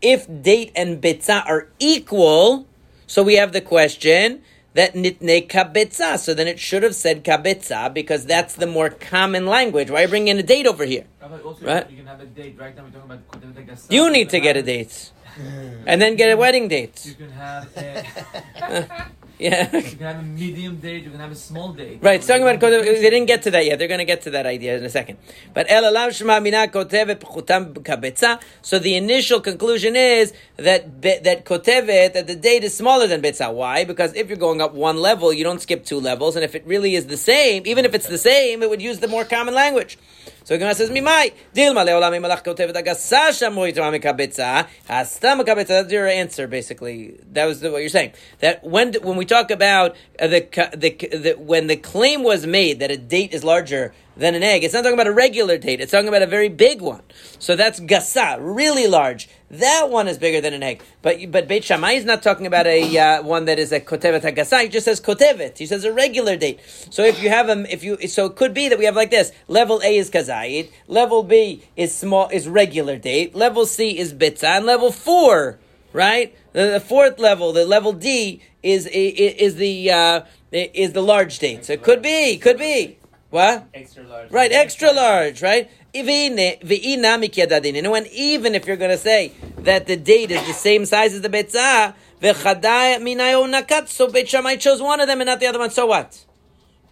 If 0.00 0.26
date 0.42 0.70
and 0.76 1.02
bitza 1.02 1.44
are 1.46 1.68
equal, 1.78 2.66
so 3.06 3.22
we 3.22 3.34
have 3.36 3.52
the 3.52 3.60
question 3.60 4.42
that 4.74 4.94
nitne 4.94 5.46
kabetza. 5.48 6.18
So 6.18 6.34
then 6.34 6.48
it 6.48 6.58
should 6.58 6.82
have 6.82 6.94
said 6.94 7.24
kabetza 7.24 7.92
because 7.94 8.26
that's 8.26 8.54
the 8.56 8.66
more 8.66 8.90
common 8.90 9.46
language. 9.46 9.90
Why 9.90 10.06
bring 10.06 10.28
in 10.28 10.38
a 10.38 10.42
date 10.42 10.66
over 10.66 10.84
here? 10.84 11.04
Also, 11.44 11.64
Right. 11.64 11.88
You 11.90 11.96
can 11.98 12.06
have 12.06 12.20
a 12.20 12.26
date. 12.26 12.56
Right 12.58 12.76
now 12.76 12.82
we're 12.84 12.90
talking 12.90 13.10
about 13.10 13.28
Kotevet 13.28 13.86
You 13.90 14.10
need 14.10 14.30
to 14.30 14.40
get 14.40 14.56
a 14.56 14.62
date, 14.62 15.10
and 15.86 16.00
then 16.02 16.16
get 16.16 16.30
a 16.30 16.36
wedding 16.36 16.64
You 16.64 16.68
date. 16.68 17.16
can 17.18 17.30
have 17.30 17.68
a, 17.76 19.10
Yeah. 19.44 19.76
you 19.76 19.82
can 19.82 19.98
have 19.98 20.20
a 20.20 20.22
medium 20.22 20.76
date. 20.76 21.04
You 21.04 21.10
can 21.10 21.20
have 21.20 21.30
a 21.30 21.34
small 21.34 21.74
date. 21.74 21.98
Right, 22.00 22.14
it's 22.14 22.26
talking 22.26 22.44
about. 22.48 22.60
They 22.60 23.10
didn't 23.10 23.26
get 23.26 23.42
to 23.42 23.50
that 23.50 23.66
yet. 23.66 23.78
They're 23.78 23.88
going 23.88 23.98
to 23.98 24.06
get 24.06 24.22
to 24.22 24.30
that 24.30 24.46
idea 24.46 24.78
in 24.78 24.84
a 24.84 24.88
second. 24.88 25.18
But 25.52 25.70
el 25.70 25.82
alav 25.82 26.16
shema 26.16 26.40
mina 26.40 26.66
kotevet 26.68 27.16
pchutam 27.16 27.74
kabetza. 27.74 28.40
So 28.62 28.78
the 28.78 28.94
initial 28.94 29.40
conclusion 29.40 29.96
is 29.96 30.32
that 30.56 31.02
that 31.02 31.44
kotevet 31.44 32.14
that 32.14 32.26
the 32.26 32.36
date 32.36 32.64
is 32.64 32.74
smaller 32.74 33.06
than 33.06 33.20
betza. 33.20 33.52
Why? 33.52 33.84
Because 33.84 34.14
if 34.14 34.28
you're 34.28 34.38
going 34.38 34.62
up 34.62 34.72
one 34.72 34.96
level, 34.96 35.30
you 35.30 35.44
don't 35.44 35.60
skip 35.60 35.84
two 35.84 36.00
levels, 36.00 36.36
and 36.36 36.44
if 36.44 36.54
it 36.54 36.66
really 36.66 36.94
is 36.94 37.06
the 37.06 37.18
same, 37.18 37.64
even 37.66 37.84
if 37.84 37.92
it's 37.94 38.08
the 38.08 38.16
same, 38.16 38.62
it 38.62 38.70
would 38.70 38.80
use 38.80 39.00
the 39.00 39.08
more 39.08 39.26
common 39.26 39.52
language. 39.52 39.98
So 40.44 40.58
Gemara 40.58 40.74
says, 40.74 40.90
"Mimai 40.90 41.32
dilma 41.54 41.86
leolam 41.86 42.12
imalach 42.12 42.44
kotevet 42.44 42.74
agasa 42.74 43.30
shamu 43.30 43.72
yitrami 43.72 43.98
kabetza 44.02 44.66
hastam 44.86 45.40
kabetza." 45.40 45.68
That's 45.68 45.92
your 45.92 46.06
answer, 46.06 46.46
basically. 46.46 47.18
That 47.32 47.46
was 47.46 47.60
the, 47.60 47.72
what 47.72 47.78
you're 47.78 47.88
saying. 47.88 48.12
That 48.40 48.62
when 48.62 48.92
when 49.02 49.16
we 49.16 49.24
talk 49.24 49.50
about 49.50 49.96
uh, 50.20 50.26
the, 50.26 50.40
the 50.76 51.16
the 51.16 51.32
when 51.38 51.66
the 51.66 51.76
claim 51.76 52.22
was 52.22 52.46
made 52.46 52.80
that 52.80 52.90
a 52.90 52.98
date 52.98 53.32
is 53.32 53.42
larger 53.42 53.94
than 54.16 54.34
an 54.34 54.42
egg. 54.42 54.64
It's 54.64 54.74
not 54.74 54.82
talking 54.82 54.94
about 54.94 55.06
a 55.06 55.12
regular 55.12 55.58
date. 55.58 55.80
It's 55.80 55.90
talking 55.90 56.08
about 56.08 56.22
a 56.22 56.26
very 56.26 56.48
big 56.48 56.80
one. 56.80 57.02
So 57.38 57.56
that's 57.56 57.80
gasa, 57.80 58.38
really 58.40 58.86
large. 58.86 59.28
That 59.50 59.88
one 59.90 60.08
is 60.08 60.18
bigger 60.18 60.40
than 60.40 60.52
an 60.52 60.62
egg. 60.62 60.82
But 61.02 61.30
but 61.30 61.46
Beit 61.46 61.64
Shammai 61.64 61.92
is 61.92 62.04
not 62.04 62.22
talking 62.22 62.46
about 62.46 62.66
a 62.66 62.98
uh, 62.98 63.22
one 63.22 63.44
that 63.44 63.58
is 63.58 63.72
a 63.72 63.80
kotevet 63.80 64.22
hagasa. 64.22 64.62
He 64.62 64.68
just 64.68 64.84
says 64.84 65.00
kotevet. 65.00 65.58
He 65.58 65.66
says 65.66 65.84
a 65.84 65.92
regular 65.92 66.36
date. 66.36 66.60
So 66.90 67.04
if 67.04 67.22
you 67.22 67.28
have 67.28 67.46
them, 67.46 67.66
if 67.66 67.84
you 67.84 67.96
so 68.08 68.26
it 68.26 68.36
could 68.36 68.54
be 68.54 68.68
that 68.68 68.78
we 68.78 68.84
have 68.84 68.96
like 68.96 69.10
this: 69.10 69.32
level 69.46 69.80
A 69.84 69.96
is 69.96 70.10
kazayit, 70.10 70.70
level 70.88 71.22
B 71.22 71.62
is 71.76 71.94
small 71.94 72.28
is 72.30 72.48
regular 72.48 72.96
date, 72.96 73.34
level 73.34 73.66
C 73.66 73.98
is 73.98 74.12
bitza, 74.12 74.56
and 74.56 74.66
level 74.66 74.90
four, 74.90 75.58
right? 75.92 76.34
The, 76.52 76.72
the 76.72 76.80
fourth 76.80 77.18
level, 77.18 77.52
the 77.52 77.64
level 77.64 77.92
D 77.92 78.42
is 78.62 78.86
is, 78.86 79.34
is 79.34 79.54
the 79.56 79.90
uh, 79.90 80.20
is 80.50 80.92
the 80.92 81.02
large 81.02 81.38
date. 81.38 81.64
So 81.64 81.74
it 81.74 81.82
could 81.82 82.02
be, 82.02 82.38
could 82.38 82.58
be. 82.58 82.98
What? 83.34 83.66
Extra 83.74 84.04
large. 84.04 84.30
Right, 84.30 84.52
extra 84.52 84.92
large, 84.92 85.42
right? 85.42 85.68
Ivine- 85.92 86.60
ve'ina 86.62 87.18
mikyadadin. 87.20 87.76
And 87.76 87.90
when 87.90 88.06
even 88.12 88.54
if 88.54 88.64
you're 88.64 88.76
going 88.76 88.92
to 88.92 88.96
say 88.96 89.32
that 89.58 89.88
the 89.88 89.96
date 89.96 90.30
is 90.30 90.46
the 90.46 90.52
same 90.52 90.86
size 90.86 91.14
as 91.14 91.20
the 91.20 91.28
betzah, 91.28 91.94
v'chadai 92.22 93.00
minayo 93.00 93.42
nakat, 93.52 93.88
so 93.88 94.06
Beit 94.06 94.28
Shammai 94.28 94.54
chose 94.54 94.80
one 94.80 95.00
of 95.00 95.08
them 95.08 95.20
and 95.20 95.26
not 95.26 95.40
the 95.40 95.48
other 95.48 95.58
one, 95.58 95.70
so 95.70 95.84
what? 95.86 96.24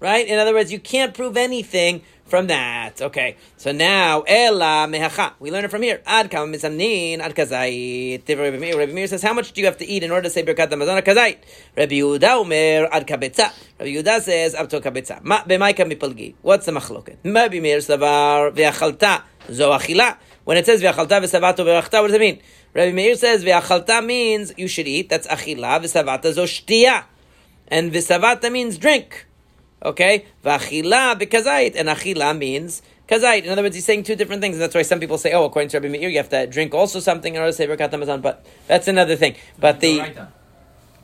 Right? 0.01 0.27
In 0.27 0.37
other 0.41 0.53
words, 0.53 0.73
you 0.73 0.81
can't 0.81 1.15
prove 1.15 1.37
anything 1.37 2.03
from 2.33 2.47
that. 2.47 3.03
Okay, 3.03 3.37
so 3.59 3.73
now, 3.73 4.23
ela 4.23 4.87
mehacha. 4.89 5.35
We 5.39 5.51
learn 5.51 5.67
it 5.67 5.71
from 5.71 5.83
here. 5.83 6.01
Ad 6.07 6.31
kam 6.31 6.51
misamnin 6.51 7.19
ad 7.21 7.35
kazait. 7.35 8.27
Rabbi 8.27 8.87
Meir, 8.87 9.07
says, 9.07 9.21
how 9.21 9.35
much 9.35 9.53
do 9.53 9.61
you 9.61 9.67
have 9.67 9.77
to 9.77 9.85
eat 9.85 10.03
in 10.03 10.11
order 10.11 10.23
to 10.23 10.31
say 10.31 10.43
Birkat 10.43 10.71
Hamazon 10.71 11.03
kazait? 11.03 11.37
Rabbi 11.77 11.97
Yehuda 11.97 12.41
omer 12.41 12.89
ad 12.91 13.07
kabetza. 13.07 13.53
Rabbi 13.79 13.91
Yehuda 13.91 14.23
says, 14.23 14.55
ab 14.55 14.71
to 14.71 14.81
kabetza. 14.81 15.23
Ma 15.23 15.43
b'maika 15.43 15.85
mipalgi. 15.85 16.35
What's 16.41 16.65
the 16.65 16.73
machloket? 16.73 17.19
Rabbi 17.23 17.61
Meir 17.61 17.81
savar 17.81 18.51
ve'achalta 18.57 19.25
zo 19.53 19.71
achila. 19.71 20.17
When 20.45 20.57
it 20.57 20.65
says 20.65 20.81
ve'achalta 20.81 21.21
ve'savato 21.21 21.67
ve'achta, 21.67 22.01
what 22.01 22.07
does 22.07 22.15
it 22.15 22.21
mean? 22.21 22.41
Rabbi 22.73 22.93
Meir 22.93 23.15
says 23.17 23.45
ve'achalta 23.45 24.03
means 24.03 24.55
you 24.57 24.69
should 24.69 24.89
eat. 24.89 25.11
That's 25.11 25.27
achila. 25.27 25.83
Ve'savata 25.83 26.33
zo 26.33 26.45
shtiya. 26.45 27.05
And 27.69 27.93
visavata 27.93 28.51
means 28.51 28.79
drink. 28.79 29.27
Okay? 29.85 30.27
Vachila 30.45 31.19
bekazait. 31.21 31.77
And 31.77 31.89
achila 31.89 32.37
means 32.37 32.83
kazait. 33.09 33.45
In 33.45 33.51
other 33.51 33.63
words, 33.63 33.75
he's 33.75 33.85
saying 33.85 34.05
two 34.05 34.17
different 34.17 34.43
things. 34.43 34.57
And 34.57 34.63
that's 34.63 34.75
why 34.75 34.83
some 34.83 35.01
people 35.01 35.19
say, 35.19 35.33
oh, 35.33 35.45
according 35.45 35.69
to 35.71 35.79
Rabbi 35.79 35.89
Meir, 35.89 36.09
you 36.09 36.19
have 36.19 36.29
to 36.31 36.47
drink 36.47 36.75
also 36.75 37.01
something 37.01 37.35
in 37.35 37.41
order 37.41 37.51
to 37.51 37.57
say 37.57 37.67
Birkat 37.67 37.91
Hamazon. 37.91 38.23
But 38.23 38.45
that's 38.67 38.89
another 38.89 39.17
thing. 39.17 39.37
But 39.59 39.81
the. 39.81 40.29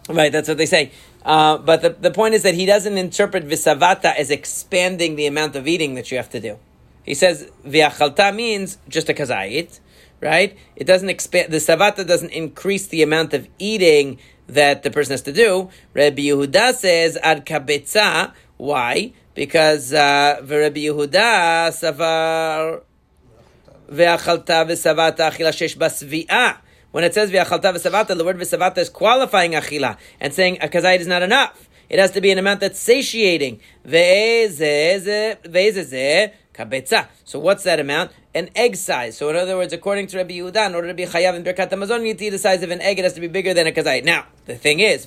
Right, 0.08 0.32
that's 0.32 0.48
what 0.48 0.56
they 0.56 0.66
say. 0.66 0.92
Uh, 1.22 1.58
but 1.58 1.82
the, 1.82 1.90
the 1.90 2.10
point 2.10 2.32
is 2.32 2.42
that 2.42 2.54
he 2.54 2.64
doesn't 2.64 2.96
interpret 2.96 3.46
visavata 3.46 4.16
as 4.16 4.30
expanding 4.30 5.16
the 5.16 5.26
amount 5.26 5.54
of 5.54 5.68
eating 5.68 5.94
that 5.96 6.10
you 6.10 6.16
have 6.16 6.30
to 6.30 6.40
do. 6.40 6.58
He 7.04 7.14
says 7.14 7.50
viachalta 7.66 8.34
means 8.34 8.78
just 8.88 9.10
a 9.10 9.14
kazait, 9.14 9.80
right? 10.22 10.56
It 10.76 10.86
doesn't 10.86 11.10
expand. 11.10 11.52
The 11.52 11.58
savata 11.58 12.06
doesn't 12.06 12.30
increase 12.30 12.86
the 12.86 13.02
amount 13.02 13.34
of 13.34 13.48
eating 13.58 14.18
that 14.46 14.82
the 14.82 14.90
person 14.90 15.12
has 15.12 15.22
to 15.22 15.32
do. 15.32 15.68
Rabbi 15.92 16.22
Yehuda 16.22 16.74
says 16.74 17.18
ad 17.22 17.44
kabetza. 17.44 18.32
Why? 18.58 19.12
Because 19.34 19.92
uh, 19.94 20.40
Rabbi 20.42 20.80
Yehuda 20.80 21.70
savar 21.70 22.82
ve'achalta 23.90 24.66
v'savata 24.66 25.30
achila 25.30 25.52
shesh 25.52 25.78
basvi'ah. 25.78 26.58
When 26.90 27.04
it 27.04 27.14
says 27.14 27.30
v'achalta 27.30 27.72
v'savata, 27.72 28.16
the 28.18 28.24
word 28.24 28.36
v'savata 28.36 28.78
is 28.78 28.90
qualifying 28.90 29.52
achila 29.52 29.96
and 30.20 30.34
saying 30.34 30.58
a 30.60 30.66
kazayit 30.66 30.98
is 30.98 31.06
not 31.06 31.22
enough. 31.22 31.68
It 31.88 32.00
has 32.00 32.10
to 32.10 32.20
be 32.20 32.32
an 32.32 32.38
amount 32.38 32.60
that's 32.60 32.80
satiating. 32.80 33.60
Ve'ezeh 33.86 35.38
So 37.24 37.38
what's 37.38 37.62
that 37.62 37.78
amount? 37.78 38.10
An 38.34 38.50
egg 38.56 38.74
size. 38.76 39.16
So 39.16 39.28
in 39.30 39.36
other 39.36 39.56
words, 39.56 39.72
according 39.72 40.08
to 40.08 40.16
Rabbi 40.16 40.34
Yehuda, 40.38 40.66
in 40.66 40.74
order 40.74 40.88
to 40.88 40.94
be 40.94 41.06
chayav 41.06 41.36
in 41.36 41.44
Birkat 41.44 41.70
Hamazon, 41.70 41.98
you 41.98 42.04
need 42.04 42.18
to 42.18 42.24
eat 42.24 42.30
the 42.30 42.38
size 42.38 42.64
of 42.64 42.70
an 42.70 42.80
egg. 42.80 42.98
It 42.98 43.04
has 43.04 43.12
to 43.14 43.20
be 43.20 43.28
bigger 43.28 43.54
than 43.54 43.68
a 43.68 43.72
kazayit. 43.72 44.04
Now, 44.04 44.26
the 44.46 44.56
thing 44.56 44.80
is, 44.80 45.06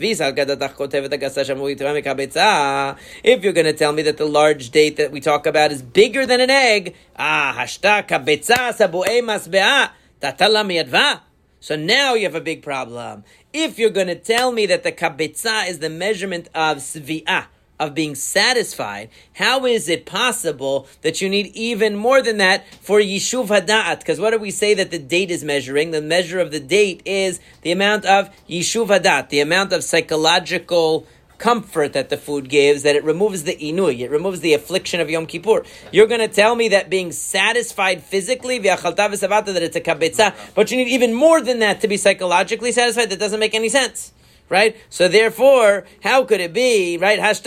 if 3.24 3.44
you're 3.44 3.54
going 3.54 3.66
to 3.66 3.74
tell 3.74 3.92
me 3.92 4.02
that 4.02 4.18
the 4.18 4.26
large 4.26 4.70
date 4.70 4.96
that 4.96 5.12
we 5.12 5.20
talk 5.20 5.46
about 5.46 5.72
is 5.72 5.82
bigger 5.82 6.26
than 6.26 6.40
an 6.40 6.50
egg, 6.50 6.96
ah, 7.18 7.54
hashta 7.58 8.08
kabetza 8.08 8.74
sabu'e 8.74 9.22
masbe'ah, 9.22 9.92
tatala 10.22 10.64
miyadva. 10.66 11.22
So 11.60 11.76
now 11.76 12.16
you 12.16 12.24
have 12.24 12.34
a 12.36 12.42
big 12.42 12.64
problem. 12.64 13.24
If 13.54 13.78
you're 13.78 13.92
going 13.92 14.08
to 14.08 14.16
tell 14.16 14.52
me 14.52 14.66
that 14.66 14.84
the 14.84 14.92
kabetza 14.92 15.70
is 15.70 15.80
the 15.80 15.90
measurement 15.90 16.48
of 16.56 16.78
svi'ah, 16.78 17.48
of 17.82 17.96
being 17.96 18.14
satisfied, 18.14 19.10
how 19.34 19.66
is 19.66 19.90
it 19.90 20.06
possible 20.06 20.88
that 21.02 21.20
you 21.20 21.28
need 21.28 21.48
even 21.48 21.96
more 21.96 22.22
than 22.22 22.38
that 22.38 22.64
for 22.76 23.00
Yishuv 23.00 23.48
Hada'at? 23.48 24.00
Because 24.00 24.20
what 24.20 24.30
do 24.30 24.38
we 24.38 24.52
say 24.52 24.76
that 24.76 24.92
the 24.92 25.00
date 25.00 25.32
is 25.32 25.44
measuring? 25.44 25.90
The 25.90 26.02
measure 26.02 26.40
of 26.40 26.52
the 26.52 26.60
date 26.60 27.02
is 27.06 27.40
the 27.64 27.72
amount 27.72 28.06
of 28.06 28.30
Yishuv 28.48 28.88
Hada'at, 28.88 29.30
the 29.30 29.40
amount 29.40 29.74
of 29.74 29.84
psychological 29.84 31.08
comfort 31.40 31.94
that 31.94 32.10
the 32.10 32.18
food 32.18 32.50
gives, 32.50 32.84
that 32.84 32.96
it 32.96 33.04
removes 33.04 33.46
the 33.46 33.56
inui, 33.56 34.02
it 34.02 34.12
removes 34.12 34.42
the 34.42 34.54
affliction 34.54 35.02
of 35.02 35.10
Yom 35.10 35.26
Kippur. 35.26 35.64
You're 35.92 36.06
going 36.06 36.22
to 36.22 36.28
tell 36.28 36.56
me 36.56 36.70
that 36.70 36.88
being 36.88 37.12
satisfied 37.12 38.04
physically, 38.04 38.60
that 38.60 38.78
it's 38.84 39.76
a 39.76 39.82
kabetza, 39.82 40.36
but 40.54 40.70
you 40.70 40.78
need 40.78 40.90
even 40.90 41.16
more 41.16 41.42
than 41.42 41.58
that 41.60 41.82
to 41.82 41.88
be 41.88 41.98
psychologically 41.98 42.72
satisfied? 42.72 43.10
That 43.10 43.18
doesn't 43.18 43.40
make 43.40 43.56
any 43.56 43.70
sense 43.70 44.14
right? 44.51 44.77
So 44.91 45.09
therefore, 45.09 45.85
how 46.03 46.25
could 46.25 46.41
it 46.41 46.53
be, 46.53 46.99
right? 46.99 47.19
It's 47.19 47.45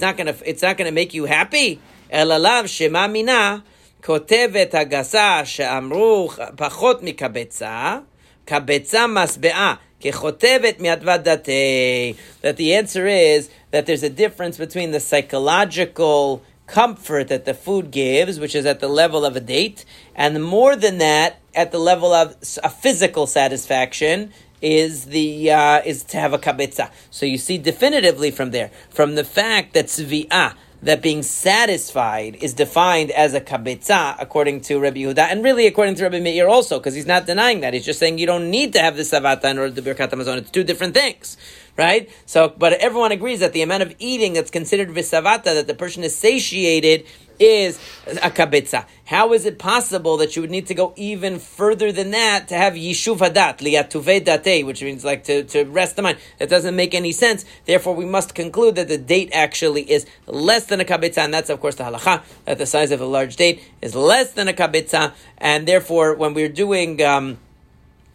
not 0.00 0.16
gonna, 0.16 0.34
it's 0.44 0.62
not 0.62 0.76
gonna 0.76 0.92
make 0.92 1.14
you 1.14 1.24
happy. 1.24 1.78
אלא 2.12 2.66
שמה 2.66 3.06
מינה 3.06 3.58
כותבת 4.04 4.74
הגסה 4.74 5.40
שאמרו 5.44 6.30
פחות 6.56 7.02
מקבצה, 7.02 7.98
קבצה 8.44 9.06
משבעה. 9.06 9.74
ככותבת 10.00 10.80
מאדוות 10.80 11.20
דתי. 11.22 12.14
That 12.42 12.56
the 12.56 12.74
answer 12.74 13.06
is 13.06 13.48
that 13.72 13.86
there's 13.86 14.02
a 14.02 14.10
difference 14.10 14.56
between 14.58 14.90
the 14.90 15.00
psychological 15.00 16.42
comfort 16.71 17.27
that 17.27 17.43
the 17.45 17.53
food 17.53 17.91
gives, 17.91 18.39
which 18.39 18.55
is 18.55 18.65
at 18.65 18.79
the 18.79 18.87
level 18.87 19.25
of 19.25 19.35
a 19.35 19.41
date, 19.41 19.83
and 20.15 20.41
more 20.43 20.75
than 20.75 20.97
that, 20.99 21.39
at 21.53 21.71
the 21.71 21.77
level 21.77 22.13
of 22.13 22.35
a 22.63 22.69
physical 22.69 23.27
satisfaction, 23.27 24.31
is 24.61 25.05
the 25.05 25.51
uh, 25.51 25.81
is 25.83 26.03
to 26.03 26.17
have 26.17 26.33
a 26.33 26.37
kabetza. 26.37 26.89
So 27.09 27.25
you 27.25 27.37
see 27.37 27.57
definitively 27.57 28.31
from 28.31 28.51
there, 28.51 28.71
from 28.89 29.15
the 29.15 29.23
fact 29.23 29.73
that 29.73 29.87
tzvi'ah, 29.87 30.55
that 30.83 31.01
being 31.01 31.23
satisfied 31.23 32.37
is 32.41 32.53
defined 32.53 33.11
as 33.11 33.33
a 33.33 33.41
kabetza 33.41 34.15
according 34.19 34.61
to 34.61 34.79
Rabbi 34.79 34.99
Yehuda, 34.99 35.27
and 35.31 35.43
really 35.43 35.67
according 35.67 35.95
to 35.95 36.03
Rabbi 36.03 36.19
Meir 36.19 36.47
also, 36.47 36.79
because 36.79 36.95
he's 36.95 37.05
not 37.05 37.25
denying 37.25 37.61
that. 37.61 37.73
He's 37.73 37.85
just 37.85 37.99
saying 37.99 38.17
you 38.17 38.25
don't 38.25 38.49
need 38.49 38.73
to 38.73 38.79
have 38.79 38.95
the 38.95 39.03
savata 39.03 39.45
in 39.45 39.59
order 39.59 39.75
to 39.75 39.81
birkat 39.81 40.09
Hamazon. 40.11 40.37
It's 40.37 40.51
two 40.51 40.63
different 40.63 40.93
things, 40.93 41.37
right? 41.77 42.09
So, 42.25 42.53
but 42.57 42.73
everyone 42.73 43.11
agrees 43.11 43.39
that 43.39 43.53
the 43.53 43.61
amount 43.61 43.83
of 43.83 43.95
eating 43.99 44.33
that's 44.33 44.51
considered 44.51 44.89
visavata, 44.89 45.43
that 45.43 45.67
the 45.67 45.73
person 45.73 46.03
is 46.03 46.15
satiated, 46.15 47.05
is 47.41 47.79
a 48.07 48.29
kabetza. 48.29 48.85
How 49.05 49.33
is 49.33 49.45
it 49.45 49.57
possible 49.57 50.17
that 50.17 50.35
you 50.35 50.43
would 50.43 50.51
need 50.51 50.67
to 50.67 50.75
go 50.75 50.93
even 50.95 51.39
further 51.39 51.91
than 51.91 52.11
that 52.11 52.47
to 52.49 52.55
have 52.55 52.73
yishuv 52.73 53.17
hadat, 53.17 53.57
liyatuve 53.57 54.43
date, 54.43 54.63
which 54.63 54.83
means 54.83 55.03
like 55.03 55.23
to, 55.23 55.43
to 55.45 55.63
rest 55.63 55.95
the 55.95 56.03
mind? 56.03 56.19
That 56.37 56.49
doesn't 56.49 56.75
make 56.75 56.93
any 56.93 57.11
sense. 57.11 57.43
Therefore, 57.65 57.95
we 57.95 58.05
must 58.05 58.35
conclude 58.35 58.75
that 58.75 58.87
the 58.87 58.97
date 58.99 59.31
actually 59.33 59.89
is 59.89 60.05
less 60.27 60.65
than 60.65 60.79
a 60.79 60.85
kabetza, 60.85 61.17
and 61.19 61.33
that's 61.33 61.49
of 61.49 61.59
course 61.59 61.75
the 61.75 61.83
halacha, 61.83 62.21
that 62.45 62.59
the 62.59 62.67
size 62.67 62.91
of 62.91 63.01
a 63.01 63.05
large 63.05 63.35
date 63.35 63.63
is 63.81 63.95
less 63.95 64.33
than 64.33 64.47
a 64.47 64.53
kabetza, 64.53 65.13
and 65.39 65.67
therefore, 65.67 66.15
when 66.15 66.35
we're 66.35 66.47
doing, 66.47 67.01
um, 67.01 67.39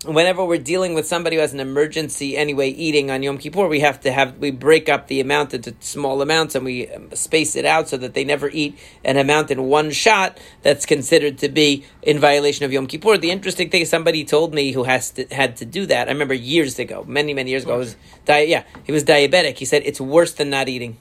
whenever 0.06 0.44
we're 0.44 0.58
dealing 0.58 0.94
with 0.94 1.06
somebody 1.06 1.36
who 1.36 1.42
has 1.42 1.52
an 1.52 1.60
emergency 1.60 2.36
anyway 2.36 2.68
eating 2.70 3.10
on 3.10 3.22
Yom 3.22 3.38
Kippur, 3.38 3.68
we 3.68 3.80
have 3.80 4.00
to 4.00 4.12
have 4.12 4.38
we 4.38 4.50
break 4.50 4.88
up 4.88 5.08
the 5.08 5.20
amount 5.20 5.54
into 5.54 5.74
small 5.80 6.22
amounts 6.22 6.54
and 6.54 6.64
we 6.64 6.88
um, 6.88 7.10
space 7.12 7.56
it 7.56 7.64
out 7.64 7.88
so 7.88 7.96
that 7.96 8.14
they 8.14 8.24
never 8.24 8.48
eat 8.50 8.78
an 9.04 9.16
amount 9.16 9.50
in 9.50 9.64
one 9.64 9.90
shot 9.90 10.38
that's 10.62 10.86
considered 10.86 11.38
to 11.38 11.48
be 11.48 11.84
in 12.02 12.18
violation 12.18 12.64
of 12.64 12.72
Yom 12.72 12.86
Kippur. 12.86 13.18
The 13.18 13.30
interesting 13.30 13.70
thing 13.70 13.82
is 13.82 13.90
somebody 13.90 14.24
told 14.24 14.54
me 14.54 14.72
who 14.72 14.84
has 14.84 15.10
to, 15.12 15.26
had 15.26 15.56
to 15.58 15.64
do 15.64 15.86
that. 15.86 16.08
I 16.08 16.12
remember 16.12 16.34
years 16.34 16.78
ago, 16.78 17.04
many 17.06 17.34
many 17.34 17.50
years 17.50 17.64
ago, 17.64 17.78
was 17.78 17.96
di- 18.24 18.44
yeah, 18.44 18.64
he 18.84 18.92
was 18.92 19.04
diabetic. 19.04 19.58
He 19.58 19.64
said 19.64 19.82
it's 19.84 20.00
worse 20.00 20.32
than 20.34 20.50
not 20.50 20.68
eating. 20.68 20.98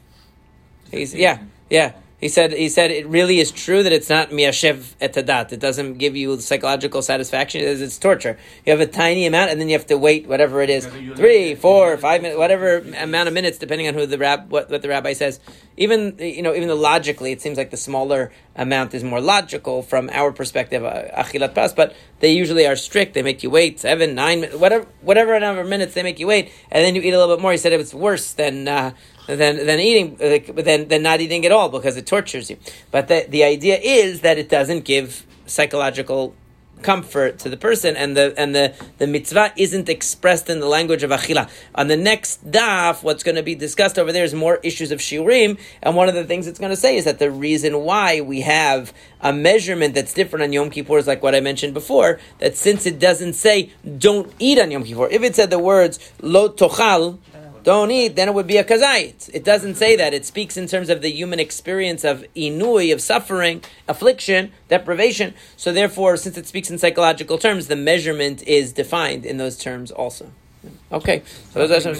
He's 0.91 1.13
yeah 1.13 1.39
yeah. 1.70 1.94
He 2.17 2.30
said, 2.30 2.54
he 2.54 2.69
said 2.69 2.91
it 2.91 3.06
really 3.08 3.39
is 3.39 3.51
true 3.51 3.84
that 3.84 3.91
it's 3.91 4.10
not 4.10 4.30
miyashev 4.30 4.95
etadat. 5.01 5.51
It 5.51 5.60
doesn't 5.60 5.97
give 5.97 6.15
you 6.15 6.39
psychological 6.39 7.01
satisfaction. 7.01 7.62
It 7.62 7.67
is, 7.67 7.82
it's 7.82 7.97
torture. 7.97 8.38
You 8.65 8.71
have 8.71 8.80
a 8.80 8.88
tiny 8.88 9.25
amount 9.25 9.51
and 9.51 9.60
then 9.60 9.67
you 9.67 9.78
have 9.78 9.88
to 9.88 9.97
wait 9.97 10.25
whatever 10.25 10.62
it 10.62 10.69
is, 10.69 10.86
three, 10.86 11.55
four, 11.55 11.97
five 11.97 12.22
minutes, 12.22 12.39
whatever 12.39 12.78
amount 12.78 13.28
of 13.28 13.34
minutes, 13.34 13.57
depending 13.57 13.88
on 13.89 13.93
who 13.95 14.05
the 14.05 14.18
rab, 14.18 14.49
what, 14.49 14.70
what 14.70 14.82
the 14.82 14.88
rabbi 14.88 15.11
says. 15.11 15.41
Even, 15.76 16.16
you 16.20 16.41
know, 16.41 16.55
even 16.55 16.70
though 16.70 16.76
logically 16.76 17.34
it 17.34 17.41
seems 17.41 17.57
like 17.57 17.70
the 17.70 17.78
smaller 17.78 18.32
amount 18.55 18.93
is 18.93 19.03
more 19.03 19.20
logical 19.20 19.82
from 19.82 20.09
our 20.13 20.32
perspective, 20.32 20.86
uh, 20.86 21.03
achilat 21.18 21.53
pas, 21.53 21.74
but 21.74 21.93
they 22.22 22.32
usually 22.32 22.66
are 22.66 22.78
strict. 22.78 23.13
They 23.13 23.24
make 23.24 23.43
you 23.43 23.49
wait 23.49 23.82
seven, 23.82 24.16
nine, 24.16 24.43
whatever, 24.53 24.88
whatever 25.01 25.38
number 25.38 25.61
of 25.61 25.68
minutes 25.68 25.93
they 25.93 26.03
make 26.03 26.18
you 26.18 26.28
wait, 26.28 26.49
and 26.72 26.86
then 26.86 26.95
you 26.95 27.01
eat 27.01 27.11
a 27.11 27.20
little 27.20 27.36
bit 27.36 27.41
more. 27.41 27.51
He 27.51 27.57
said 27.57 27.74
it 27.74 27.78
was 27.78 27.93
worse 27.93 28.32
than, 28.32 28.70
uh, 28.70 28.93
than 29.28 29.65
than 29.65 29.80
eating, 29.80 30.15
than 30.17 30.88
than 30.88 31.03
not 31.03 31.21
eating 31.21 31.45
at 31.45 31.51
all 31.51 31.69
because 31.69 31.97
it 31.97 32.05
tortures 32.05 32.49
you. 32.49 32.57
But 32.91 33.07
the 33.07 33.26
the 33.28 33.43
idea 33.43 33.80
is 33.82 34.21
that 34.21 34.38
it 34.38 34.49
doesn't 34.49 34.86
give 34.86 35.26
psychological 35.45 36.36
comfort 36.82 37.39
to 37.39 37.49
the 37.49 37.57
person, 37.57 37.95
and 37.95 38.15
the 38.15 38.34
and 38.38 38.53
the, 38.53 38.73
the 38.97 39.07
mitzvah 39.07 39.53
isn't 39.57 39.89
expressed 39.89 40.49
in 40.49 40.59
the 40.59 40.67
language 40.67 41.03
of 41.03 41.09
achila. 41.09 41.49
On 41.73 41.88
the 41.88 41.97
next 41.97 42.49
daf, 42.49 43.03
what's 43.03 43.23
going 43.23 43.36
to 43.36 43.43
be 43.43 43.55
discussed 43.55 43.97
over 43.97 44.11
there 44.11 44.23
is 44.23 44.34
more 44.34 44.59
issues 44.63 44.91
of 44.91 44.99
shiurim, 44.99 45.57
and 45.82 45.95
one 45.95 46.09
of 46.09 46.15
the 46.15 46.23
things 46.23 46.47
it's 46.47 46.59
going 46.59 46.71
to 46.71 46.76
say 46.78 46.95
is 46.97 47.05
that 47.05 47.19
the 47.19 47.32
reason 47.32 47.80
why 47.80 48.21
we 48.21 48.41
have 48.41 48.93
a 49.21 49.34
measurement 49.34 49.95
that's 49.95 50.13
different 50.13 50.43
on 50.43 50.53
Yom 50.53 50.69
Kippur 50.69 50.97
is 50.97 51.07
like 51.07 51.23
what 51.23 51.34
I 51.34 51.39
mentioned 51.39 51.73
before, 51.73 52.19
that 52.39 52.55
since 52.55 52.86
it 52.86 52.99
doesn't 52.99 53.34
say 53.34 53.71
don't 53.97 54.32
eat 54.39 54.59
on 54.59 54.71
Yom 54.71 54.84
Kippur, 54.84 55.07
if 55.09 55.23
it 55.23 55.36
said 55.36 55.49
the 55.49 55.59
words 55.59 55.99
lo 56.21 56.49
tochal, 56.49 57.17
don't 57.66 57.89
eat, 57.89 58.16
then 58.16 58.30
it 58.30 58.34
would 58.36 58.45
be 58.45 58.57
a 58.57 58.63
kazait. 58.63 59.30
It 59.34 59.43
doesn't 59.43 59.76
say 59.76 59.95
that. 59.95 60.13
It 60.13 60.24
speaks 60.24 60.55
in 60.55 60.68
terms 60.68 60.88
of 60.88 61.01
the 61.01 61.09
human 61.09 61.39
experience 61.39 62.03
of 62.03 62.24
inui, 62.36 62.93
of 62.93 63.01
suffering, 63.01 63.63
affliction, 63.88 64.51
deprivation. 64.70 65.34
So 65.57 65.74
therefore, 65.74 66.16
since 66.16 66.38
it 66.38 66.45
speaks 66.45 66.70
in 66.70 66.78
psychological 66.78 67.39
terms, 67.39 67.68
the 67.68 67.76
measurement 67.76 68.43
is 68.43 68.72
defined 68.72 69.26
in 69.26 69.38
those 69.38 69.57
terms 69.57 69.89
also. 69.91 70.32
Okay. 70.91 71.24
So 71.51 71.68
those 71.68 71.72
are 71.72 71.82
some 71.82 71.95